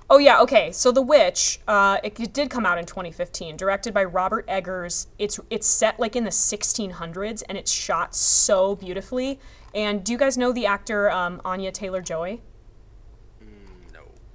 Oh 0.09 0.17
yeah, 0.19 0.41
okay. 0.41 0.71
So 0.71 0.91
The 0.91 1.01
Witch, 1.01 1.59
uh, 1.67 1.97
it, 2.03 2.19
it 2.19 2.33
did 2.33 2.49
come 2.51 2.63
out 2.65 2.77
in 2.77 2.85
2015, 2.85 3.57
directed 3.57 3.93
by 3.93 4.03
Robert 4.03 4.45
Eggers. 4.47 5.07
It's 5.17 5.39
it's 5.49 5.65
set 5.65 5.99
like 5.99 6.15
in 6.15 6.25
the 6.25 6.29
1600s, 6.29 7.41
and 7.49 7.57
it's 7.57 7.71
shot 7.71 8.13
so 8.13 8.75
beautifully. 8.75 9.39
And 9.73 10.03
do 10.03 10.11
you 10.11 10.17
guys 10.17 10.37
know 10.37 10.51
the 10.51 10.67
actor 10.67 11.09
um, 11.09 11.41
Anya 11.43 11.71
Taylor 11.71 12.01
Joy? 12.01 12.39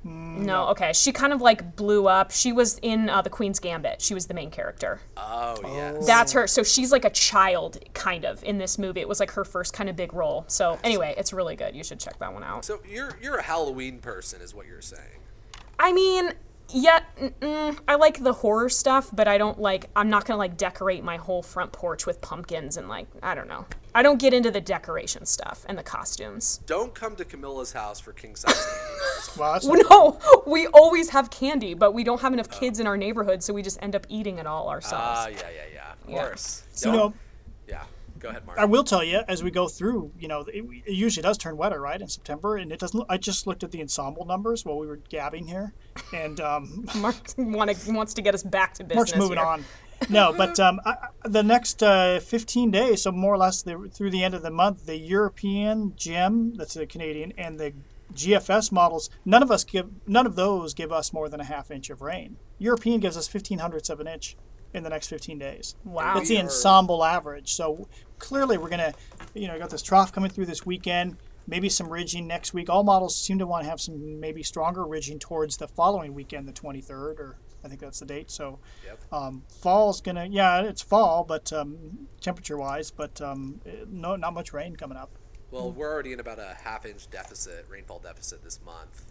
No. 0.03 0.41
No, 0.41 0.67
okay. 0.69 0.93
She 0.95 1.13
kind 1.13 1.33
of 1.33 1.43
like 1.43 1.77
blew 1.77 2.09
up. 2.09 2.31
She 2.31 2.53
was 2.53 2.79
in 2.83 3.11
uh, 3.11 3.21
The 3.21 3.31
Queen's 3.31 3.59
Gambit. 3.59 4.01
She 4.01 4.15
was 4.15 4.27
the 4.27 4.35
main 4.35 4.51
character. 4.51 5.01
Oh 5.17 5.57
yes. 5.63 6.07
That's 6.07 6.33
her. 6.33 6.47
So 6.47 6.63
she's 6.63 6.91
like 6.91 7.05
a 7.05 7.11
child, 7.11 7.79
kind 7.93 8.25
of, 8.25 8.43
in 8.45 8.57
this 8.57 8.79
movie. 8.79 9.01
It 9.01 9.09
was 9.09 9.21
like 9.21 9.31
her 9.33 9.45
first 9.45 9.75
kind 9.75 9.91
of 9.91 9.97
big 9.97 10.15
role. 10.15 10.45
So 10.49 10.79
anyway, 10.83 11.15
it's 11.19 11.33
really 11.33 11.57
good. 11.57 11.77
You 11.77 11.85
should 11.85 12.01
check 12.01 12.19
that 12.19 12.33
one 12.33 12.43
out. 12.43 12.65
So 12.65 12.81
you're 12.89 13.17
you're 13.21 13.37
a 13.37 13.43
Halloween 13.43 13.99
person, 13.99 14.41
is 14.41 14.55
what 14.55 14.67
you're 14.67 14.81
saying. 14.81 15.21
I 15.79 15.93
mean, 15.93 16.33
Yeah, 16.73 17.01
mm, 17.21 17.79
I 17.89 17.95
like 17.97 18.23
the 18.23 18.33
horror 18.33 18.69
stuff, 18.69 19.11
but 19.13 19.27
I 19.29 19.39
don't 19.39 19.59
like. 19.61 19.87
I'm 19.97 20.09
not 20.11 20.25
gonna 20.25 20.39
like 20.39 20.57
decorate 20.57 21.03
my 21.05 21.17
whole 21.17 21.43
front 21.43 21.73
porch 21.73 22.07
with 22.07 22.21
pumpkins 22.21 22.77
and 22.77 22.89
like 22.89 23.07
I 23.23 23.35
don't 23.35 23.49
know. 23.49 23.67
I 23.95 24.03
don't 24.03 24.21
get 24.21 24.33
into 24.33 24.51
the 24.51 24.61
decoration 24.61 25.27
stuff 25.27 25.65
and 25.69 25.77
the 25.77 25.83
costumes. 25.83 26.61
Don't 26.67 26.95
come 26.95 27.17
to 27.17 27.25
Camila's 27.25 27.73
house 27.73 27.99
for 27.99 28.13
king 28.13 28.37
size 28.37 28.55
candy. 28.55 29.67
No, 29.91 30.19
we 30.47 30.67
always 30.69 31.11
have 31.11 31.31
candy, 31.31 31.75
but 31.75 31.93
we 31.93 32.05
don't 32.05 32.21
have 32.21 32.33
enough 32.33 32.51
kids 32.51 32.79
in 32.81 32.87
our 32.87 32.97
neighborhood, 32.97 33.43
so 33.43 33.53
we 33.53 33.63
just 33.63 33.79
end 33.83 33.95
up 33.97 34.07
eating 34.09 34.39
it 34.39 34.47
all 34.47 34.69
ourselves. 34.69 35.05
Ah, 35.05 35.27
yeah, 35.29 35.37
yeah, 35.41 35.63
yeah. 35.75 35.93
Of 36.05 36.11
Yeah. 36.11 36.19
course. 36.19 36.63
you 36.85 36.93
know, 36.93 37.05
Yeah. 37.07 37.11
Go 38.21 38.29
ahead, 38.29 38.47
Mark. 38.47 38.59
I 38.59 38.65
will 38.67 38.85
tell 38.85 39.03
you 39.03 39.23
as 39.29 39.43
we 39.43 39.51
go 39.51 39.67
through. 39.67 40.13
You 40.19 40.29
know, 40.29 40.41
it, 40.43 40.65
it 40.87 40.93
usually 40.93 41.23
does 41.23 41.39
turn 41.39 41.57
wetter, 41.57 41.81
right, 41.81 42.01
in 42.01 42.09
September, 42.09 42.57
and 42.57 42.71
it 42.71 42.79
doesn't. 42.79 43.05
I 43.09 43.17
just 43.17 43.47
looked 43.47 43.65
at 43.65 43.71
the 43.71 43.81
ensemble 43.81 44.25
numbers 44.27 44.65
while 44.65 44.79
we 44.79 44.87
were 44.87 45.01
gabbing 45.09 45.47
here, 45.47 45.75
and 46.15 46.39
um, 46.41 46.87
Mark 46.97 47.17
wanna, 47.37 47.75
wants 47.89 48.15
to 48.15 48.23
get 48.23 48.35
us 48.35 48.43
back 48.43 48.75
to 48.75 48.85
business. 48.85 48.97
Mark's 48.97 49.17
moving 49.17 49.39
here. 49.39 49.47
on. 49.47 49.65
No, 50.09 50.33
but 50.37 50.59
um, 50.61 50.81
I, 50.85 50.91
I- 50.91 51.29
the 51.29 51.43
next 51.43 51.83
uh, 51.83 52.21
15 52.21 52.71
days, 52.71 53.03
so 53.03 53.13
more 53.13 53.35
or 53.35 53.39
less 53.39 53.63
the, 53.63 53.91
through 53.93 54.11
the 54.11 54.25
end 54.25 54.35
of 54.35 54.43
the 54.43 54.51
month, 54.51 54.87
the 54.87 54.97
European 54.97 55.93
GEM, 55.97 56.55
that's 56.55 56.73
the 56.75 56.87
Canadian, 56.87 57.33
and 57.37 57.61
the 57.61 57.75
GFS 58.15 58.73
models, 58.73 59.11
none 59.25 59.43
of 59.43 59.51
us 59.51 59.63
give, 59.63 59.89
none 60.07 60.27
of 60.27 60.37
those 60.37 60.73
give 60.75 60.91
us 60.91 61.13
more 61.13 61.29
than 61.29 61.41
a 61.41 61.45
half 61.45 61.71
inch 61.71 61.91
of 61.91 62.01
rain. 62.01 62.37
European 62.59 63.01
gives 63.01 63.17
us 63.17 63.29
15 63.29 63.59
hundredths 63.59 63.91
of 63.91 64.01
an 64.01 64.07
inch 64.07 64.37
in 64.73 64.83
the 64.83 64.91
next 64.91 65.09
15 65.09 65.39
days. 65.39 65.75
Wow. 65.85 66.15
That's 66.15 66.29
the 66.29 66.39
ensemble 66.39 67.05
average. 67.05 67.53
So 67.55 67.89
clearly, 68.19 68.59
we're 68.59 68.69
gonna, 68.69 68.95
you 69.35 69.49
know, 69.49 69.59
got 69.59 69.71
this 69.71 69.83
trough 69.83 70.13
coming 70.13 70.31
through 70.31 70.47
this 70.47 70.65
weekend. 70.65 71.17
Maybe 71.47 71.69
some 71.69 71.89
ridging 71.89 72.27
next 72.29 72.55
week. 72.55 72.71
All 72.71 72.85
models 72.85 73.17
seem 73.21 73.39
to 73.41 73.47
want 73.47 73.65
to 73.65 73.71
have 73.71 73.81
some 73.81 74.21
maybe 74.21 74.43
stronger 74.43 74.85
ridging 74.87 75.19
towards 75.19 75.57
the 75.57 75.67
following 75.67 76.15
weekend, 76.15 76.47
the 76.47 76.53
23rd, 76.53 77.19
or 77.19 77.37
I 77.65 77.69
think 77.69 77.81
that's 77.81 77.99
the 77.99 78.07
date. 78.07 78.31
So 78.31 78.61
Yep. 78.87 79.01
um, 79.13 79.43
fall's 79.49 80.01
gonna, 80.01 80.27
yeah, 80.27 80.63
it's 80.63 80.83
fall, 80.83 81.25
but 81.25 81.53
um, 81.53 82.07
temperature-wise, 82.21 82.91
but 82.93 83.21
um, 83.21 83.61
no, 83.89 84.15
not 84.17 84.33
much 84.35 84.53
rain 84.53 84.77
coming 84.77 84.97
up. 84.97 85.11
Well, 85.51 85.73
we're 85.73 85.93
already 85.93 86.13
in 86.13 86.21
about 86.21 86.39
a 86.39 86.57
half 86.63 86.87
inch 86.87 87.11
deficit, 87.11 87.67
rainfall 87.69 87.99
deficit 87.99 88.45
this 88.45 88.61
month. 88.65 89.07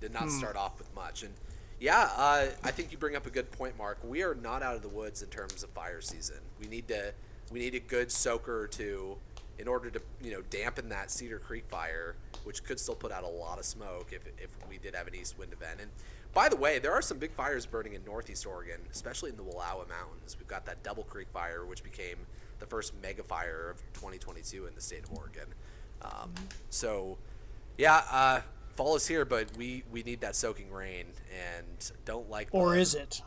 Did 0.00 0.14
not 0.14 0.30
start 0.30 0.56
off 0.56 0.78
with 0.78 0.92
much. 0.94 1.22
And 1.22 1.34
yeah, 1.82 2.10
uh, 2.16 2.46
I 2.62 2.70
think 2.70 2.92
you 2.92 2.96
bring 2.96 3.16
up 3.16 3.26
a 3.26 3.30
good 3.30 3.50
point, 3.50 3.76
Mark. 3.76 3.98
We 4.04 4.22
are 4.22 4.36
not 4.36 4.62
out 4.62 4.76
of 4.76 4.82
the 4.82 4.88
woods 4.88 5.20
in 5.20 5.28
terms 5.30 5.64
of 5.64 5.70
fire 5.70 6.00
season. 6.00 6.36
We 6.60 6.68
need 6.68 6.86
to 6.86 7.12
we 7.50 7.58
need 7.58 7.74
a 7.74 7.80
good 7.80 8.12
soaker 8.12 8.56
or 8.56 8.68
two 8.68 9.16
in 9.58 9.66
order 9.66 9.90
to 9.90 10.00
you 10.22 10.30
know 10.30 10.42
dampen 10.48 10.88
that 10.90 11.10
Cedar 11.10 11.40
Creek 11.40 11.64
fire, 11.68 12.14
which 12.44 12.62
could 12.62 12.78
still 12.78 12.94
put 12.94 13.10
out 13.10 13.24
a 13.24 13.28
lot 13.28 13.58
of 13.58 13.64
smoke 13.64 14.12
if, 14.12 14.22
if 14.38 14.50
we 14.70 14.78
did 14.78 14.94
have 14.94 15.08
an 15.08 15.16
east 15.16 15.36
wind 15.36 15.52
event. 15.52 15.80
And 15.80 15.90
by 16.32 16.48
the 16.48 16.54
way, 16.54 16.78
there 16.78 16.92
are 16.92 17.02
some 17.02 17.18
big 17.18 17.32
fires 17.32 17.66
burning 17.66 17.94
in 17.94 18.04
northeast 18.04 18.46
Oregon, 18.46 18.78
especially 18.92 19.30
in 19.30 19.36
the 19.36 19.42
Wallowa 19.42 19.88
Mountains. 19.88 20.36
We've 20.38 20.46
got 20.46 20.64
that 20.66 20.84
Double 20.84 21.02
Creek 21.02 21.30
fire, 21.32 21.66
which 21.66 21.82
became 21.82 22.18
the 22.60 22.66
first 22.66 22.92
mega 23.02 23.24
fire 23.24 23.70
of 23.70 23.78
2022 23.94 24.66
in 24.66 24.74
the 24.76 24.80
state 24.80 25.02
of 25.02 25.18
Oregon. 25.18 25.48
Um, 26.00 26.32
so, 26.70 27.18
yeah, 27.76 28.02
uh, 28.08 28.40
fall 28.76 28.96
is 28.96 29.06
here, 29.06 29.24
but 29.24 29.56
we, 29.56 29.82
we 29.90 30.02
need 30.02 30.20
that 30.22 30.34
soaking 30.36 30.70
rain 30.70 31.06
and 31.30 31.92
don't 32.04 32.28
like. 32.30 32.48
Or 32.52 32.74
the- 32.74 32.80
is 32.80 32.94
it? 32.94 33.22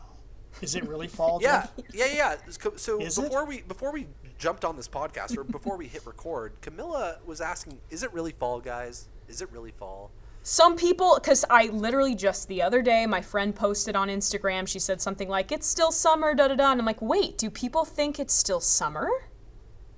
Is 0.62 0.74
it 0.74 0.88
really 0.88 1.08
fall? 1.08 1.38
Yeah, 1.42 1.66
yeah, 1.92 2.06
yeah. 2.06 2.36
So- 2.48 2.72
So 2.76 3.00
Is 3.00 3.18
it? 3.18 3.22
before 3.24 3.44
we 3.44 3.60
before 3.62 3.92
we 3.92 4.06
jumped 4.38 4.64
on 4.64 4.74
this 4.76 4.88
podcast 4.88 5.36
or 5.36 5.44
before 5.44 5.76
we 5.76 5.86
hit 5.86 6.06
record, 6.06 6.52
Camila 6.62 7.18
was 7.26 7.40
asking, 7.42 7.78
"Is 7.90 8.02
it 8.02 8.12
really 8.14 8.32
fall, 8.32 8.60
guys? 8.60 9.08
Is 9.28 9.42
it 9.42 9.50
really 9.52 9.72
fall?" 9.72 10.10
Some 10.42 10.76
people, 10.76 11.16
because 11.20 11.44
I 11.50 11.66
literally 11.66 12.14
just 12.14 12.48
the 12.48 12.62
other 12.62 12.80
day, 12.80 13.04
my 13.04 13.20
friend 13.20 13.54
posted 13.54 13.96
on 13.96 14.08
Instagram. 14.08 14.66
She 14.66 14.78
said 14.78 15.02
something 15.02 15.28
like, 15.28 15.52
"It's 15.52 15.66
still 15.66 15.92
summer," 15.92 16.34
da 16.34 16.48
da 16.48 16.54
da, 16.54 16.70
and 16.72 16.80
I'm 16.80 16.86
like, 16.86 17.02
"Wait, 17.02 17.36
do 17.36 17.50
people 17.50 17.84
think 17.84 18.18
it's 18.18 18.32
still 18.34 18.60
summer? 18.60 19.08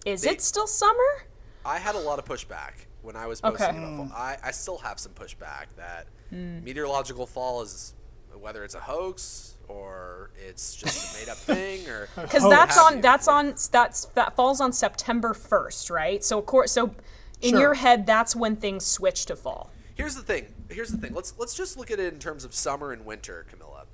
Is 0.07 0.23
They- 0.23 0.31
it 0.31 0.43
still 0.43 0.67
summer?" 0.67 1.27
I 1.65 1.79
had 1.79 1.95
a 1.95 1.99
lot 2.01 2.19
of 2.19 2.25
pushback 2.25 2.87
when 3.09 3.17
I 3.17 3.27
was 3.27 3.41
posting 3.41 3.69
Okay. 3.71 3.79
about 3.79 3.97
fall. 3.97 4.11
I, 4.15 4.37
I 4.45 4.51
still 4.51 4.77
have 4.79 5.01
some 5.01 5.13
pushback 5.13 5.69
that 5.77 6.07
meteorological 6.31 7.27
fall 7.27 7.63
is 7.63 7.95
whether 8.39 8.63
it's 8.65 8.75
a 8.75 8.81
hoax 8.81 9.57
or 9.67 10.31
it's 10.47 10.77
just 10.77 11.17
a 11.17 11.19
made 11.19 11.29
up 11.31 11.39
thing 11.39 11.89
or 11.89 12.09
Because 12.23 12.47
that's 12.49 12.77
on 12.79 12.97
you. 12.97 13.03
that's 13.03 13.27
on 13.27 13.55
that's 13.73 14.05
that 14.15 14.37
falls 14.37 14.61
on 14.61 14.73
September 14.73 15.33
1st, 15.33 15.91
right? 15.91 16.23
So 16.23 16.39
of 16.39 16.45
course, 16.47 16.71
so 16.71 16.95
in 17.41 17.51
Sure. 17.51 17.61
your 17.61 17.75
head, 17.75 18.07
that's 18.07 18.37
when 18.37 18.57
things 18.57 18.85
switch 18.85 19.25
to 19.27 19.37
fall. 19.37 19.71
Here's 19.95 20.15
the 20.15 20.23
thing. 20.23 20.53
Here's 20.71 20.91
the 20.91 20.99
thing. 20.99 21.15
Let's 21.15 21.33
let's 21.39 21.55
just 21.55 21.79
look 21.79 21.91
at 21.91 21.99
it 21.99 22.13
in 22.13 22.19
terms 22.21 22.45
of 22.45 22.55
summer 22.55 22.93
and 22.93 23.07
winter, 23.07 23.47
Camila. 23.51 23.85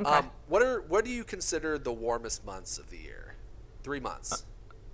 Okay. 0.00 0.08
Um, 0.10 0.30
what 0.48 0.62
are 0.62 0.80
what 0.88 1.04
do 1.04 1.10
you 1.10 1.24
consider 1.24 1.76
the 1.78 1.92
warmest 1.92 2.44
months 2.46 2.78
of 2.78 2.88
the 2.88 2.96
year? 2.96 3.34
Three 3.82 4.00
months. 4.00 4.44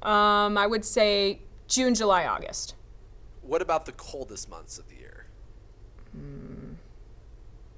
Um, 0.03 0.59
I 0.59 0.67
would 0.67 0.85
say 0.85 1.43
June, 1.69 1.95
July, 1.95 2.27
August. 2.27 2.75
What 3.49 3.63
about 3.63 3.87
the 3.87 3.93
coldest 3.93 4.51
months 4.51 4.79
of 4.79 4.87
the 4.91 4.97
year? 4.97 5.25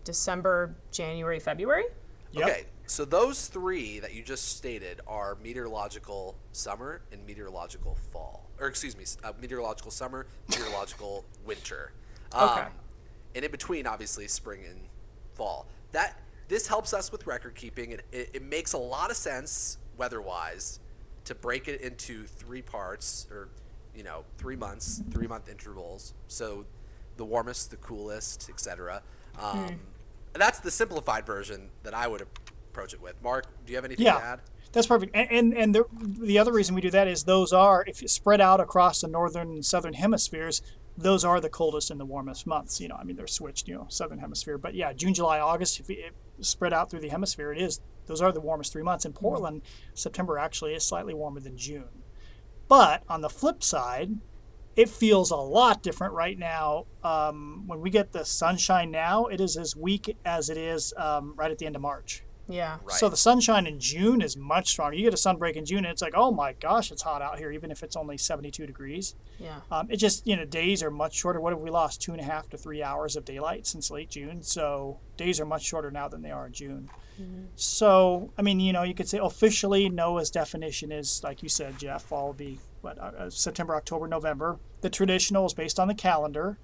December, 0.02 0.74
January, 0.90 1.38
February. 1.38 1.84
Yep. 2.32 2.48
Okay, 2.48 2.64
so 2.86 3.04
those 3.04 3.46
three 3.46 4.00
that 4.00 4.12
you 4.12 4.22
just 4.24 4.56
stated 4.56 5.00
are 5.06 5.36
meteorological 5.42 6.34
summer 6.50 7.02
and 7.12 7.24
meteorological 7.24 7.96
fall, 8.12 8.48
or 8.58 8.66
excuse 8.66 8.96
me, 8.96 9.04
uh, 9.22 9.32
meteorological 9.40 9.92
summer, 9.92 10.26
meteorological 10.48 11.24
winter. 11.46 11.92
Um, 12.32 12.48
Okay. 12.48 12.66
And 13.36 13.44
in 13.44 13.50
between, 13.52 13.86
obviously, 13.86 14.26
spring 14.26 14.64
and 14.68 14.80
fall. 15.34 15.68
That 15.92 16.18
this 16.48 16.66
helps 16.66 16.92
us 16.92 17.12
with 17.12 17.28
record 17.28 17.54
keeping. 17.54 17.92
It, 17.92 18.04
it, 18.10 18.30
it 18.34 18.42
makes 18.42 18.72
a 18.72 18.78
lot 18.78 19.12
of 19.12 19.16
sense 19.16 19.78
weather-wise 19.96 20.80
to 21.26 21.36
break 21.36 21.68
it 21.68 21.80
into 21.80 22.24
three 22.24 22.60
parts, 22.60 23.28
or 23.30 23.50
you 23.94 24.02
know, 24.02 24.24
three 24.38 24.56
months, 24.56 25.02
three-month 25.10 25.48
intervals. 25.48 26.14
So 26.28 26.64
the 27.16 27.24
warmest, 27.24 27.70
the 27.70 27.76
coolest, 27.76 28.48
etc. 28.48 29.02
Um, 29.38 29.80
That's 30.32 30.60
the 30.60 30.70
simplified 30.70 31.26
version 31.26 31.70
that 31.82 31.92
I 31.94 32.06
would 32.06 32.22
approach 32.70 32.94
it 32.94 33.00
with. 33.00 33.14
Mark, 33.22 33.46
do 33.66 33.72
you 33.72 33.76
have 33.76 33.84
anything 33.84 34.04
to 34.06 34.10
Yeah. 34.12 34.18
add? 34.18 34.40
That's 34.72 34.86
perfect. 34.86 35.14
And 35.16 35.28
and, 35.30 35.54
and 35.54 35.74
the, 35.74 35.84
the 36.00 36.38
other 36.38 36.52
reason 36.52 36.74
we 36.76 36.80
do 36.80 36.90
that 36.90 37.08
is 37.08 37.24
those 37.24 37.52
are 37.52 37.84
if 37.88 38.00
you 38.02 38.06
spread 38.08 38.40
out 38.40 38.60
across 38.60 39.00
the 39.00 39.08
northern 39.08 39.48
and 39.50 39.64
southern 39.66 39.94
hemispheres, 39.94 40.62
those 40.96 41.24
are 41.24 41.40
the 41.40 41.48
coldest 41.48 41.90
and 41.90 41.98
the 41.98 42.04
warmest 42.04 42.46
months. 42.46 42.80
You 42.80 42.86
know, 42.86 42.94
I 42.94 43.02
mean 43.02 43.16
they're 43.16 43.26
switched. 43.26 43.66
You 43.66 43.74
know, 43.74 43.86
southern 43.88 44.18
hemisphere, 44.20 44.58
but 44.58 44.74
yeah, 44.74 44.92
June, 44.92 45.12
July, 45.12 45.40
August. 45.40 45.80
If 45.80 45.88
you 45.90 46.10
spread 46.40 46.72
out 46.72 46.88
through 46.88 47.00
the 47.00 47.08
hemisphere, 47.08 47.52
it 47.52 47.60
is 47.60 47.80
those 48.06 48.22
are 48.22 48.30
the 48.30 48.40
warmest 48.40 48.72
three 48.72 48.84
months. 48.84 49.04
In 49.04 49.12
Portland, 49.12 49.62
September 49.94 50.38
actually 50.38 50.74
is 50.74 50.84
slightly 50.84 51.14
warmer 51.14 51.40
than 51.40 51.56
June. 51.56 51.88
But 52.70 53.02
on 53.08 53.20
the 53.20 53.28
flip 53.28 53.64
side, 53.64 54.12
it 54.76 54.88
feels 54.88 55.32
a 55.32 55.36
lot 55.36 55.82
different 55.82 56.14
right 56.14 56.38
now. 56.38 56.86
Um, 57.02 57.64
when 57.66 57.80
we 57.80 57.90
get 57.90 58.12
the 58.12 58.24
sunshine 58.24 58.92
now, 58.92 59.26
it 59.26 59.40
is 59.40 59.56
as 59.56 59.74
weak 59.74 60.16
as 60.24 60.48
it 60.48 60.56
is 60.56 60.94
um, 60.96 61.34
right 61.36 61.50
at 61.50 61.58
the 61.58 61.66
end 61.66 61.74
of 61.74 61.82
March. 61.82 62.22
Yeah. 62.50 62.78
Right. 62.84 62.96
So 62.96 63.08
the 63.08 63.16
sunshine 63.16 63.66
in 63.66 63.78
June 63.78 64.20
is 64.20 64.36
much 64.36 64.68
stronger. 64.68 64.96
You 64.96 65.04
get 65.04 65.14
a 65.14 65.16
sunbreak 65.16 65.54
in 65.54 65.64
June, 65.64 65.78
and 65.78 65.88
it's 65.88 66.02
like, 66.02 66.14
oh 66.16 66.30
my 66.30 66.52
gosh, 66.54 66.90
it's 66.90 67.02
hot 67.02 67.22
out 67.22 67.38
here, 67.38 67.50
even 67.52 67.70
if 67.70 67.82
it's 67.82 67.96
only 67.96 68.18
72 68.18 68.66
degrees. 68.66 69.14
Yeah. 69.38 69.60
Um, 69.70 69.88
it 69.90 69.96
just, 69.96 70.26
you 70.26 70.36
know, 70.36 70.44
days 70.44 70.82
are 70.82 70.90
much 70.90 71.14
shorter. 71.14 71.40
What 71.40 71.52
have 71.52 71.60
we 71.60 71.70
lost? 71.70 72.02
Two 72.02 72.12
and 72.12 72.20
a 72.20 72.24
half 72.24 72.48
to 72.50 72.58
three 72.58 72.82
hours 72.82 73.16
of 73.16 73.24
daylight 73.24 73.66
since 73.66 73.90
late 73.90 74.10
June. 74.10 74.42
So 74.42 74.98
days 75.16 75.40
are 75.40 75.46
much 75.46 75.64
shorter 75.64 75.90
now 75.90 76.08
than 76.08 76.22
they 76.22 76.30
are 76.30 76.46
in 76.46 76.52
June. 76.52 76.90
So, 77.54 78.32
I 78.38 78.42
mean, 78.42 78.60
you 78.60 78.72
know, 78.72 78.82
you 78.82 78.94
could 78.94 79.08
say 79.08 79.18
officially 79.18 79.90
NOAA's 79.90 80.30
definition 80.30 80.90
is, 80.90 81.22
like 81.22 81.42
you 81.42 81.48
said, 81.48 81.78
Jeff, 81.78 82.02
fall 82.02 82.28
will 82.28 82.32
be 82.32 82.58
what, 82.80 82.98
uh, 82.98 83.12
uh, 83.18 83.30
September, 83.30 83.76
October, 83.76 84.08
November. 84.08 84.58
The 84.80 84.90
traditional 84.90 85.44
is 85.44 85.52
based 85.52 85.78
on 85.78 85.88
the 85.88 85.94
calendar, 85.94 86.58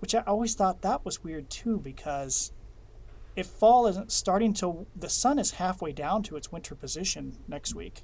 which 0.00 0.14
I 0.14 0.22
always 0.26 0.54
thought 0.54 0.82
that 0.82 1.04
was 1.04 1.22
weird 1.22 1.48
too 1.48 1.78
because 1.78 2.52
if 3.36 3.46
fall 3.46 3.86
isn't 3.86 4.12
starting 4.12 4.52
till 4.52 4.86
the 4.94 5.08
sun 5.08 5.38
is 5.38 5.52
halfway 5.52 5.92
down 5.92 6.22
to 6.24 6.36
its 6.36 6.52
winter 6.52 6.74
position 6.74 7.38
next 7.48 7.74
week. 7.74 8.02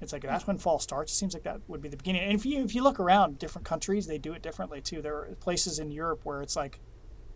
It's 0.00 0.12
like 0.12 0.22
that's 0.22 0.46
when 0.46 0.58
fall 0.58 0.78
starts. 0.78 1.12
It 1.12 1.16
seems 1.16 1.34
like 1.34 1.42
that 1.42 1.60
would 1.66 1.82
be 1.82 1.88
the 1.88 1.96
beginning. 1.96 2.22
And 2.22 2.32
if 2.32 2.46
you 2.46 2.62
if 2.62 2.74
you 2.74 2.82
look 2.82 3.00
around 3.00 3.38
different 3.38 3.66
countries, 3.66 4.06
they 4.06 4.18
do 4.18 4.32
it 4.32 4.42
differently 4.42 4.80
too. 4.80 5.02
There 5.02 5.16
are 5.16 5.34
places 5.40 5.80
in 5.80 5.90
Europe 5.90 6.20
where 6.22 6.40
it's 6.40 6.54
like 6.54 6.78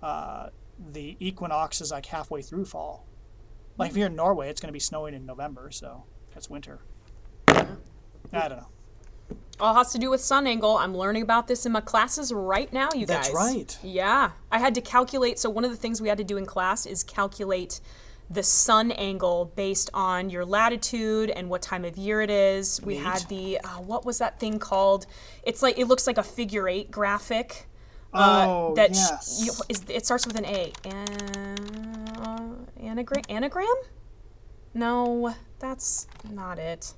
uh, 0.01 0.51
the 0.79 1.17
equinox 1.19 1.81
is 1.81 1.91
like 1.91 2.07
halfway 2.07 2.41
through 2.41 2.67
fall. 2.67 3.07
Like 3.79 3.91
if 3.91 3.97
you're 3.97 4.07
in 4.07 4.15
Norway, 4.15 4.49
it's 4.49 4.61
going 4.61 4.69
to 4.69 4.73
be 4.73 4.81
snowing 4.81 5.15
in 5.15 5.27
November, 5.27 5.71
so 5.71 6.05
that's 6.33 6.49
winter. 6.49 6.81
I 7.49 8.49
don't 8.49 8.59
know. 8.59 8.69
All 9.61 9.75
has 9.75 9.93
to 9.93 9.99
do 9.99 10.11
with 10.11 10.21
sun 10.21 10.47
angle. 10.47 10.77
I'm 10.77 10.97
learning 10.97 11.23
about 11.23 11.47
this 11.47 11.67
in 11.67 11.73
my 11.73 11.81
classes 11.81 12.33
right 12.33 12.73
now, 12.73 12.89
you 12.95 13.07
That's 13.07 13.29
guys. 13.29 13.35
That's 13.55 13.55
right. 13.55 13.79
Yeah. 13.85 14.31
I 14.51 14.59
had 14.59 14.75
to 14.75 14.81
calculate. 14.81 15.39
So, 15.39 15.49
one 15.51 15.65
of 15.65 15.71
the 15.71 15.77
things 15.77 16.01
we 16.03 16.09
had 16.09 16.19
to 16.19 16.25
do 16.25 16.37
in 16.37 16.47
class 16.47 16.85
is 16.87 17.03
calculate 17.05 17.81
the 18.31 18.43
sun 18.43 18.91
angle 18.93 19.53
based 19.57 19.91
on 19.93 20.31
your 20.31 20.45
latitude 20.45 21.29
and 21.31 21.51
what 21.51 21.61
time 21.63 21.85
of 21.85 21.97
year 21.99 22.23
it 22.23 22.31
is. 22.31 22.81
We 22.83 22.95
Neat. 22.95 23.03
had 23.03 23.23
the, 23.29 23.59
uh, 23.63 23.69
what 23.81 24.05
was 24.07 24.19
that 24.19 24.41
thing 24.41 24.59
called? 24.59 25.07
It's 25.43 25.63
like, 25.63 25.79
it 25.79 25.87
looks 25.87 26.07
like 26.07 26.17
a 26.19 26.23
figure 26.23 26.67
eight 26.69 26.91
graphic. 26.91 27.69
Uh, 28.15 28.47
Oh, 28.49 28.75
that 28.75 28.95
sh- 28.97 28.99
yes. 28.99 29.43
you- 29.45 29.53
is, 29.69 29.83
it 29.89 30.05
starts 30.07 30.27
with 30.27 30.37
an 30.39 30.47
A. 30.47 30.73
An- 30.85 32.67
anagram. 32.81 33.23
Anagram? 33.29 33.67
No, 34.75 35.35
that's 35.59 36.07
not 36.31 36.59
it. 36.59 36.95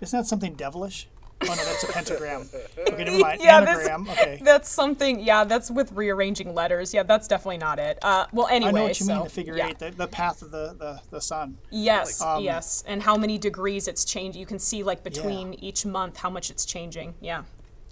Isn't 0.00 0.18
that 0.20 0.26
something 0.26 0.54
devilish? 0.54 1.08
Oh 1.42 1.46
no, 1.46 1.54
that's 1.56 1.84
a 1.84 1.86
pentagram. 1.92 2.48
Okay, 2.90 3.04
never 3.04 3.18
mind. 3.18 3.40
Yeah, 3.42 3.64
this- 3.64 3.88
Okay. 3.88 4.40
That's 4.42 4.68
something. 4.68 5.20
Yeah, 5.20 5.44
that's 5.44 5.70
with 5.70 5.92
rearranging 5.92 6.54
letters. 6.54 6.92
Yeah, 6.92 7.02
that's 7.02 7.28
definitely 7.28 7.58
not 7.58 7.78
it. 7.78 7.98
Uh, 8.02 8.26
well, 8.32 8.46
anyway, 8.48 8.68
I 8.68 8.72
know 8.72 8.82
what 8.84 9.00
you 9.00 9.06
so, 9.06 9.14
mean. 9.14 9.24
The 9.24 9.30
figure 9.30 9.56
yeah. 9.56 9.68
eight, 9.68 9.78
the, 9.78 9.90
the 9.90 10.06
path 10.08 10.42
of 10.42 10.50
the, 10.50 10.74
the, 10.78 11.00
the 11.10 11.20
sun. 11.20 11.56
Yes, 11.70 12.20
Um, 12.20 12.42
yes, 12.42 12.84
and 12.86 13.02
how 13.02 13.16
many 13.16 13.38
degrees 13.38 13.88
it's 13.88 14.04
changed. 14.04 14.36
You 14.36 14.46
can 14.46 14.58
see 14.58 14.82
like 14.82 15.02
between 15.04 15.54
each 15.54 15.86
month 15.86 16.16
how 16.16 16.30
much 16.30 16.50
it's 16.50 16.64
changing. 16.64 17.14
Yeah, 17.20 17.42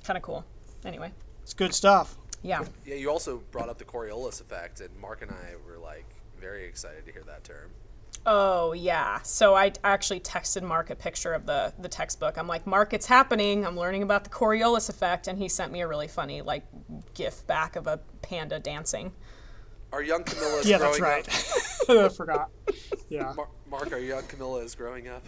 kind 0.04 0.16
of 0.16 0.22
cool. 0.22 0.44
Anyway, 0.84 1.12
It's 1.42 1.54
good 1.54 1.74
stuff. 1.74 2.16
yeah. 2.42 2.64
Yeah, 2.86 2.94
you 2.96 3.10
also 3.10 3.38
brought 3.50 3.68
up 3.68 3.78
the 3.78 3.84
Coriolis 3.84 4.40
effect, 4.40 4.80
and 4.80 4.90
Mark 5.00 5.22
and 5.22 5.30
I 5.30 5.54
were 5.66 5.78
like 5.78 6.04
very 6.40 6.64
excited 6.66 7.04
to 7.06 7.12
hear 7.12 7.24
that 7.26 7.44
term. 7.44 7.70
Oh 8.26 8.72
yeah. 8.72 9.20
So 9.22 9.54
I 9.54 9.72
actually 9.84 10.20
texted 10.20 10.62
Mark 10.62 10.90
a 10.90 10.94
picture 10.94 11.32
of 11.32 11.46
the 11.46 11.72
the 11.78 11.88
textbook. 11.88 12.36
I'm 12.36 12.46
like, 12.46 12.66
Mark, 12.66 12.92
it's 12.92 13.06
happening. 13.06 13.64
I'm 13.66 13.76
learning 13.76 14.02
about 14.02 14.24
the 14.24 14.30
Coriolis 14.30 14.88
effect, 14.90 15.28
and 15.28 15.38
he 15.38 15.48
sent 15.48 15.72
me 15.72 15.80
a 15.80 15.88
really 15.88 16.08
funny 16.08 16.42
like 16.42 16.64
GIF 17.14 17.46
back 17.46 17.76
of 17.76 17.86
a 17.86 17.98
panda 18.22 18.58
dancing. 18.58 19.12
Our 19.92 20.02
young 20.02 20.22
Camila 20.24 20.60
is 20.60 20.68
Yeah, 20.68 20.78
growing 20.78 21.00
that's 21.00 21.88
right. 21.88 21.96
I 22.04 22.08
forgot. 22.10 22.50
Yeah. 23.08 23.32
Mar- 23.34 23.48
Mark, 23.70 23.90
our 23.92 23.98
young 23.98 24.22
Camila 24.24 24.62
is 24.62 24.74
growing 24.74 25.08
up. 25.08 25.26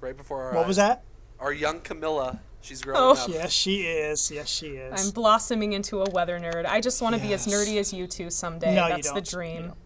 Right 0.00 0.16
before 0.16 0.42
our 0.44 0.54
What 0.54 0.66
was 0.68 0.76
that? 0.76 1.02
Our 1.40 1.52
young 1.52 1.80
Camila. 1.80 2.38
She's 2.60 2.82
growing 2.82 3.00
Oh. 3.00 3.12
up. 3.20 3.28
Yes, 3.28 3.50
she 3.52 3.82
is. 3.82 4.30
Yes, 4.30 4.48
she 4.48 4.68
is. 4.76 5.04
I'm 5.04 5.10
blossoming 5.12 5.72
into 5.72 6.02
a 6.02 6.10
weather 6.10 6.38
nerd. 6.38 6.66
I 6.66 6.80
just 6.80 7.02
want 7.02 7.16
to 7.16 7.20
be 7.20 7.32
as 7.32 7.46
nerdy 7.48 7.78
as 7.78 7.92
you 7.92 8.06
two 8.06 8.30
someday. 8.30 8.74
No, 8.76 8.86
you 8.86 8.94
That's 8.94 9.08
the 9.08 9.14
don't. 9.14 9.28
dream. 9.28 9.62
Don't 9.62 9.76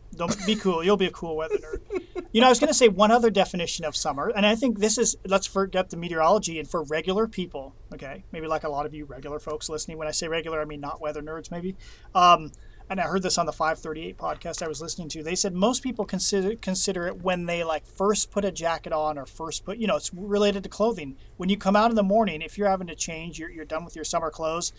be 0.46 0.56
cool. 0.56 0.82
You'll 0.84 0.96
be 0.96 1.06
a 1.06 1.10
cool 1.10 1.36
weather 1.36 1.56
nerd. 1.58 2.02
You 2.32 2.40
know, 2.40 2.46
I 2.46 2.50
was 2.50 2.60
going 2.60 2.68
to 2.68 2.74
say 2.74 2.88
one 2.88 3.10
other 3.10 3.30
definition 3.30 3.84
of 3.84 3.96
summer, 3.96 4.28
and 4.28 4.46
I 4.46 4.54
think 4.54 4.78
this 4.78 4.98
is 4.98 5.16
let's 5.26 5.46
forget 5.46 5.90
the 5.90 5.96
meteorology 5.96 6.58
and 6.58 6.68
for 6.68 6.82
regular 6.84 7.26
people. 7.26 7.74
Okay, 7.92 8.24
maybe 8.32 8.46
like 8.46 8.64
a 8.64 8.68
lot 8.68 8.86
of 8.86 8.94
you 8.94 9.04
regular 9.04 9.38
folks 9.40 9.68
listening. 9.68 9.98
When 9.98 10.08
I 10.08 10.12
say 10.12 10.28
regular, 10.28 10.60
I 10.60 10.64
mean 10.64 10.80
not 10.80 11.00
weather 11.00 11.22
nerds, 11.22 11.50
maybe. 11.50 11.76
Um, 12.14 12.52
and 12.88 13.00
I 13.00 13.04
heard 13.04 13.22
this 13.22 13.38
on 13.38 13.46
the 13.46 13.52
538 13.52 14.16
podcast 14.18 14.64
I 14.64 14.68
was 14.68 14.82
listening 14.82 15.08
to. 15.10 15.22
They 15.22 15.36
said 15.36 15.54
most 15.54 15.80
people 15.82 16.04
consider 16.04 16.56
consider 16.56 17.06
it 17.06 17.22
when 17.22 17.46
they 17.46 17.62
like 17.62 17.86
first 17.86 18.30
put 18.32 18.44
a 18.44 18.50
jacket 18.50 18.92
on 18.92 19.16
or 19.16 19.26
first 19.26 19.64
put, 19.64 19.78
you 19.78 19.86
know, 19.86 19.94
it's 19.96 20.12
related 20.12 20.64
to 20.64 20.68
clothing. 20.68 21.16
When 21.36 21.48
you 21.48 21.56
come 21.56 21.76
out 21.76 21.90
in 21.90 21.96
the 21.96 22.02
morning, 22.02 22.42
if 22.42 22.58
you're 22.58 22.68
having 22.68 22.88
to 22.88 22.96
change, 22.96 23.38
you're, 23.38 23.48
you're 23.50 23.64
done 23.64 23.84
with 23.84 23.94
your 23.94 24.04
summer 24.04 24.28
clothes, 24.30 24.72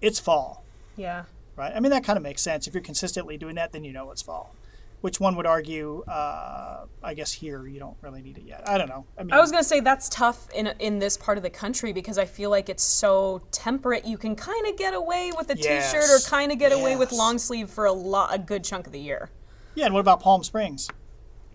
it's 0.00 0.18
fall 0.18 0.64
Yeah. 0.96 1.24
right? 1.56 1.72
I 1.74 1.80
mean, 1.80 1.90
that 1.90 2.04
kind 2.04 2.16
of 2.16 2.22
makes 2.22 2.40
sense. 2.40 2.66
If 2.66 2.72
you're 2.72 2.82
consistently 2.82 3.36
doing 3.36 3.56
that, 3.56 3.72
then 3.72 3.84
you 3.84 3.92
know 3.92 4.10
it's 4.12 4.22
fall. 4.22 4.54
Which 5.00 5.20
one 5.20 5.36
would 5.36 5.46
argue, 5.46 6.02
uh, 6.08 6.86
I 7.04 7.14
guess 7.14 7.32
here 7.32 7.68
you 7.68 7.78
don't 7.78 7.96
really 8.02 8.20
need 8.20 8.36
it 8.36 8.42
yet. 8.44 8.68
I 8.68 8.76
don't 8.78 8.88
know. 8.88 9.04
I 9.16 9.22
mean, 9.22 9.32
I 9.32 9.38
was 9.38 9.52
gonna 9.52 9.62
say 9.62 9.78
that's 9.78 10.08
tough 10.08 10.50
in 10.52 10.66
in 10.80 10.98
this 10.98 11.16
part 11.16 11.38
of 11.38 11.44
the 11.44 11.50
country 11.50 11.92
because 11.92 12.18
I 12.18 12.24
feel 12.24 12.50
like 12.50 12.68
it's 12.68 12.82
so 12.82 13.40
temperate. 13.52 14.04
You 14.04 14.18
can 14.18 14.34
kind 14.34 14.66
of 14.66 14.76
get 14.76 14.94
away 14.94 15.30
with 15.38 15.50
a 15.50 15.56
Yes. 15.56 15.92
t-shirt 15.92 16.10
or 16.10 16.18
kind 16.28 16.50
of 16.50 16.58
get 16.58 16.72
away 16.72 16.96
with 16.96 17.12
long 17.12 17.38
sleeve 17.38 17.70
for 17.70 17.84
a 17.86 17.92
lot, 17.92 18.34
a 18.34 18.38
good 18.38 18.64
chunk 18.64 18.86
of 18.86 18.92
the 18.92 18.98
year. 19.00 19.30
yeah. 19.76 19.84
And 19.84 19.94
what 19.94 20.00
about 20.00 20.18
Palm 20.20 20.42
Springs? 20.42 20.88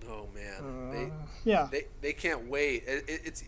Oh 0.09 0.27
man, 0.33 1.11
Uh, 1.11 1.25
Yeah, 1.43 1.67
they, 1.69 1.79
they 1.81 1.87
they 2.01 2.13
can't 2.13 2.47
wait. 2.49 2.83
It, 2.87 3.03
it, 3.09 3.21
it's 3.25 3.43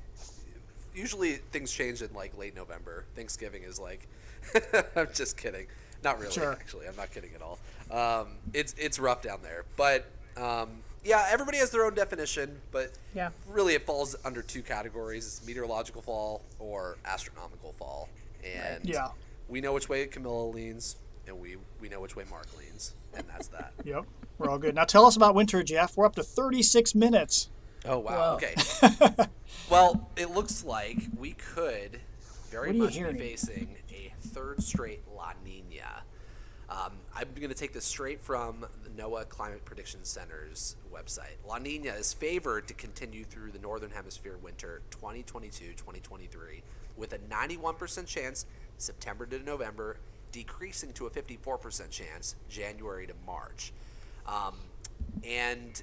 usually 0.93 1.35
things 1.51 1.71
change 1.71 2.01
in 2.01 2.13
like 2.13 2.37
late 2.37 2.55
November. 2.55 3.05
Thanksgiving 3.15 3.63
is 3.63 3.79
like. 3.79 4.07
I'm 4.95 5.07
just 5.13 5.37
kidding. 5.37 5.67
Not 6.05 6.19
really. 6.19 6.31
Sure. 6.31 6.51
Actually, 6.51 6.87
I'm 6.87 6.95
not 6.95 7.11
kidding 7.11 7.31
at 7.33 7.41
all. 7.41 7.57
Um, 7.91 8.27
it's 8.53 8.75
it's 8.77 8.99
rough 8.99 9.23
down 9.23 9.39
there, 9.41 9.65
but 9.75 10.05
um, 10.37 10.69
yeah, 11.03 11.25
everybody 11.31 11.57
has 11.57 11.71
their 11.71 11.83
own 11.83 11.95
definition. 11.95 12.61
But 12.71 12.91
Yeah. 13.15 13.31
really, 13.49 13.73
it 13.73 13.87
falls 13.87 14.15
under 14.23 14.43
two 14.43 14.61
categories: 14.61 15.25
it's 15.25 15.45
meteorological 15.47 16.03
fall 16.03 16.43
or 16.59 16.97
astronomical 17.05 17.73
fall. 17.73 18.07
And 18.43 18.85
Yeah. 18.85 19.07
we 19.49 19.61
know 19.61 19.73
which 19.73 19.89
way 19.89 20.05
Camila 20.05 20.53
leans, 20.53 20.97
and 21.25 21.41
we 21.41 21.57
we 21.81 21.89
know 21.89 21.99
which 22.01 22.15
way 22.15 22.23
Mark 22.29 22.47
leans, 22.55 22.93
and 23.15 23.25
that's 23.27 23.47
that. 23.47 23.73
yep. 23.83 24.05
We're 24.37 24.49
all 24.51 24.59
good. 24.59 24.75
Now 24.75 24.83
tell 24.83 25.07
us 25.07 25.15
about 25.15 25.33
winter, 25.33 25.63
Jeff. 25.63 25.97
We're 25.97 26.05
up 26.05 26.15
to 26.17 26.23
36 26.23 26.93
minutes. 26.93 27.49
Oh 27.83 27.97
wow. 27.97 28.37
Whoa. 28.37 28.89
Okay. 28.91 29.25
well, 29.71 30.07
it 30.15 30.29
looks 30.29 30.63
like 30.63 30.97
we 31.17 31.31
could 31.33 31.99
very 32.51 32.79
What 32.79 32.89
are 32.93 32.97
you 32.97 33.05
much 33.05 33.13
be 33.13 33.19
facing 33.19 33.75
a 33.79 33.84
third 34.25 34.61
straight 34.63 35.01
La 35.15 35.33
Nina. 35.43 36.03
Um, 36.69 36.93
I'm 37.15 37.27
going 37.35 37.49
to 37.49 37.55
take 37.55 37.73
this 37.73 37.85
straight 37.85 38.19
from 38.21 38.65
the 38.83 38.89
NOAA 38.89 39.29
Climate 39.29 39.63
Prediction 39.65 40.03
Center's 40.03 40.75
website. 40.91 41.35
La 41.47 41.59
Nina 41.59 41.91
is 41.91 42.11
favored 42.11 42.67
to 42.67 42.73
continue 42.73 43.23
through 43.23 43.51
the 43.51 43.59
northern 43.59 43.91
hemisphere 43.91 44.37
winter 44.41 44.81
2022-2023 44.91 46.61
with 46.97 47.13
a 47.13 47.19
91% 47.19 48.07
chance 48.07 48.45
September 48.77 49.25
to 49.27 49.39
November, 49.39 49.97
decreasing 50.31 50.91
to 50.93 51.05
a 51.05 51.09
54% 51.09 51.89
chance 51.91 52.35
January 52.49 53.05
to 53.05 53.13
March. 53.27 53.71
Um, 54.27 54.55
and 55.23 55.81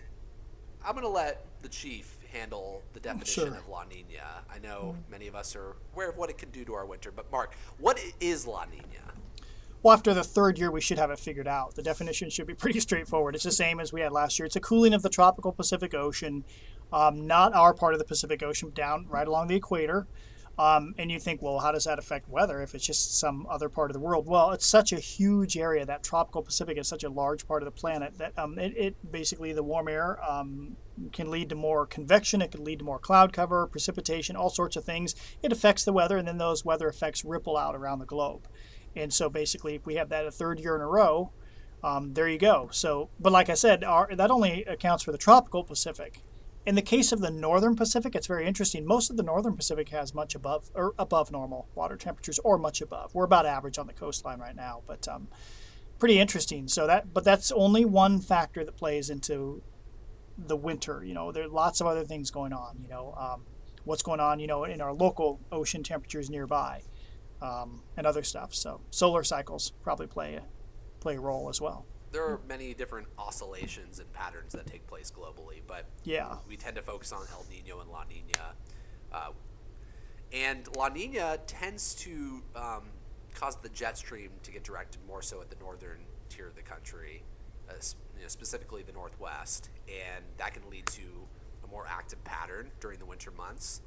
I'm 0.85 0.93
going 0.93 1.05
to 1.05 1.09
let 1.09 1.45
the 1.63 1.69
chief 1.69 2.19
handle 2.33 2.83
the 2.93 3.01
definition 3.01 3.49
Sure. 3.49 3.57
of 3.57 3.69
La 3.69 3.85
Nina. 3.85 4.45
I 4.53 4.59
know 4.59 4.97
many 5.11 5.27
of 5.29 5.35
us 5.35 5.55
are 5.55 5.77
aware 5.93 6.11
of 6.11 6.17
what 6.17 6.31
it 6.31 6.39
can 6.39 6.51
do 6.51 6.65
to 6.65 6.75
our 6.75 6.87
winter, 6.87 7.11
but 7.11 7.31
Mark, 7.31 7.55
what 7.79 8.01
is 8.21 8.47
La 8.47 8.65
Nina? 8.65 9.13
Well, 9.83 9.93
after 9.95 10.15
the 10.15 10.23
third 10.23 10.59
year, 10.59 10.71
we 10.71 10.81
should 10.81 10.99
have 10.99 11.11
it 11.11 11.19
figured 11.19 11.49
out. 11.49 11.75
The 11.75 11.83
definition 11.83 12.31
should 12.31 12.47
be 12.47 12.55
pretty 12.63 12.81
straightforward. 12.81 13.35
It's 13.35 13.45
the 13.45 13.51
same 13.51 13.81
as 13.81 13.93
we 13.93 14.01
had 14.01 14.13
last 14.13 14.39
year. 14.39 14.47
It's 14.47 14.57
a 14.57 14.61
cooling 14.61 14.95
of 14.95 15.03
the 15.03 15.09
tropical 15.11 15.53
Pacific 15.53 15.93
Ocean, 15.95 16.45
um, 16.93 17.27
not 17.27 17.53
our 17.55 17.75
part 17.75 17.93
of 17.95 17.99
the 17.99 18.05
Pacific 18.05 18.43
Ocean, 18.43 18.71
down 18.75 19.07
right 19.09 19.27
along 19.27 19.49
the 19.49 19.57
equator. 19.57 20.07
Um, 20.59 20.95
and 20.99 21.11
you 21.11 21.19
think, 21.19 21.41
well, 21.41 21.61
how 21.61 21.73
does 21.73 21.85
that 21.85 21.99
affect 21.99 22.29
weather 22.29 22.61
if 22.61 22.75
it's 22.75 22.87
just 22.87 23.19
some 23.19 23.47
other 23.49 23.71
part 23.71 23.91
of 23.91 23.95
the 23.95 24.01
world? 24.01 24.27
Well, 24.27 24.51
it's 24.51 24.67
such 24.67 24.93
a 24.93 25.01
huge 25.01 25.57
area. 25.57 25.87
That 25.87 26.03
tropical 26.03 26.43
Pacific 26.43 26.77
is 26.77 26.87
such 26.87 27.05
a 27.05 27.09
large 27.09 27.49
part 27.49 27.63
of 27.63 27.65
the 27.65 27.71
planet 27.71 28.19
that 28.19 28.39
um, 28.39 28.59
it, 28.59 28.77
it 28.77 29.13
basically 29.13 29.53
the 29.55 29.63
warm 29.63 29.89
air 29.89 30.19
um, 30.23 30.77
can 31.13 31.31
lead 31.31 31.49
to 31.49 31.55
more 31.55 31.87
convection. 31.87 32.43
It 32.43 32.53
can 32.53 32.65
lead 32.65 32.81
to 32.81 32.85
more 32.85 32.99
cloud 32.99 33.33
cover, 33.33 33.67
precipitation, 33.67 34.37
all 34.37 34.51
sorts 34.51 34.77
of 34.77 34.85
things. 34.85 35.15
It 35.43 35.53
affects 35.53 35.85
the 35.85 35.93
weather, 35.93 36.19
and 36.19 36.29
then 36.29 36.39
those 36.39 36.67
weather 36.67 36.89
effects 36.89 37.25
ripple 37.25 37.57
out 37.57 37.75
around 37.75 38.01
the 38.01 38.07
globe. 38.07 38.47
And 38.95 39.13
so 39.13 39.31
basically, 39.31 39.75
if 39.75 39.87
we 39.87 39.95
have 39.95 40.11
that 40.11 40.27
a 40.27 40.31
third 40.31 40.61
year 40.61 40.77
in 40.77 40.83
a 40.83 40.87
row, 40.87 41.33
um, 41.83 42.13
there 42.13 42.29
you 42.29 42.39
go. 42.39 42.69
So, 42.71 43.09
but 43.19 43.33
like 43.33 43.49
I 43.49 43.55
said, 43.55 43.83
our, 43.85 44.15
that 44.15 44.31
only 44.31 44.65
accounts 44.65 45.03
for 45.03 45.13
the 45.13 45.19
tropical 45.19 45.65
Pacific. 45.65 46.21
In 46.65 46.77
the 46.77 46.83
case 46.83 47.11
of 47.11 47.21
the 47.21 47.31
northern 47.31 47.75
Pacific, 47.75 48.15
it's 48.15 48.29
very 48.29 48.47
interesting. 48.47 48.87
Most 48.87 49.11
of 49.11 49.17
the 49.17 49.25
northern 49.25 49.57
Pacific 49.57 49.89
has 49.89 50.15
much 50.15 50.37
above 50.37 50.71
or 50.75 50.95
above 50.97 51.33
normal 51.33 51.67
water 51.75 51.97
temperatures, 51.97 52.39
or 52.45 52.57
much 52.57 52.81
above. 52.81 53.15
We're 53.15 53.25
about 53.25 53.47
average 53.47 53.79
on 53.79 53.89
the 53.89 53.93
coastline 53.93 54.39
right 54.39 54.55
now, 54.55 54.83
but 54.87 55.09
um, 55.09 55.27
pretty 55.99 56.21
interesting. 56.21 56.69
So 56.69 56.87
that, 56.87 57.13
but 57.13 57.25
that's 57.25 57.51
only 57.51 57.85
one 57.85 58.21
factor 58.21 58.65
that 58.65 58.77
plays 58.77 59.11
into 59.11 59.63
the 60.39 60.57
winter. 60.57 61.03
You 61.05 61.15
know, 61.15 61.33
there 61.33 61.45
are 61.45 61.49
lots 61.49 61.81
of 61.81 61.89
other 61.89 62.05
things 62.05 62.31
going 62.31 62.53
on. 62.53 62.79
You 62.81 62.89
know, 62.89 63.15
um, 63.19 63.45
what's 63.85 64.03
going 64.03 64.21
on, 64.21 64.39
you 64.39 64.47
know, 64.47 64.63
in 64.63 64.81
our 64.81 64.95
local 64.95 65.41
ocean 65.51 65.83
temperatures 65.83 66.31
nearby, 66.31 66.83
um, 67.41 67.83
and 67.97 68.07
other 68.07 68.23
stuff. 68.23 68.55
So 68.55 68.81
solar 68.91 69.25
cycles 69.25 69.73
probably 69.83 70.07
play 70.07 70.39
play 71.01 71.17
a 71.17 71.21
role 71.21 71.49
as 71.49 71.61
well. 71.61 71.87
There 72.13 72.23
are 72.25 72.41
many 72.47 72.75
different 72.75 73.09
oscillations 73.19 73.99
and 73.99 74.13
patterns 74.13 74.53
that 74.53 74.67
take 74.67 74.87
place 74.87 75.11
globally, 75.11 75.63
but 75.67 75.87
Yeah. 76.05 76.37
we 76.47 76.57
tend 76.59 76.77
to 76.77 76.83
focus 76.83 77.11
on 77.13 77.27
El 77.33 77.45
Nino 77.51 77.81
and 77.81 77.91
La 77.91 78.05
Nina. 78.05 78.55
Uh, 79.11 79.33
and 80.31 80.69
La 80.77 80.89
Nina 80.89 81.39
tends 81.47 81.95
to 81.97 82.43
um, 82.55 82.91
cause 83.35 83.57
the 83.57 83.69
jet 83.71 83.97
stream 83.97 84.31
to 84.43 84.51
get 84.53 84.63
directed 84.63 85.05
more 85.07 85.23
so 85.23 85.41
at 85.41 85.49
the 85.51 85.57
northern 85.57 86.05
tier 86.29 86.49
of 86.49 86.55
the 86.55 86.63
country, 86.63 87.23
uh, 87.71 87.75
you 88.17 88.23
know, 88.23 88.29
specifically 88.29 88.83
the 88.83 88.93
northwest, 88.93 89.71
and 89.89 90.25
that 90.37 90.53
can 90.55 90.69
lead 90.71 90.87
to 90.87 91.27
a 91.65 91.67
more 91.67 91.87
active 91.89 92.23
pattern 92.25 92.71
during 92.81 92.99
the 92.99 93.07
winter 93.07 93.31
months. 93.31 93.81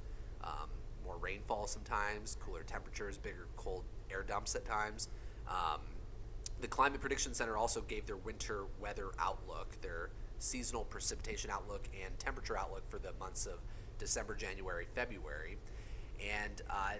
Um, 0.43 0.69
more 1.03 1.17
rainfall 1.17 1.67
sometimes, 1.67 2.37
cooler 2.39 2.63
temperatures, 2.63 3.17
bigger 3.19 3.47
cold 3.55 3.83
air 4.11 4.23
dumps 4.23 4.55
at 4.55 4.65
times. 4.65 5.09
Um, 5.47 5.81
the 6.61 6.67
Climate 6.67 7.01
Prediction 7.01 7.33
Center 7.33 7.57
also 7.57 7.81
gave 7.81 8.05
their 8.05 8.17
winter 8.17 8.63
weather 8.79 9.09
outlook, 9.19 9.79
their 9.81 10.09
seasonal 10.39 10.83
precipitation 10.85 11.49
outlook, 11.49 11.87
and 12.03 12.17
temperature 12.19 12.57
outlook 12.57 12.89
for 12.89 12.99
the 12.99 13.13
months 13.19 13.45
of 13.45 13.59
December, 13.99 14.35
January, 14.35 14.85
February. 14.93 15.57
And 16.19 16.61
uh, 16.69 16.93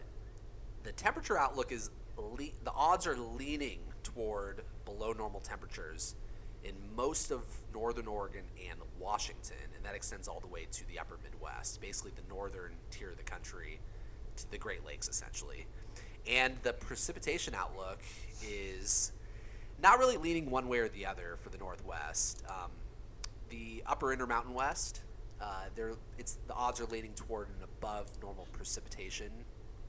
the 0.83 0.91
temperature 0.91 1.37
outlook 1.37 1.71
is 1.71 1.89
le- 2.17 2.53
the 2.63 2.71
odds 2.75 3.07
are 3.07 3.17
leaning 3.17 3.79
toward 4.03 4.61
below 4.85 5.13
normal 5.13 5.39
temperatures 5.39 6.15
in 6.63 6.73
most 6.95 7.31
of 7.31 7.43
northern 7.73 8.07
Oregon 8.07 8.43
and 8.69 8.79
Washington, 8.99 9.57
and 9.75 9.85
that 9.85 9.95
extends 9.95 10.27
all 10.27 10.39
the 10.39 10.47
way 10.47 10.67
to 10.71 10.87
the 10.87 10.99
upper 10.99 11.17
Midwest, 11.23 11.79
basically 11.79 12.11
the 12.15 12.33
northern 12.33 12.71
tier 12.89 13.11
of 13.11 13.17
the 13.17 13.23
country, 13.23 13.79
to 14.37 14.51
the 14.51 14.57
Great 14.57 14.85
Lakes 14.85 15.07
essentially. 15.07 15.67
And 16.27 16.55
the 16.63 16.73
precipitation 16.73 17.53
outlook 17.53 17.99
is 18.43 19.11
not 19.81 19.99
really 19.99 20.17
leaning 20.17 20.49
one 20.49 20.67
way 20.67 20.79
or 20.79 20.89
the 20.89 21.05
other 21.05 21.37
for 21.41 21.49
the 21.49 21.57
Northwest. 21.57 22.43
Um, 22.49 22.71
the 23.49 23.83
upper 23.85 24.11
Intermountain 24.13 24.53
West, 24.53 25.01
uh, 25.41 25.65
there 25.75 25.93
it's 26.17 26.37
the 26.47 26.53
odds 26.53 26.79
are 26.79 26.85
leaning 26.85 27.13
toward 27.13 27.49
an 27.49 27.63
above 27.63 28.07
normal 28.21 28.47
precipitation 28.51 29.29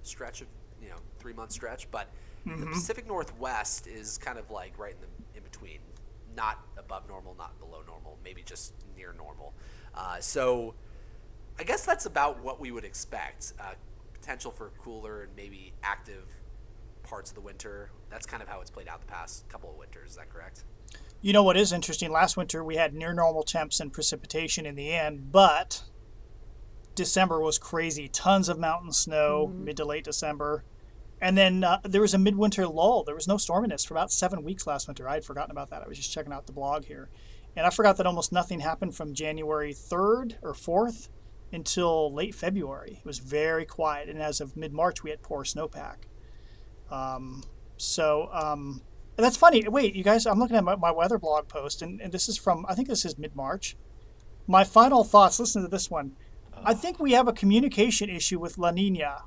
stretch 0.02 0.40
of 0.40 0.48
you 0.82 0.88
know 0.88 0.96
three 1.18 1.32
month 1.32 1.52
stretch, 1.52 1.90
but 1.90 2.08
the 2.44 2.66
Pacific 2.66 3.08
Northwest 3.08 3.88
is 3.88 4.18
kind 4.18 4.38
of 4.38 4.50
like 4.50 4.78
right 4.78 4.92
in 4.92 5.00
the 5.00 5.38
in 5.38 5.42
between, 5.42 5.78
not 6.36 6.60
above 6.76 7.08
normal, 7.08 7.34
not 7.36 7.58
below 7.58 7.82
normal, 7.86 8.18
maybe 8.22 8.42
just 8.44 8.72
near 8.96 9.12
normal. 9.16 9.52
Uh, 9.94 10.20
so 10.20 10.74
I 11.58 11.64
guess 11.64 11.84
that's 11.84 12.06
about 12.06 12.42
what 12.42 12.60
we 12.60 12.70
would 12.70 12.84
expect. 12.84 13.54
Uh, 13.58 13.72
potential 14.12 14.50
for 14.50 14.70
cooler 14.78 15.22
and 15.22 15.30
maybe 15.36 15.72
active 15.82 16.24
parts 17.06 17.30
of 17.30 17.34
the 17.34 17.40
winter. 17.40 17.90
That's 18.10 18.26
kind 18.26 18.42
of 18.42 18.48
how 18.48 18.60
it's 18.60 18.70
played 18.70 18.88
out 18.88 19.00
the 19.00 19.06
past 19.06 19.48
couple 19.48 19.70
of 19.70 19.76
winters. 19.76 20.10
Is 20.10 20.16
that 20.16 20.28
correct? 20.28 20.64
You 21.22 21.32
know 21.32 21.42
what 21.42 21.56
is 21.56 21.72
interesting? 21.72 22.10
Last 22.10 22.36
winter 22.36 22.62
we 22.62 22.76
had 22.76 22.94
near 22.94 23.12
normal 23.12 23.42
temps 23.42 23.80
and 23.80 23.92
precipitation 23.92 24.66
in 24.66 24.74
the 24.74 24.92
end, 24.92 25.32
but 25.32 25.82
December 26.94 27.40
was 27.40 27.58
crazy. 27.58 28.08
Tons 28.08 28.48
of 28.48 28.58
mountain 28.58 28.92
snow 28.92 29.52
mid 29.54 29.76
to 29.76 29.84
late 29.84 30.04
December. 30.04 30.64
And 31.20 31.36
then 31.36 31.64
uh, 31.64 31.80
there 31.82 32.02
was 32.02 32.14
a 32.14 32.18
midwinter 32.18 32.66
lull. 32.66 33.04
There 33.04 33.14
was 33.14 33.28
no 33.28 33.36
storminess 33.36 33.86
for 33.86 33.94
about 33.94 34.12
seven 34.12 34.42
weeks 34.42 34.66
last 34.66 34.86
winter. 34.86 35.08
I 35.08 35.14
had 35.14 35.24
forgotten 35.24 35.50
about 35.50 35.70
that. 35.70 35.82
I 35.82 35.88
was 35.88 35.96
just 35.96 36.12
checking 36.12 36.32
out 36.32 36.46
the 36.46 36.52
blog 36.52 36.84
here. 36.84 37.08
And 37.56 37.66
I 37.66 37.70
forgot 37.70 37.96
that 37.96 38.06
almost 38.06 38.32
nothing 38.32 38.60
happened 38.60 38.94
from 38.94 39.14
January 39.14 39.72
3rd 39.72 40.34
or 40.42 40.52
4th 40.52 41.08
until 41.52 42.12
late 42.12 42.34
February. 42.34 42.98
It 43.00 43.06
was 43.06 43.18
very 43.18 43.64
quiet. 43.64 44.10
And 44.10 44.20
as 44.20 44.40
of 44.42 44.56
mid 44.56 44.74
March, 44.74 45.02
we 45.02 45.10
had 45.10 45.22
poor 45.22 45.42
snowpack. 45.44 45.96
Um, 46.90 47.42
so 47.76 48.28
um, 48.32 48.82
that's 49.16 49.36
funny. 49.36 49.66
Wait, 49.68 49.94
you 49.94 50.04
guys, 50.04 50.26
I'm 50.26 50.38
looking 50.38 50.56
at 50.56 50.64
my, 50.64 50.76
my 50.76 50.90
weather 50.90 51.18
blog 51.18 51.48
post, 51.48 51.82
and, 51.82 52.00
and 52.00 52.12
this 52.12 52.28
is 52.28 52.36
from, 52.36 52.66
I 52.68 52.74
think 52.74 52.88
this 52.88 53.04
is 53.04 53.18
mid 53.18 53.34
March. 53.34 53.76
My 54.46 54.64
final 54.64 55.02
thoughts 55.02 55.40
listen 55.40 55.62
to 55.62 55.68
this 55.68 55.90
one. 55.90 56.12
I 56.64 56.74
think 56.74 56.98
we 56.98 57.12
have 57.12 57.28
a 57.28 57.32
communication 57.32 58.08
issue 58.08 58.38
with 58.38 58.58
La 58.58 58.70
Nina. 58.70 59.22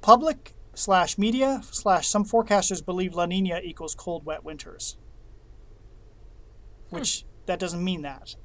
Public 0.00 0.54
slash 0.74 1.18
media 1.18 1.62
slash 1.70 2.06
some 2.06 2.24
forecasters 2.24 2.84
believe 2.84 3.14
La 3.14 3.26
Nina 3.26 3.60
equals 3.62 3.94
cold, 3.94 4.24
wet 4.24 4.44
winters. 4.44 4.96
Which 6.90 7.24
that 7.46 7.58
doesn't 7.58 7.82
mean 7.82 8.02
that. 8.02 8.36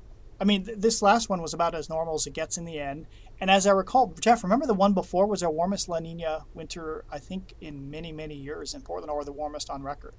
I 0.41 0.43
mean, 0.43 0.65
th- 0.65 0.79
this 0.79 1.03
last 1.03 1.29
one 1.29 1.39
was 1.39 1.53
about 1.53 1.75
as 1.75 1.87
normal 1.87 2.15
as 2.15 2.25
it 2.25 2.33
gets 2.33 2.57
in 2.57 2.65
the 2.65 2.79
end. 2.79 3.05
And 3.39 3.51
as 3.51 3.67
I 3.67 3.71
recall, 3.71 4.13
Jeff, 4.19 4.43
remember 4.43 4.65
the 4.65 4.73
one 4.73 4.93
before 4.93 5.27
was 5.27 5.43
our 5.43 5.51
warmest 5.51 5.87
La 5.87 5.99
Nina 5.99 6.45
winter, 6.55 7.05
I 7.11 7.19
think, 7.19 7.53
in 7.61 7.91
many, 7.91 8.11
many 8.11 8.33
years 8.33 8.73
in 8.73 8.81
Portland, 8.81 9.11
or 9.11 9.23
the 9.23 9.31
warmest 9.31 9.69
on 9.69 9.83
record. 9.83 10.15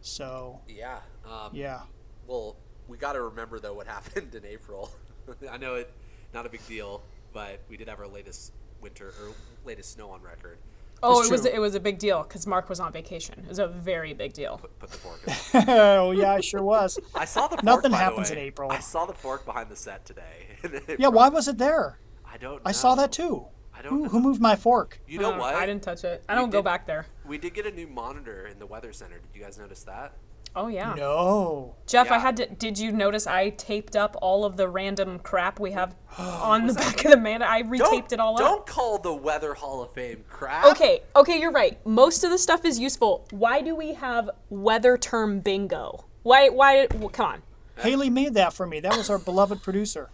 So, 0.00 0.60
Yeah. 0.68 1.00
Um, 1.26 1.50
yeah. 1.52 1.80
Well, 2.28 2.56
we 2.86 2.96
got 2.96 3.14
to 3.14 3.22
remember 3.22 3.58
though 3.58 3.74
what 3.74 3.86
happened 3.98 4.36
in 4.36 4.44
April. 4.44 4.92
I 5.50 5.56
know 5.56 5.74
it, 5.74 5.92
not 6.32 6.46
a 6.46 6.48
big 6.48 6.64
deal, 6.68 7.02
but 7.32 7.58
we 7.68 7.76
did 7.76 7.88
have 7.88 7.98
our 7.98 8.06
latest 8.06 8.52
winter 8.80 9.08
or 9.20 9.32
latest 9.64 9.94
snow 9.94 10.10
on 10.10 10.22
record. 10.22 10.58
Oh, 11.02 11.20
It's 11.20 11.28
it 11.28 11.32
was 11.32 11.44
it 11.46 11.58
was 11.60 11.74
a 11.74 11.80
big 11.80 11.98
deal 11.98 12.22
because 12.22 12.46
Mark 12.46 12.68
was 12.68 12.80
on 12.80 12.92
vacation. 12.92 13.38
It 13.40 13.48
was 13.48 13.58
a 13.58 13.66
very 13.66 14.14
big 14.14 14.32
deal. 14.32 14.58
Put, 14.58 14.78
put 14.78 14.90
the 14.90 14.96
fork. 14.98 15.20
In. 15.26 15.64
oh, 15.68 16.12
yeah, 16.12 16.32
I 16.32 16.40
sure 16.40 16.62
was. 16.62 16.98
I 17.14 17.24
saw 17.26 17.42
the 17.46 17.56
fork. 17.56 17.64
Nothing 17.64 17.90
by 17.90 17.98
the 17.98 18.04
happens 18.04 18.30
way. 18.30 18.36
in 18.36 18.42
April. 18.44 18.70
I 18.72 18.78
saw 18.78 19.04
the 19.04 19.12
fork 19.12 19.44
behind 19.44 19.68
the 19.70 19.76
set 19.76 20.04
today. 20.04 20.46
Yeah, 20.98 21.08
why 21.08 21.28
was 21.28 21.46
it 21.46 21.58
there? 21.58 21.98
I 22.30 22.38
don't. 22.38 22.62
I 22.64 22.72
saw 22.72 22.94
that 22.94 23.12
too. 23.12 23.44
I 23.76 23.82
don't 23.82 23.92
Who, 23.92 24.02
know. 24.04 24.08
who 24.08 24.20
moved 24.20 24.40
my 24.40 24.56
fork? 24.56 24.98
You 25.06 25.18
know 25.18 25.32
Uh, 25.34 25.38
what? 25.38 25.54
I 25.54 25.66
didn't 25.66 25.82
touch 25.82 26.04
it. 26.04 26.24
I 26.28 26.34
We 26.34 26.40
don't 26.40 26.50
go 26.50 26.62
back 26.62 26.86
there. 26.86 27.06
We 27.26 27.36
did 27.38 27.52
get 27.54 27.66
a 27.66 27.70
new 27.70 27.86
monitor 27.86 28.46
in 28.46 28.58
the 28.58 28.66
weather 28.66 28.92
center. 28.92 29.18
Did 29.18 29.28
you 29.38 29.42
guys 29.42 29.58
notice 29.58 29.82
that? 29.82 30.14
Oh 30.56 30.68
yeah. 30.68 30.94
No. 30.94 31.74
Jeff, 31.86 32.10
I 32.12 32.18
had 32.18 32.36
to. 32.36 32.46
Did 32.46 32.78
you 32.78 32.92
notice 32.92 33.26
I 33.26 33.50
taped 33.50 33.96
up 33.96 34.16
all 34.22 34.44
of 34.44 34.56
the 34.56 34.68
random 34.68 35.18
crap 35.18 35.58
we 35.58 35.72
have 35.72 35.96
on 36.18 36.66
the 36.68 36.74
back 36.74 37.04
of 37.04 37.10
the 37.10 37.16
man? 37.16 37.42
I 37.42 37.62
retaped 37.62 37.78
Don't, 37.78 38.12
it 38.12 38.20
all 38.20 38.34
up. 38.34 38.38
don't 38.38 38.66
call 38.66 38.98
the 38.98 39.12
Weather 39.12 39.54
Hall 39.54 39.82
of 39.82 39.92
Fame 39.92 40.24
crap. 40.28 40.66
Okay, 40.66 41.00
okay, 41.16 41.40
you're 41.40 41.50
right. 41.50 41.84
Most 41.84 42.22
of 42.22 42.30
the 42.30 42.38
stuff 42.38 42.64
is 42.64 42.78
useful. 42.78 43.26
Why 43.30 43.62
do 43.62 43.74
we 43.74 43.94
have 43.94 44.30
weather 44.48 44.96
term 44.96 45.40
bingo? 45.40 46.04
Why? 46.22 46.48
Why? 46.50 46.86
w- 46.86 47.08
Come 47.08 47.26
on. 47.26 47.42
Haley 47.78 48.08
made 48.10 48.34
that 48.34 48.52
for 48.52 48.66
me. 48.66 48.78
That 48.78 48.96
was 48.96 49.10
our 49.10 49.18
beloved 49.18 49.62
producer. 49.62 50.08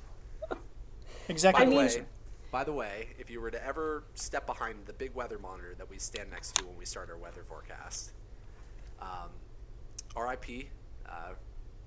By 1.28 1.64
the 1.64 1.76
way, 1.76 2.02
by 2.50 2.64
the 2.64 2.72
way, 2.72 3.08
if 3.18 3.30
you 3.30 3.40
were 3.40 3.50
to 3.50 3.64
ever 3.64 4.02
step 4.14 4.46
behind 4.46 4.86
the 4.86 4.92
big 4.92 5.14
weather 5.14 5.38
monitor 5.38 5.74
that 5.78 5.88
we 5.88 5.98
stand 5.98 6.30
next 6.30 6.56
to 6.56 6.64
when 6.66 6.76
we 6.76 6.84
start 6.84 7.08
our 7.10 7.16
weather 7.16 7.42
forecast, 7.46 8.10
um, 9.00 9.28
R.I.P. 10.16 10.68
Uh, 11.06 11.12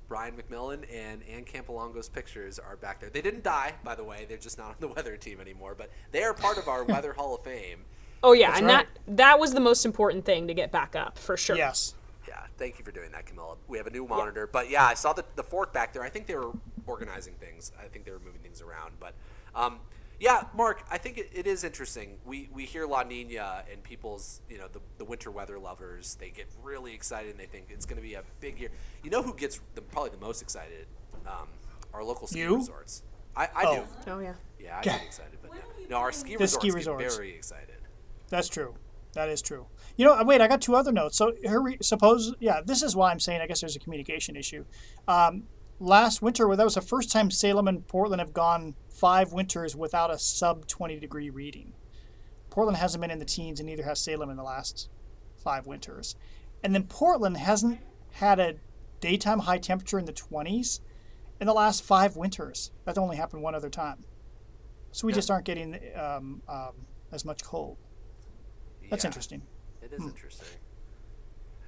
Brian 0.07 0.35
McMillan 0.35 0.83
and 0.93 1.23
Ann 1.23 1.43
Campolongo's 1.43 2.09
pictures 2.09 2.59
are 2.59 2.75
back 2.75 2.99
there. 2.99 3.09
They 3.09 3.21
didn't 3.21 3.43
die, 3.43 3.73
by 3.83 3.95
the 3.95 4.03
way. 4.03 4.25
They're 4.27 4.37
just 4.37 4.57
not 4.57 4.69
on 4.69 4.75
the 4.79 4.87
weather 4.95 5.17
team 5.17 5.39
anymore, 5.39 5.75
but 5.75 5.89
they 6.11 6.23
are 6.23 6.33
part 6.33 6.57
of 6.57 6.67
our 6.67 6.83
Weather 6.85 7.13
Hall 7.13 7.35
of 7.35 7.43
Fame. 7.43 7.79
Oh 8.21 8.31
yeah, 8.31 8.55
and 8.55 8.67
right. 8.67 8.87
that 9.07 9.17
that 9.17 9.39
was 9.39 9.53
the 9.53 9.59
most 9.59 9.85
important 9.85 10.23
thing 10.23 10.47
to 10.47 10.53
get 10.53 10.71
back 10.71 10.95
up 10.95 11.17
for 11.17 11.35
sure. 11.35 11.57
Yes. 11.57 11.95
Yeah, 12.25 12.39
thank 12.57 12.79
you 12.79 12.85
for 12.85 12.91
doing 12.91 13.11
that, 13.11 13.25
Camila. 13.25 13.57
We 13.67 13.77
have 13.77 13.87
a 13.87 13.91
new 13.91 14.07
monitor, 14.07 14.47
but 14.47 14.69
yeah, 14.69 14.85
I 14.85 14.93
saw 14.93 15.11
the, 15.11 15.25
the 15.35 15.43
fork 15.43 15.73
back 15.73 15.91
there. 15.91 16.03
I 16.03 16.09
think 16.09 16.25
they 16.25 16.35
were 16.35 16.51
organizing 16.87 17.33
things. 17.33 17.73
I 17.77 17.87
think 17.87 18.05
they 18.05 18.11
were 18.11 18.19
moving 18.19 18.39
things 18.39 18.61
around, 18.61 18.93
but 18.97 19.13
um, 19.53 19.79
yeah, 20.19 20.45
Mark, 20.55 20.83
I 20.91 20.97
think 20.97 21.17
it, 21.17 21.29
it 21.33 21.47
is 21.47 21.63
interesting. 21.63 22.17
We 22.25 22.49
we 22.53 22.65
hear 22.65 22.85
La 22.85 23.03
Nina 23.03 23.63
and 23.71 23.83
people's 23.83 24.41
you 24.49 24.57
know 24.57 24.67
the, 24.71 24.79
the 24.97 25.05
winter 25.05 25.31
weather 25.31 25.59
lovers. 25.59 26.15
They 26.19 26.29
get 26.29 26.47
really 26.63 26.93
excited 26.93 27.31
and 27.31 27.39
they 27.39 27.45
think 27.45 27.65
it's 27.69 27.85
going 27.85 27.97
to 27.97 28.07
be 28.07 28.13
a 28.13 28.23
big 28.39 28.59
year. 28.59 28.69
You 29.03 29.09
know 29.09 29.21
who 29.21 29.33
gets 29.33 29.59
the, 29.75 29.81
probably 29.81 30.11
the 30.11 30.17
most 30.25 30.41
excited? 30.41 30.87
Um, 31.27 31.47
our 31.93 32.03
local 32.03 32.27
ski 32.27 32.39
You? 32.39 32.57
resorts. 32.57 33.03
I, 33.35 33.43
I 33.45 33.63
Oh. 33.65 33.85
do. 34.05 34.11
Oh 34.11 34.19
yeah. 34.19 34.33
Yeah, 34.59 34.77
I 34.79 34.81
get 34.83 35.01
excited, 35.03 35.37
but 35.41 35.51
no, 35.51 35.57
no 35.89 35.95
our 35.97 36.11
ski 36.11 36.33
resorts, 36.37 36.53
ski 36.53 36.67
get 36.69 36.75
resorts. 36.75 37.15
very 37.17 37.35
excited. 37.35 37.75
That's 38.29 38.47
true. 38.47 38.75
That 39.13 39.29
is 39.29 39.41
true. 39.41 39.67
You 39.95 40.05
know, 40.05 40.23
wait, 40.23 40.41
I 40.41 40.47
got 40.47 40.59
two 40.61 40.75
other 40.75 40.91
notes. 40.91 41.17
So, 41.17 41.33
here 41.43 41.61
we, 41.61 41.77
suppose, 41.81 42.33
yeah, 42.39 42.61
this 42.65 42.81
is 42.81 42.95
why 42.95 43.11
I'm 43.11 43.19
saying 43.19 43.41
I 43.41 43.45
guess 43.47 43.59
there's 43.61 43.75
a 43.75 43.79
communication 43.79 44.35
issue. 44.35 44.65
Um, 45.07 45.43
last 45.79 46.21
winter, 46.21 46.47
well, 46.47 46.57
that 46.57 46.63
was 46.63 46.75
the 46.75 46.81
first 46.81 47.11
time 47.11 47.29
Salem 47.31 47.67
and 47.67 47.87
Portland 47.87 48.19
have 48.19 48.33
gone 48.33 48.75
five 48.89 49.33
winters 49.33 49.75
without 49.75 50.11
a 50.11 50.17
sub 50.19 50.67
20 50.67 50.99
degree 50.99 51.29
reading. 51.29 51.73
Portland 52.49 52.77
hasn't 52.77 53.01
been 53.01 53.11
in 53.11 53.19
the 53.19 53.25
teens, 53.25 53.59
and 53.59 53.67
neither 53.67 53.83
has 53.83 53.99
Salem 53.99 54.29
in 54.29 54.37
the 54.37 54.43
last 54.43 54.89
five 55.35 55.65
winters. 55.65 56.15
And 56.63 56.73
then 56.73 56.83
Portland 56.83 57.37
hasn't 57.37 57.79
had 58.11 58.39
a 58.39 58.55
daytime 59.01 59.39
high 59.39 59.57
temperature 59.57 59.99
in 59.99 60.05
the 60.05 60.13
20s 60.13 60.79
in 61.41 61.47
the 61.47 61.53
last 61.53 61.83
five 61.83 62.15
winters. 62.15 62.71
That 62.85 62.97
only 62.97 63.17
happened 63.17 63.41
one 63.41 63.55
other 63.55 63.69
time. 63.69 64.05
So 64.91 65.07
we 65.07 65.11
Yeah. 65.11 65.15
just 65.15 65.31
aren't 65.31 65.45
getting 65.45 65.79
um, 65.95 66.41
um, 66.47 66.87
as 67.11 67.25
much 67.25 67.43
cold. 67.43 67.77
That's 68.89 69.03
Yeah. 69.03 69.09
interesting. 69.09 69.41
It 69.81 69.91
is 69.91 70.03
interesting. 70.03 70.47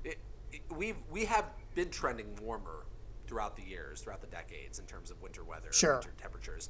It, 0.03 0.19
it, 0.51 0.61
we've 0.73 1.01
we 1.09 1.25
have 1.25 1.45
been 1.73 1.89
trending 1.89 2.35
warmer 2.41 2.85
throughout 3.27 3.55
the 3.55 3.63
years, 3.63 4.01
throughout 4.01 4.21
the 4.21 4.27
decades, 4.27 4.79
in 4.79 4.85
terms 4.85 5.11
of 5.11 5.21
winter 5.21 5.43
weather, 5.43 5.71
Sure. 5.71 5.95
winter 5.95 6.13
temperatures. 6.17 6.69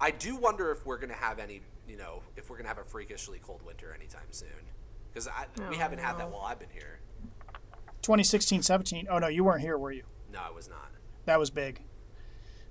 I 0.00 0.10
do 0.10 0.36
wonder 0.36 0.70
if 0.70 0.84
we're 0.84 0.96
going 0.98 1.10
to 1.10 1.14
have 1.14 1.38
any, 1.38 1.62
you 1.88 1.96
know, 1.96 2.22
if 2.36 2.50
we're 2.50 2.56
going 2.56 2.64
to 2.64 2.68
have 2.68 2.78
a 2.78 2.84
freakishly 2.84 3.38
cold 3.42 3.62
winter 3.64 3.92
anytime 3.94 4.26
soon, 4.30 4.48
because 5.12 5.28
we 5.58 5.64
Oh, 5.64 5.72
haven't 5.78 5.98
had 6.00 6.18
that 6.18 6.26
oh. 6.26 6.30
while 6.30 6.42
I've 6.42 6.58
been 6.58 6.70
here. 6.72 6.98
2016 8.02 8.62
17. 8.62 9.06
Oh, 9.10 9.18
no, 9.18 9.28
you 9.28 9.44
weren't 9.44 9.60
here, 9.62 9.78
were 9.78 9.92
you? 9.92 10.02
No, 10.32 10.40
I 10.40 10.50
was 10.50 10.68
not. 10.68 10.90
That 11.26 11.38
was 11.38 11.50
big. 11.50 11.80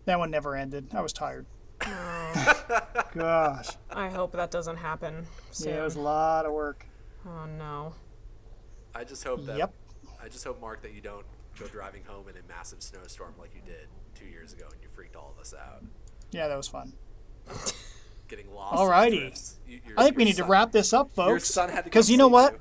That 0.05 0.19
one 0.19 0.29
never 0.29 0.55
ended. 0.55 0.87
I 0.93 1.01
was 1.01 1.13
tired. 1.13 1.45
Gosh. 3.13 3.69
I 3.91 4.09
hope 4.09 4.31
that 4.33 4.51
doesn't 4.51 4.77
happen 4.77 5.25
soon. 5.51 5.73
Yeah, 5.73 5.81
it 5.81 5.83
was 5.83 5.95
a 5.95 6.01
lot 6.01 6.45
of 6.45 6.51
work. 6.53 6.85
oh 7.25 7.45
no. 7.57 7.93
I 8.95 9.03
just 9.03 9.23
hope 9.23 9.45
that. 9.45 9.57
Yep. 9.57 9.73
I 10.23 10.27
just 10.29 10.43
hope, 10.43 10.61
Mark, 10.61 10.81
that 10.83 10.93
you 10.93 11.01
don't 11.01 11.25
go 11.59 11.67
driving 11.67 12.03
home 12.05 12.27
in 12.29 12.35
a 12.35 12.47
massive 12.47 12.81
snowstorm 12.81 13.33
like 13.39 13.51
you 13.55 13.61
did 13.65 13.87
two 14.15 14.25
years 14.25 14.53
ago, 14.53 14.65
and 14.71 14.81
you 14.81 14.87
freaked 14.89 15.15
all 15.15 15.33
of 15.35 15.39
us 15.41 15.53
out, 15.53 15.83
Yeah, 16.31 16.47
that 16.47 16.55
was 16.57 16.67
fun. 16.67 16.93
getting 18.27 18.51
lost. 18.53 18.73
in 18.73 18.79
Alrighty. 18.87 19.55
You- 19.67 19.81
your- 19.85 19.99
I 19.99 20.03
think 20.05 20.17
we 20.17 20.23
your 20.23 20.27
need 20.29 20.35
to 20.37 20.43
wrap 20.45 20.71
this 20.71 20.93
up, 20.93 21.07
Your 21.15 21.27
folks. 21.27 21.47
son 21.47 21.69
had 21.69 21.79
to 21.79 21.83
Because 21.83 22.09
you 22.09 22.17
know 22.17 22.27
what? 22.27 22.53
you. 22.53 22.59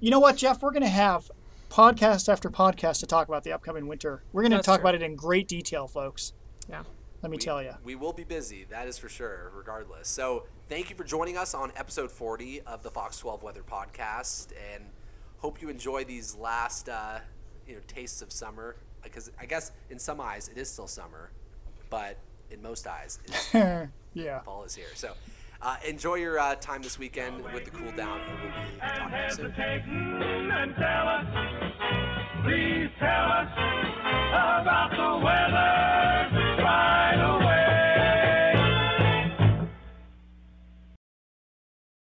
You 0.00 0.10
know 0.10 0.20
what, 0.20 0.36
Jeff? 0.36 0.62
We're 0.62 0.70
going 0.70 0.82
to 0.82 0.88
have 0.88 1.30
podcast 1.68 2.28
after 2.32 2.48
podcast 2.50 3.00
to 3.00 3.06
talk 3.06 3.28
about 3.28 3.44
the 3.44 3.52
upcoming 3.52 3.86
winter. 3.86 4.22
We're 4.32 4.42
going 4.42 4.52
to 4.52 4.58
talk 4.62 4.76
true. 4.80 4.82
about 4.88 4.94
it 4.94 5.02
in 5.02 5.14
great 5.14 5.46
detail, 5.46 5.86
folks. 5.86 6.32
Yeah. 6.68 6.84
Let 7.22 7.30
me 7.30 7.36
tell 7.36 7.62
you. 7.62 7.74
We 7.84 7.96
will 7.96 8.14
be 8.14 8.24
busy, 8.24 8.64
that 8.70 8.88
is 8.88 8.96
for 8.96 9.10
sure, 9.10 9.52
regardless. 9.54 10.08
So, 10.08 10.46
thank 10.70 10.88
you 10.88 10.96
for 10.96 11.04
joining 11.04 11.36
us 11.36 11.52
on 11.52 11.70
episode 11.76 12.10
40 12.10 12.62
of 12.62 12.82
the 12.82 12.90
Fox 12.90 13.18
12 13.18 13.42
Weather 13.42 13.62
Podcast, 13.62 14.52
and 14.74 14.86
hope 15.40 15.60
you 15.60 15.68
enjoy 15.68 16.02
these 16.04 16.34
last, 16.34 16.88
uh, 16.88 17.18
you 17.70 17.76
know 17.76 17.82
tastes 17.86 18.20
of 18.20 18.32
summer 18.32 18.74
because 19.02 19.30
I 19.40 19.46
guess 19.46 19.70
in 19.90 19.98
some 19.98 20.20
eyes 20.20 20.48
it 20.48 20.58
is 20.58 20.68
still 20.68 20.88
summer, 20.88 21.30
but 21.88 22.18
in 22.50 22.60
most 22.60 22.86
eyes, 22.86 23.20
yeah, 24.12 24.40
fall 24.40 24.64
is 24.64 24.74
here. 24.74 24.88
So 24.94 25.12
uh, 25.62 25.76
enjoy 25.86 26.16
your 26.16 26.38
uh, 26.38 26.56
time 26.56 26.82
this 26.82 26.98
weekend 26.98 27.44
with 27.54 27.64
the 27.64 27.70
cool 27.70 27.92
down, 27.92 28.20
and 28.20 28.38
we'll 28.42 28.52
be 28.72 28.98
talking 28.98 29.30
soon. 29.30 29.54
And 30.50 30.74
tell 30.74 31.08
us, 31.08 31.26
please 32.42 32.90
tell 32.98 33.30
us 33.30 33.52
about 34.32 34.90
the 34.90 35.24
weather. 35.24 36.19